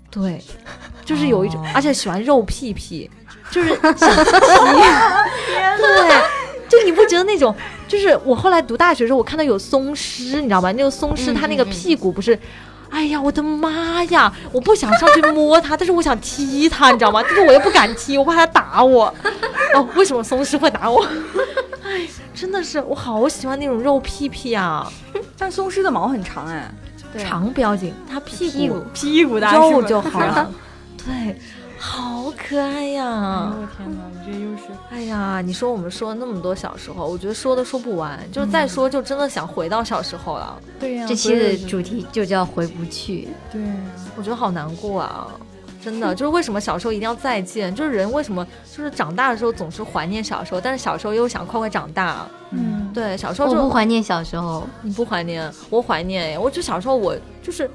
[0.09, 0.41] 对，
[1.05, 3.07] 就是有一种，哦而且喜欢肉屁屁，
[3.51, 3.85] 就是想
[5.77, 6.21] 对。
[6.67, 7.53] 就你不觉得那种，
[7.87, 10.71] 就是我后来读大学的时候，我看到有松狮，你知道吧？
[10.71, 12.37] 那个松狮嗯它那个屁股不是，
[12.91, 14.31] 哎呀，我的妈呀！
[14.51, 17.23] 我不想上去摸它，但是我想踢它，你知道吗？
[17.23, 19.05] 但是我又不敢踢，我怕它打我。
[19.73, 21.03] 哦，为什么松狮会打我？
[21.83, 24.91] 哎，真的是，我好喜欢那种肉屁屁啊！
[25.37, 26.69] 但松狮的毛很长哎，
[27.17, 30.51] 长不要紧，它屁股屁股屁股大肉就好了。
[31.03, 31.39] 对，
[31.83, 33.03] 好可爱呀！
[33.03, 40.61] 哎呦我天哪，你这又是哎呀，你说我们说了那么多小时候，我觉得说都说不完，就是再说就真的想回到小时候了。
[40.79, 43.29] 对呀这期的主题就叫回不去。
[43.51, 43.59] 对，
[44.15, 45.27] 我觉得好难过啊，
[45.83, 47.73] 真的，就是为什么小时候一定要再见？
[47.73, 48.45] 就是人为什么
[48.77, 52.27] 就是长大的时候总是怀念小时候，但是小时候又想快快长大。
[52.51, 56.39] 嗯，对，小时候我就不怀念小时候，你不怀念，我怀念。
[56.39, 57.67] 我就小时候我就是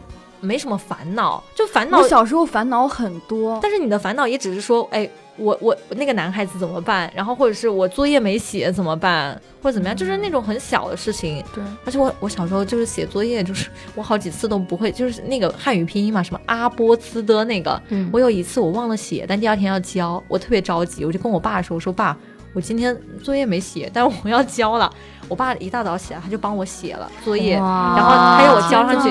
[0.47, 7.13] 没什么烦恼，就烦恼我，小时候烦恼很多，但是你的烦恼也只是说，哎，我我那个男孩子怎么办？
[7.15, 9.39] 然后或者是我作业没写怎么办？
[9.63, 9.97] 或者怎么样？
[9.97, 11.45] 就是那种很小的事情。
[11.55, 22.17] 对，而且我我小时候就是写作业，就是我好几次都不会，就是那个汉语拼音嘛，什么阿波兹的那个，嗯我有一次我忘了写，但第二天要交，我特别着急，我就跟我爸说，我说爸，
[22.55, 24.91] 我今天作业没写，但我要交了。
[25.29, 29.11] 我爸一大早起来，他就帮我写了作业，然后他要我交上去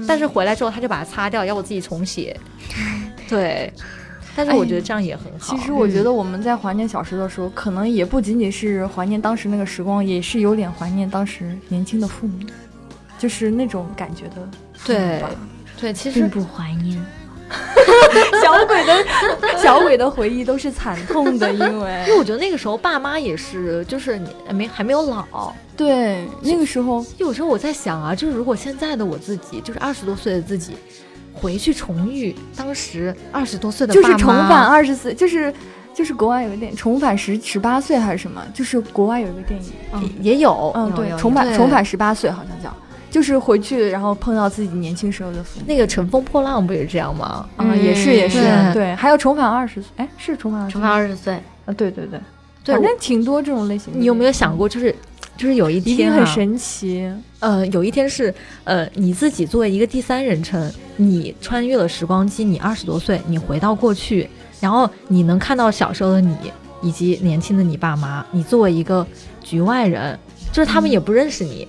[0.00, 2.38] 嗯，但是回来之后他就把它擦掉，要我自己重写。
[3.28, 3.72] 对，
[4.34, 5.56] 但是我觉得这样也很好。
[5.56, 12.38] 其实我觉得我们在怀念小时的时候，可能也不仅仅是怀念当时那个时光，也是有点怀念当时年轻的父母，
[13.18, 14.48] 就是那种感觉的。
[14.84, 15.22] 对
[15.80, 16.98] 对，其实并不怀念。
[18.40, 19.04] 小鬼的
[19.58, 22.04] 小鬼的回忆都是惨痛的， 因为。
[22.06, 25.52] 因为我觉得那个时候爸妈也是，就是你没还没有老。
[25.76, 30.74] 对那个时候，有时候我在想啊，就是如果现在的我自己，就是二十多岁的自己，
[31.32, 35.52] 回去重遇当时二十多岁的就是重返二十岁，就是
[35.94, 42.74] 就是国外有个电影重返十十八岁还是什么，就是国外有一个电影，嗯也有，嗯，对，重返重返十八岁好像叫，
[43.10, 45.66] 就是回去然后碰到自己年轻时候的父母。
[45.66, 47.48] 那个《乘风破浪》不也是这样吗？
[47.56, 51.34] 啊、也是也是，对对，还有重返二十岁，哎，是重返二十，重返二十岁，
[51.66, 52.20] 啊，对对对，
[52.64, 53.98] 对反正挺多这种类型的。
[53.98, 54.94] 你有没有想过，就是
[55.36, 57.12] 就是有一一定天、啊、很神奇？
[57.40, 58.32] 呃，有一天是
[58.64, 64.28] 呃，你自己作为一个第三人称，你穿越了时光机，你二十多岁，你回到过去，
[64.60, 66.36] 然后你能看到小时候的你，
[66.82, 69.06] 以及年轻的你爸妈，你作为一个
[69.42, 70.18] 局外人，
[70.52, 71.66] 就是他们也不认识你，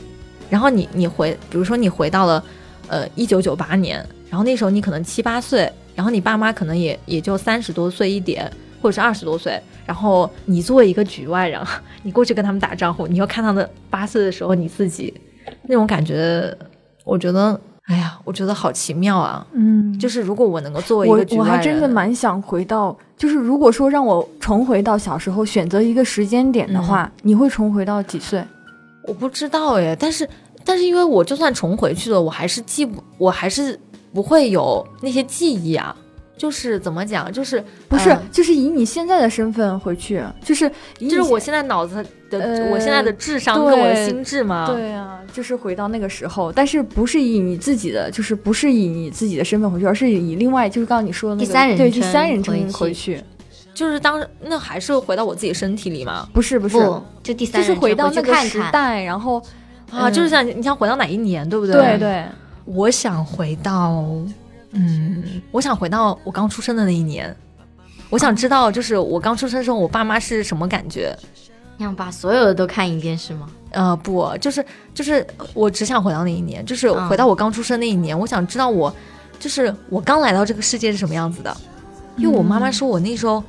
[0.52, 2.44] 然后你你回，比如说你回到了
[2.88, 8.52] 呃一九九八年，然后那时候你可能七八岁，然后你爸妈可能也也就三十多岁一点，
[8.82, 11.60] 或者是二十多岁，然后你作为一个局外人，
[12.04, 15.14] 你过去跟他们打招呼，你又看到那八岁的时候你自己。
[15.64, 16.56] 那种感觉，
[17.04, 19.46] 我觉得，哎呀，我觉得好奇妙啊！
[19.54, 28.42] 嗯，就是如果我能够作为一我个局外人，我还真的蛮想回到，就是如果说让我重回到小时候，选择一个时间点的话，你会重回到几岁？
[29.08, 30.28] 我不知道哎，但是
[30.64, 33.80] 但是因为我就算重回去了，我还是记不，我还是
[34.14, 35.96] 不会有那些记忆啊。
[36.38, 40.66] 就是怎么讲，就是不是，呃就是以你现在的身份回去，就是
[40.98, 44.66] 以就是我现在脑子的，呃我现在的智商跟我的心智嘛。
[44.66, 53.24] 对啊，就是回到那个时候，但是不是以你自己的，就是不是以你自己的身份回去，而是以另外就是刚刚你说的那个第三人对第三人称回去回去，
[53.82, 56.30] 就是当那还是回到我自己身体里吗。
[56.32, 58.46] 不是不是，不，就第三就是回到那个看看。
[58.46, 59.40] 时代，然后
[59.90, 61.74] 啊，嗯就是想你想回到哪一年，对不对？
[61.74, 62.26] 对对，
[62.66, 64.04] 我想回到，
[64.74, 67.36] 嗯，我想回到我刚出生的那一年。
[68.12, 71.18] 我想知道，就是我刚出生的时候，我爸妈是什么感觉？
[71.78, 73.50] 你想把所有的都看一遍是吗？
[73.72, 74.64] 呃，不，就是
[74.94, 75.26] 就是，
[75.56, 78.18] 我只想回到那一年，就是嗯回到我刚出生那一年。
[78.18, 78.94] 我想知道我，
[79.40, 81.58] 就是我刚来到这个世界是什么样子的。
[82.18, 83.42] 因为我妈妈说我那时候，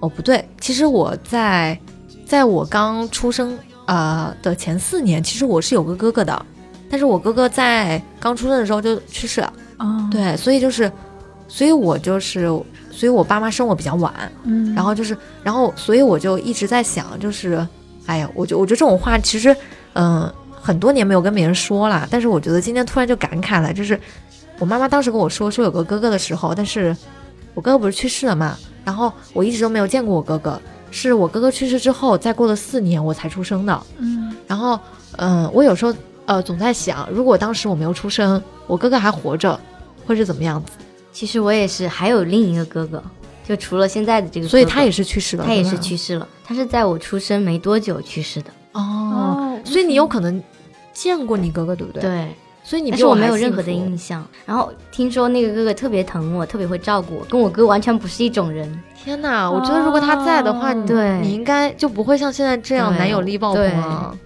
[0.00, 1.78] 哦不对，其实我在
[2.26, 6.46] 在我刚出生呃的前四年，其实我是有个哥哥的，
[6.90, 9.52] 但是我哥哥在刚出生的时候就去世了。
[9.78, 10.90] 哦，对，所以就是，
[11.48, 12.46] 所以我就是，
[12.90, 14.12] 所以我爸妈生我比较晚，
[14.44, 17.66] 嗯，然后就是，然后所以我就一直在想，就是，
[18.06, 19.54] 哎呀，我就我觉得这种话其实，
[19.94, 24.00] 嗯、很多年没有跟别人说了，但是我觉得今天突然就感慨了，就是
[24.58, 26.96] 我妈妈当时跟我说说有个哥哥的时候，但是
[27.56, 28.54] 我哥哥不是去世了嘛，
[28.84, 30.60] 然后我一直都没有见过我哥哥，
[30.90, 34.78] 是我哥哥去世之后，再过了四年我才出生的，嗯然后，
[35.16, 35.94] 嗯、我有时候
[36.26, 39.58] 呃总在想，如果当时我没有出生，我哥哥还活着，
[40.06, 40.72] 会是怎么样子？
[41.12, 43.02] 其实我也是，还有另一个哥哥，
[43.48, 48.50] 就除了现在的这个哥哥，所以他也是去世了，他也是去世了，他是在我出生没多久去世的。
[48.72, 50.40] 哦，哦，所以你有可能
[50.92, 52.02] 见过你哥哥，对不对？。
[52.02, 52.36] 对，
[52.66, 54.26] 所以你比但是我没有任何的印象。
[54.44, 58.68] 然后听说那个哥哥特别疼我，特别会照顾我，跟我哥完全不是一种人。
[58.96, 59.48] 天哪！
[59.48, 64.18] 我觉得如果他在的话，你对你应该就不会像现在这样男友力爆棚了。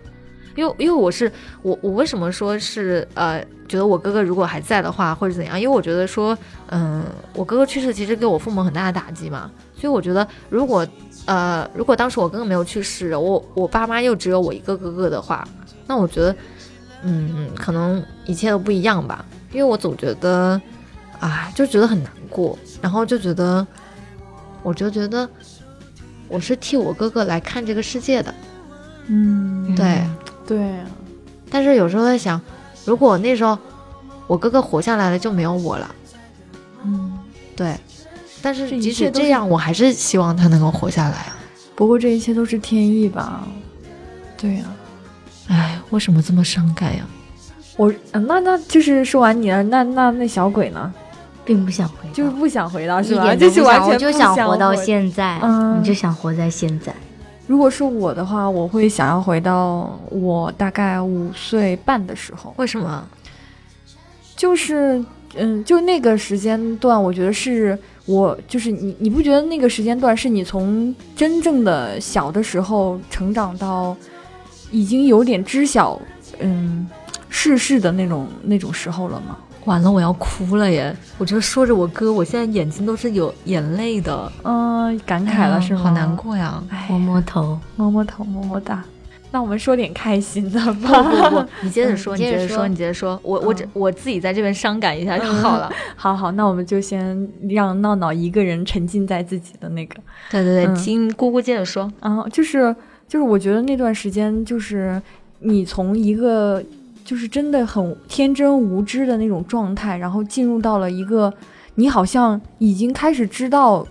[0.57, 1.31] 因为因为我是
[1.61, 5.61] 我我为什么说是呃觉得我哥哥如果还在的话或者怎样？
[5.61, 6.37] 因为我觉得说
[6.71, 7.05] 嗯、
[7.35, 10.87] 我哥哥去世其实给我父母很大的打击嘛，所以我觉得如果
[11.27, 15.47] 呃如果当时我哥哥没有去世，我我爸妈又只有我一个哥哥的话，
[15.87, 16.35] 那我觉得
[17.03, 20.61] 嗯可能一切都不一样吧，因为我总觉得
[21.19, 23.67] 啊就觉得很难过，然后就觉得
[24.63, 25.29] 我就觉得
[26.29, 28.35] 我是替我哥哥来看这个世界的，
[29.07, 30.03] 嗯，对。
[30.47, 30.81] 对，
[31.49, 32.41] 但是有时候在想，
[32.85, 33.57] 如果那时候
[34.27, 35.95] 我哥哥活下来了，就没有我了。
[36.83, 37.17] 嗯，
[37.55, 37.77] 对，
[38.43, 41.39] 但是即使这样，我还是希望他能够活下来啊。
[41.77, 43.47] 不过这一切都是天意吧？
[44.37, 44.65] 对呀、
[45.47, 47.07] 哎，为什么这么伤感呀？
[47.77, 50.93] 我呃那那就是说完你了，那那那小鬼呢？
[51.45, 53.35] 并不想回到，就是不想回到是吧？
[53.35, 56.95] 就是都不想，我就完全不想活到现在，嗯你就想活在现在。
[57.47, 63.05] 如果是我的话，我会想要回到我大概五岁半的时候，为什么？
[64.37, 65.03] 就是
[65.35, 67.77] 嗯，就那个时间段，我觉得是
[68.07, 73.97] 我就是你，你不觉得那个时间段是你从真正的小的时候成长到
[74.71, 76.01] 已经有点知晓
[76.41, 76.89] 嗯
[77.29, 79.37] 世事的那种那种时候了吗？
[79.67, 80.97] 完了，我要哭了耶！
[81.19, 85.81] 我就说着我哥，我现在眼睛都是有眼泪的，嗯、感慨了是吗？
[85.83, 86.17] 好难。
[86.17, 86.63] 过呀！
[86.71, 88.83] 哎摸，摸头，摸摸头，摸摸大。
[89.33, 91.03] 那我们说点开心的吧。
[91.03, 93.21] 不不， 你接着说，你嗯接着说接着说，你接着说。
[93.23, 95.71] 我我只我自己在这边伤感一下就好了。
[95.95, 99.95] 好好，那我们就先让闹闹一个人沉浸在自己的那个，
[100.31, 101.93] 对对对，嗯听姑姑接着说。
[102.01, 102.75] 啊，就是
[103.11, 105.03] 就是，我觉得那段时间就是
[105.41, 106.62] 你从一个
[107.05, 111.35] 就是真的很天真无知的那种状态，然后进入到了一个
[111.74, 113.85] 你好像已经开始知道，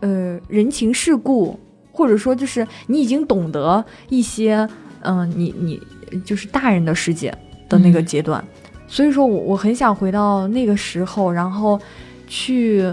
[0.00, 1.56] 呃，人情世故，
[1.92, 4.68] 或者说就是你已经懂得一些，
[5.02, 5.80] 嗯、你你
[6.24, 7.32] 就是大人的世界
[7.68, 8.44] 的那个嗯阶段，
[8.88, 11.80] 所以说我我很想回到那个时候，然后
[12.26, 12.92] 去，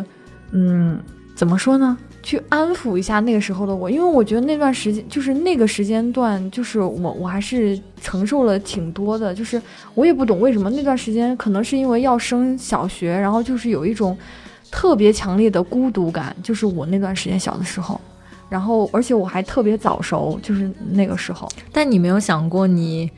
[0.52, 1.00] 嗯，
[1.34, 1.98] 怎么说呢？
[2.24, 9.62] 去安抚一下那个时候的我，因为我觉得那段时间就是那个时间段，就是我我还是承受了挺多的，就是
[9.94, 14.18] 我也不懂为什么那段时间，可能是因为要升小学，然后就是有一种
[14.72, 18.00] 特别强烈的孤独感，就是我那段时间小的时候，
[18.48, 23.12] 然后而且我还特别早熟，就是那个时候，但你没有想过你，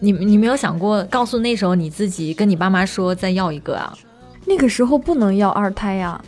[0.00, 3.96] 你你没有想过告诉那时候你自己，跟你爸妈说再要一个啊？
[4.46, 6.20] 那个时候不能要二胎呀，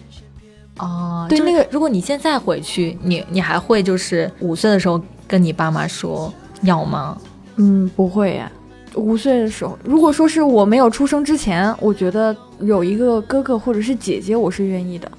[0.82, 6.32] 哦，就是对那个如果你现在回去，你你还会就是五岁的时候跟你爸妈说
[6.62, 7.16] 要吗？
[7.56, 8.50] 嗯，不会呀。
[8.94, 15.10] 五岁的时候，如果说是我没有出生之前，我觉得有一个哥哥或者是姐姐，我是愿意的。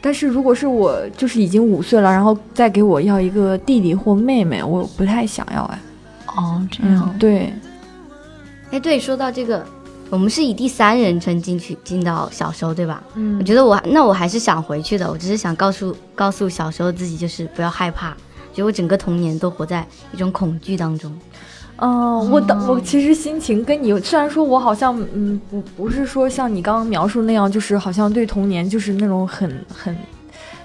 [0.00, 5.78] 但是如果是我就是已经五岁了，然后再给我要一个弟弟或妹妹，我不太想要哎。
[6.36, 7.52] 哦，这嗯，对，
[8.70, 9.66] 哎，对，说到这个，
[10.10, 13.02] 我们是以第三人称进去进到小时候，对吧？
[13.14, 18.16] 嗯我觉得我那我还是想回去的，我只是想告诉告诉小时候自己，就是不要害怕。
[18.52, 21.12] 觉得我整个童年都活在一种恐惧当中。
[21.76, 29.96] 嗯，我的我其实心情跟你，虽然说我好像嗯不不是说像你刚刚描述那样，就是好像对童年就是那种很很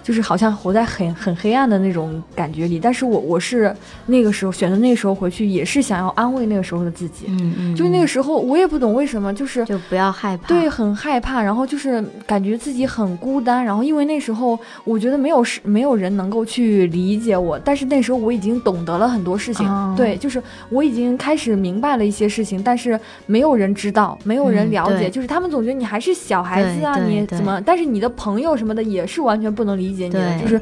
[0.04, 2.80] 就是好像活在很很黑暗的那种感觉里。
[2.80, 3.76] 但是我我是
[4.06, 7.26] 那个时候选择那个时候回去，也是想要安慰那个时候的自己。
[7.30, 27.62] 嗯嗯，就是那个时候，我也不懂为什么，就是就不要害怕，对，很害怕，然后就是感觉自己很孤单，然后因为那时候我觉得没有是没有人能够去理解我，但是那时候我已经懂得了很多事情，哦对，就是我已经开始明白了一些事情，但是没有人知道，没有人嗯了解，对就是他们总觉得你还是小孩子啊，你怎么？
[27.66, 30.62] 但是你的朋友什么的也是完全不能理解你的，对就是，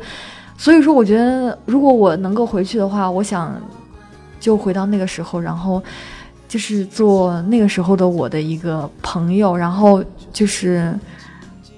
[0.58, 3.56] 所以说我觉得如果我能够回去的话，我想
[4.40, 5.82] 就回到那个时候，然后
[6.48, 10.04] 就是做那个时候的我的一个朋友，然后
[10.34, 10.94] 就是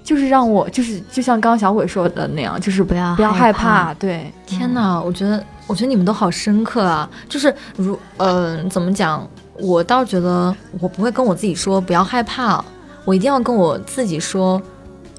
[0.04, 7.10] 就是让我就是就像刚刚小鬼说的那样，就是不要不要害害怕，对，天哪，我觉得，我觉得你们都好深刻啊！
[7.30, 9.26] 就是如，嗯、怎么讲？
[9.60, 12.64] 我倒觉得我不会跟我自己说不要害怕，
[13.06, 14.60] 我一定要跟我自己说，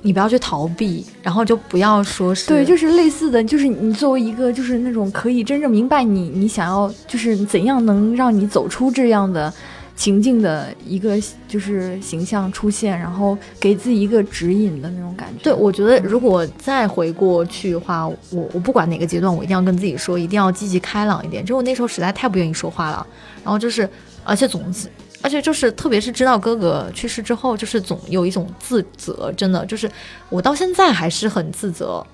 [0.04, 9.50] 你不要去逃避，然后就不要说是对，就是类似的，就是你作为一个就是那种可以真正明白你你想要就是怎样能让你走出这样的
[9.96, 11.16] 情境的一个
[11.48, 15.42] 就是形象出现，然后给自己一个指引的那种感觉。
[15.44, 18.16] 对，我觉得如果再回过去的话，我
[18.52, 21.42] 我不管哪个阶段，我一定要跟自己说，一定要积极开朗一点。
[21.42, 23.06] 就我那时候实在太不愿意说话了，
[23.42, 23.88] 然后就是，
[24.22, 24.88] 而且总是，
[25.24, 29.90] 而且就是，特别是知道哥哥去世之后，就是总有一种自责，真的就是
[30.28, 32.06] 我到现在还是很自责，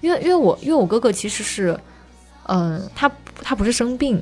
[0.00, 1.78] 因为因为我因为我哥哥其实是，
[2.48, 3.08] 嗯、他
[3.40, 4.20] 他不是生病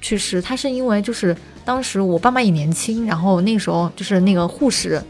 [0.00, 5.02] 去世，他是因为就是当时我爸妈也年轻，然后那时候就是那个护士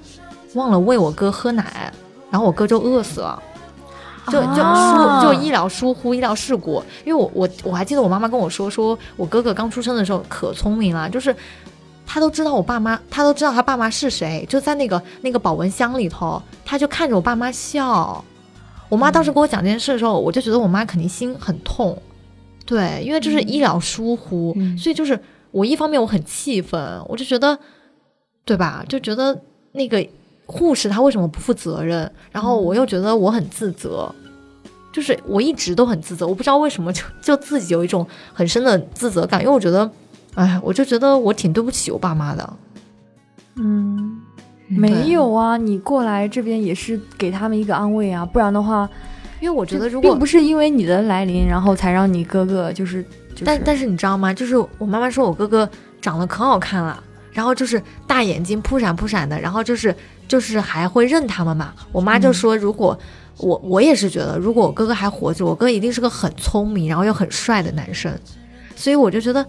[0.54, 1.92] 忘了喂我哥喝奶，
[2.30, 3.42] 然后我哥就饿死了。
[4.28, 11.34] 就就疏啊就医疗疏忽、医疗事故，因为我我我还记得我妈妈跟我说，说我哥哥刚出生的时候可聪明了，就是
[12.06, 18.24] 他都知道我爸妈，他都知道他爸妈是谁，就在那个那个保温箱里头，他就看着我爸妈笑。
[18.88, 21.96] 我妈当时跟我讲这件事的时候，我就觉得我妈肯定心很痛，
[22.66, 25.18] 对，因为这是医疗疏忽，嗯所以就是
[25.50, 27.58] 我一方面我很气愤，我就觉得，
[28.44, 28.84] 对吧？
[28.86, 29.40] 就觉得
[29.72, 30.06] 那个
[30.44, 32.12] 护士他为什么不负责任？
[32.30, 34.14] 然后我又觉得我很自责，
[34.92, 39.90] 就是我一直都很自责，我不知道为什么就就自己有一种很深的自责感，因为我觉得，
[40.34, 42.52] 哎，我就觉得我挺对不起我爸妈的。
[43.56, 44.20] 嗯，
[44.68, 48.88] 没有啊，你过来这边也是给他们一个安慰啊，不然的话，
[49.40, 53.02] 因为我觉得如果并不是因为你的来临，然后才让你哥哥就是
[53.34, 54.32] 就是，但但是你知道吗？
[54.32, 55.68] 就是我妈妈说我哥哥
[56.00, 59.94] 长得可好看了，然后就是大眼睛扑闪扑闪的，然后就是
[60.26, 61.74] 就是还会认他们嘛。
[61.92, 62.98] 我妈就说，如果、
[63.36, 68.10] 我我也是觉得，如果我哥哥还活着，我哥一定是个很聪明，然后又很帅的男生。
[68.74, 69.46] 所以我就觉得，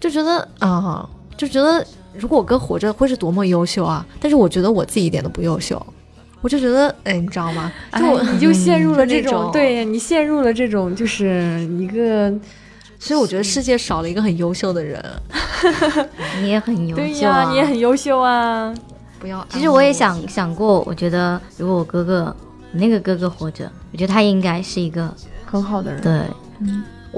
[0.00, 1.84] 就觉得啊、就觉得
[2.14, 4.04] 如果我哥活着会是多么优秀啊！
[4.20, 5.80] 但是我觉得我自己一点都不优秀，
[6.40, 7.72] 我就觉得，哎，你知道吗？
[7.96, 12.32] 就哎、你就陷入了这种，对你陷入了这种就是一个
[12.98, 15.02] 所以我觉得世界少了一个很优秀的人。
[16.42, 18.74] 你也很优秀、啊，对呀，你也很优秀啊。
[19.20, 22.24] 不要，其实我也想想过，我觉得如果我哥哥
[22.72, 25.12] 我那个哥哥活着，我觉得他应该是一个
[25.44, 26.22] 很好的人，对，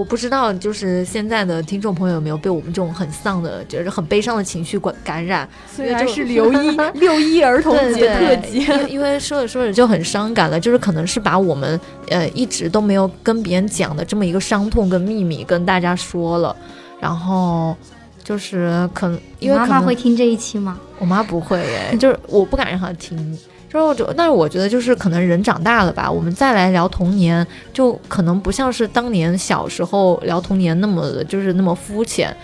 [0.01, 5.47] 我不知道，就是现在的听众朋友有没有被我们这种很丧的，就是很悲伤的情绪感感染？
[5.71, 11.79] 虽然是六一 六一儿童节特，辑，因为因为说着说着就很伤感了，就是可能是把我们
[12.09, 16.57] 呃一直都没有跟别人讲的这么一个伤痛跟秘密跟大家说了，
[16.99, 17.77] 然后
[18.25, 20.81] 就是可能因为可能会听这一期吗？
[20.99, 23.39] 我妈不会耶，就是我不敢让她听。
[23.73, 32.37] 就是我就，但是我觉得就是可能人长大了吧，我们再来聊童年，就可能不像是当年小时候聊童年那么的，就是那么肤浅，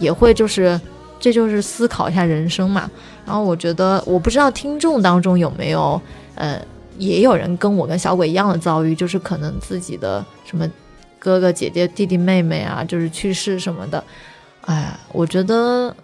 [0.00, 0.78] 也会就是
[1.20, 2.90] 这就是思考一下人生嘛。
[3.24, 6.02] 然后我觉得，我不知道听众当中有没有，
[6.34, 6.60] 呃，
[6.98, 10.68] 也有人跟我跟小鬼一样的遭遇，就是可能自己的什么
[11.20, 14.02] 哥哥姐姐、弟弟妹妹啊，就是去世什么的。
[14.62, 15.94] 哎，我觉得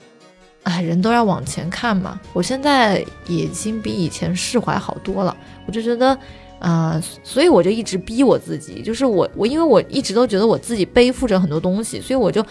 [0.68, 2.20] 哎，人都要往前看嘛。
[2.34, 5.34] 我现在已经比以前释怀好多了，
[5.66, 6.18] 我就觉得，
[6.58, 12.44] 呃，所以我就一直逼我自己，就是我我因为我一直都觉得我自己背负着很多东西，所以我就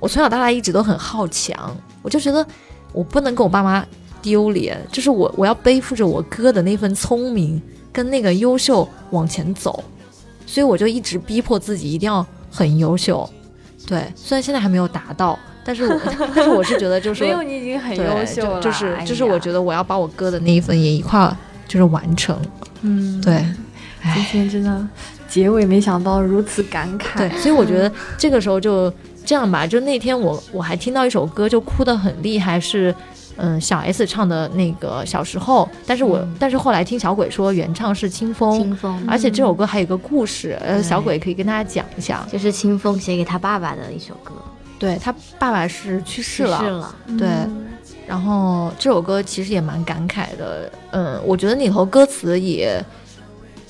[0.00, 2.46] 我从小到大一直都很好强，我就觉得
[2.92, 3.82] 我不能跟我爸妈
[4.20, 7.60] 丢脸，就是我我要背负着我哥的那份聪明
[7.90, 9.82] 跟那个优秀往前走，
[10.44, 13.26] 所以我就一直逼迫自己一定要很优秀。
[13.86, 16.00] 对，虽然现在还没有达到，但是我
[16.34, 21.36] 但是我是觉得就是没有你已经很优秀了，就就是哎就是我觉得我要把我哥的那一份也一块儿
[21.66, 22.38] 就是完成。
[22.82, 23.44] 嗯，对，
[24.02, 24.88] 今哎，天真的
[25.28, 28.92] 结尾没想到如此感慨，对，所以我觉得这个时候就
[29.24, 29.66] 这样吧。
[29.66, 32.94] 就那天我我还听到一首歌，就哭得很厉害，是
[33.38, 42.24] 嗯小 S 唱的那个小时候，但是我、嗯但是后来听小鬼说原唱是清风，清风，而且这首歌还有一个故事，呃，对小鬼可以跟大家讲一下。
[42.30, 44.32] 就是清风写给他爸爸的一首歌，
[44.78, 47.28] 对他爸爸是去世了，去世了，对，
[48.06, 52.84] 然后这首歌其实也蛮感慨的，嗯，我觉得里头歌词也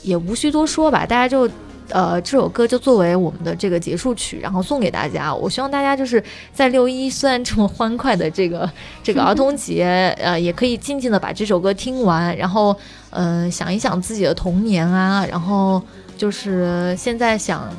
[0.02, 1.48] 也无需多说吧，大家就。
[1.90, 5.32] 呃，这首歌就作为我们的这个结束曲，然后送给大家。
[5.32, 6.20] 我希望大家就是
[6.52, 8.68] 在六一虽然这么欢快的这个
[9.04, 12.76] 这个儿童节，呃，也可以静静的把这首歌听完，然后
[13.10, 15.80] 嗯、呃想一想自己的童年啊，然后
[16.18, 17.72] 就是现在想、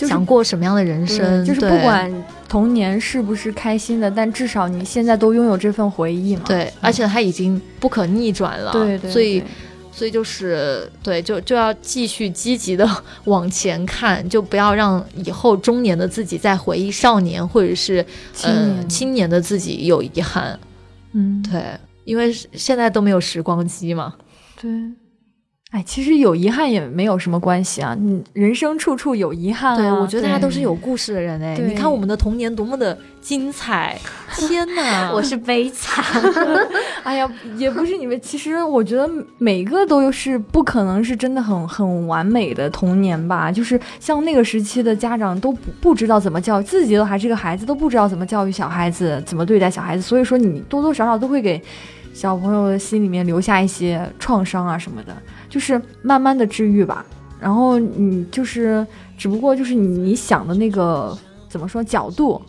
[0.00, 2.10] 就是想过什么样的人生，就是不管
[2.48, 6.42] 童年是不是开心的，但至少你现在都拥有这份回忆嘛。
[6.46, 9.42] 对，而且它已经不可逆转了，对对，所以
[9.92, 12.88] 所以就是对，就就要继续积极的
[13.26, 18.02] 往前看，就不要让以后中年的自己再回忆少年或者是
[18.42, 20.58] 呃青年青年的自己有遗憾。
[21.12, 21.62] 嗯，对，
[22.04, 24.14] 因为现在都没有时光机嘛。
[24.58, 24.70] 对。
[25.70, 29.76] 哎，其实有遗憾也没有什么关系啊，你人生处处有遗憾、啊。
[29.76, 31.54] 对，我觉得大家都是有故事的人哎。
[31.56, 33.96] 对你看我们的童年多么的精彩，
[34.34, 35.12] 天哪！
[35.14, 36.04] 我是悲惨，
[37.04, 43.52] 哎呀，也不是你们，其实我觉得每个都是不可能是真的很很完美的童年吧。
[43.52, 51.62] 就是像那个时期的家长都不不知道怎么教育自己，都还是个孩子，都不知道怎么教育小孩子，怎么对待小孩子，所以说你多多少少都会给
[52.12, 55.16] 小朋友的心里面留下一些创伤啊什么的，
[55.50, 57.04] 就是慢慢的治愈吧。
[57.38, 58.86] 然后你就是，
[59.18, 61.16] 只不过就是你你想的那个
[61.48, 62.40] 怎么说角度，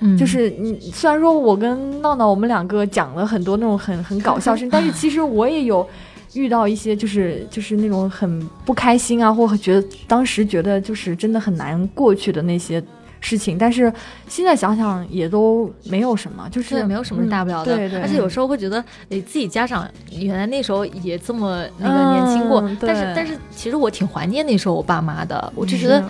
[0.00, 5.86] 嗯就是你虽然说我跟闹闹我们两个讲了很多那种很很搞笑事情， 但是其实我也有
[6.34, 12.82] 遇到一些就是就是那种很不开心啊，或者觉得当时觉得就是真的很难过去的那些
[13.20, 13.92] 事情，但是
[14.28, 26.08] 现在想想也都没有什么，就是是没有什么大不了的，嗯对对，而且有时候会觉得，诶，自己家长原来那时候也这么那个年轻过，嗯但是但是其实我挺怀念那时候我爸妈的，我就觉得是，哎，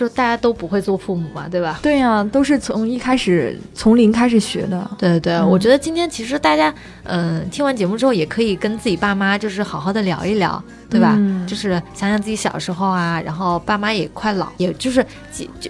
[0.00, 1.78] 就大家都不会做父母嘛，对吧？
[1.82, 6.74] 对呀、都是从一开始从零开始学的，对对对，嗯我觉得今天其实大家，
[7.04, 11.12] 嗯、听完节目之后也可以跟自己爸妈就是好好的聊一聊，对吧？
[11.18, 15.04] 嗯就是想想自己小时候啊，然后爸妈也快老，也就是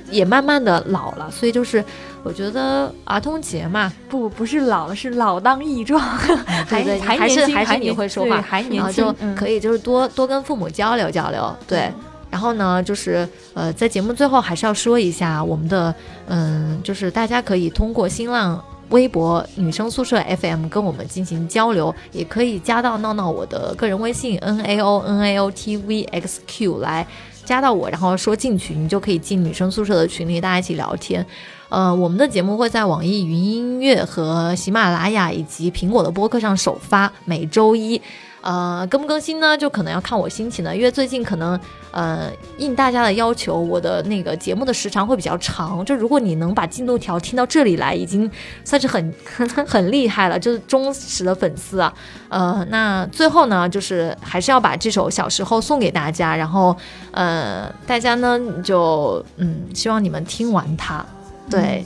[0.08, 1.84] 也慢慢的老了，所以就是
[2.22, 11.90] 我觉得儿童节嘛，不不是老了，是老当益壮，还 还还是还是你会说话，还年轻然后就，嗯可以就是多多跟父母交流交流，对。
[12.30, 15.94] 然后呢，就是呃，在节目最后还是要说一下我们的，
[16.28, 27.06] 嗯，就是大家可以通过新浪微博“女生宿舍 FM” 跟我们进行交流，也可以加到闹闹我的个人微信 n a o n a o t v x q 来
[27.44, 31.24] 加到我，然后说进群，你就可以进女生宿舍的群里，大家一起聊天。
[31.68, 38.00] 呃，我们的节目会在网易云音乐和喜马拉雅以及苹果的播客上首发，每周一。
[38.42, 39.56] 呃，更不更新呢？
[39.56, 41.58] 就可能要看我心情了，因为最近可能
[41.90, 45.84] 呃应大家的要求，我的那个节目的时长会比较长。
[45.84, 48.30] 就如果你能把进度条听到这里来，已经
[48.64, 49.14] 算是很
[49.66, 51.92] 很厉害了，就是忠实的粉丝啊。
[52.28, 56.74] 呃，那最后呢，就是还是要把这首《小时候》送给大家，然后
[57.10, 61.04] 呃，大家呢就嗯，希望你们听完它。
[61.50, 61.84] 对，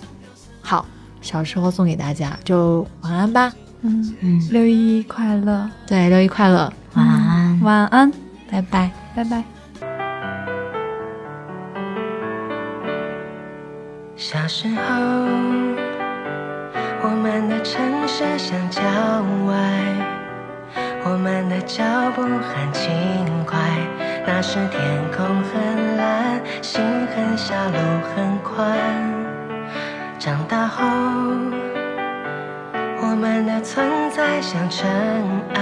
[0.63, 0.87] 好，
[1.21, 3.53] 小时候送给大家，就晚安吧。
[3.87, 7.61] 嗯，嗯，六一快乐，对，六一快乐，晚安。
[7.61, 8.11] 晚安，
[8.51, 8.91] 拜拜。
[9.15, 9.45] 拜拜。
[14.17, 14.75] 小时候，
[17.03, 18.81] 我们的城市像郊
[19.47, 19.55] 外，
[21.05, 21.85] 我们的脚
[22.17, 22.91] 步很轻
[23.45, 23.59] 快。
[24.27, 24.81] 那时天
[25.15, 26.83] 空很蓝，心
[27.15, 27.77] 很小，路
[28.17, 28.79] 很宽。
[30.19, 30.83] 长大后，
[33.07, 34.91] 我们的存在像尘
[35.53, 35.61] 埃，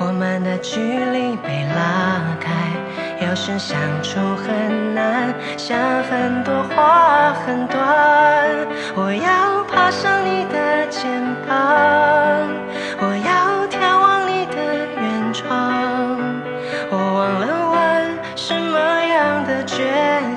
[0.00, 2.50] 我们的距离被拉开。
[3.24, 5.78] 有时相处很难，想
[6.10, 7.78] 很多话很短。
[8.96, 11.56] 我要爬上你的肩膀，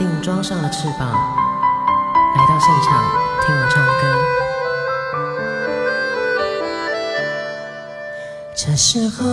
[0.00, 3.04] 定装上了翅膀，来到现场
[3.44, 4.02] 听我唱歌。
[8.54, 9.26] 这时候，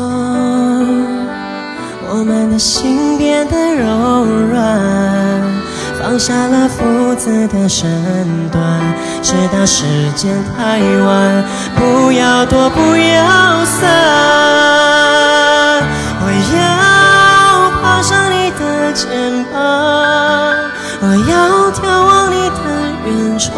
[2.10, 5.42] 我们的心变得柔软，
[6.02, 7.90] 放下了父子的身
[8.50, 8.62] 段，
[9.24, 9.86] 直到时
[10.18, 11.46] 间太晚，
[11.78, 15.27] 不要躲，不要散。
[21.30, 22.56] 要眺望你的
[23.06, 23.54] 远窗。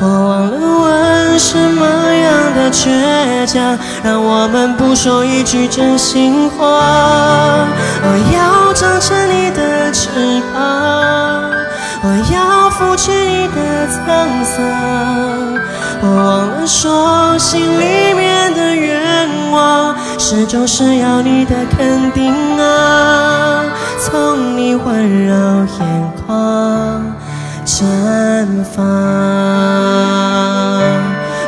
[0.00, 1.84] 我忘了问什么
[2.14, 7.66] 样的倔强，让我们不说一句真心话。
[8.02, 10.08] 我要长成你的翅
[10.54, 11.50] 膀，
[12.02, 13.96] 我要拂去你的沧
[14.44, 14.54] 桑。
[16.00, 23.64] 我忘了说心里面的愿望，始终是要你的肯定啊，
[24.00, 25.34] 从你温柔
[25.78, 27.00] 眼眶。
[27.64, 27.84] 绽
[28.64, 28.84] 放，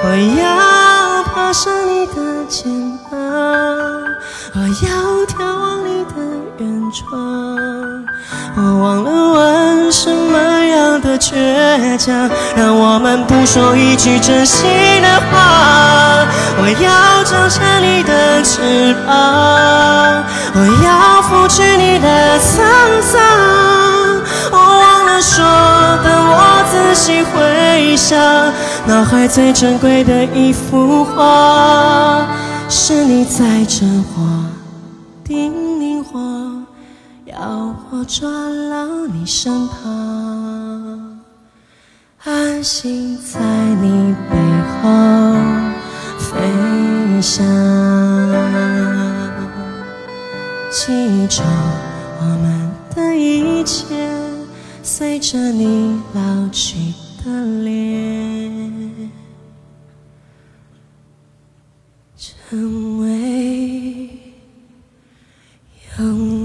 [0.04, 0.06] 我
[0.38, 2.70] 要爬上你的肩
[3.10, 3.18] 膀，
[4.54, 4.66] 我要
[5.26, 6.12] 眺望你的
[6.58, 7.00] 远窗。
[8.56, 10.19] 我忘了问什么
[11.10, 14.68] 的倔强，让我们不说一句真心
[15.02, 16.26] 的话。
[16.62, 20.22] 我要长成你的翅膀，
[20.54, 23.20] 我要拂去你的沧桑。
[24.52, 25.42] 我忘了说，
[26.04, 28.16] 当我仔细回想，
[28.86, 32.24] 脑海最珍贵的一幅画，
[32.68, 34.44] 是你在枕我，
[35.24, 36.18] 叮咛我，
[37.26, 40.69] 要我抓牢你身旁，
[42.22, 43.40] 安心在
[43.76, 44.36] 你背
[44.82, 45.34] 后
[46.18, 47.42] 飞翔，
[50.70, 51.42] 记住
[52.20, 53.96] 我们的一切。
[54.82, 56.92] 随着你老去
[57.24, 57.30] 的
[57.62, 59.10] 脸，
[62.18, 64.10] 成为
[65.98, 66.39] 永。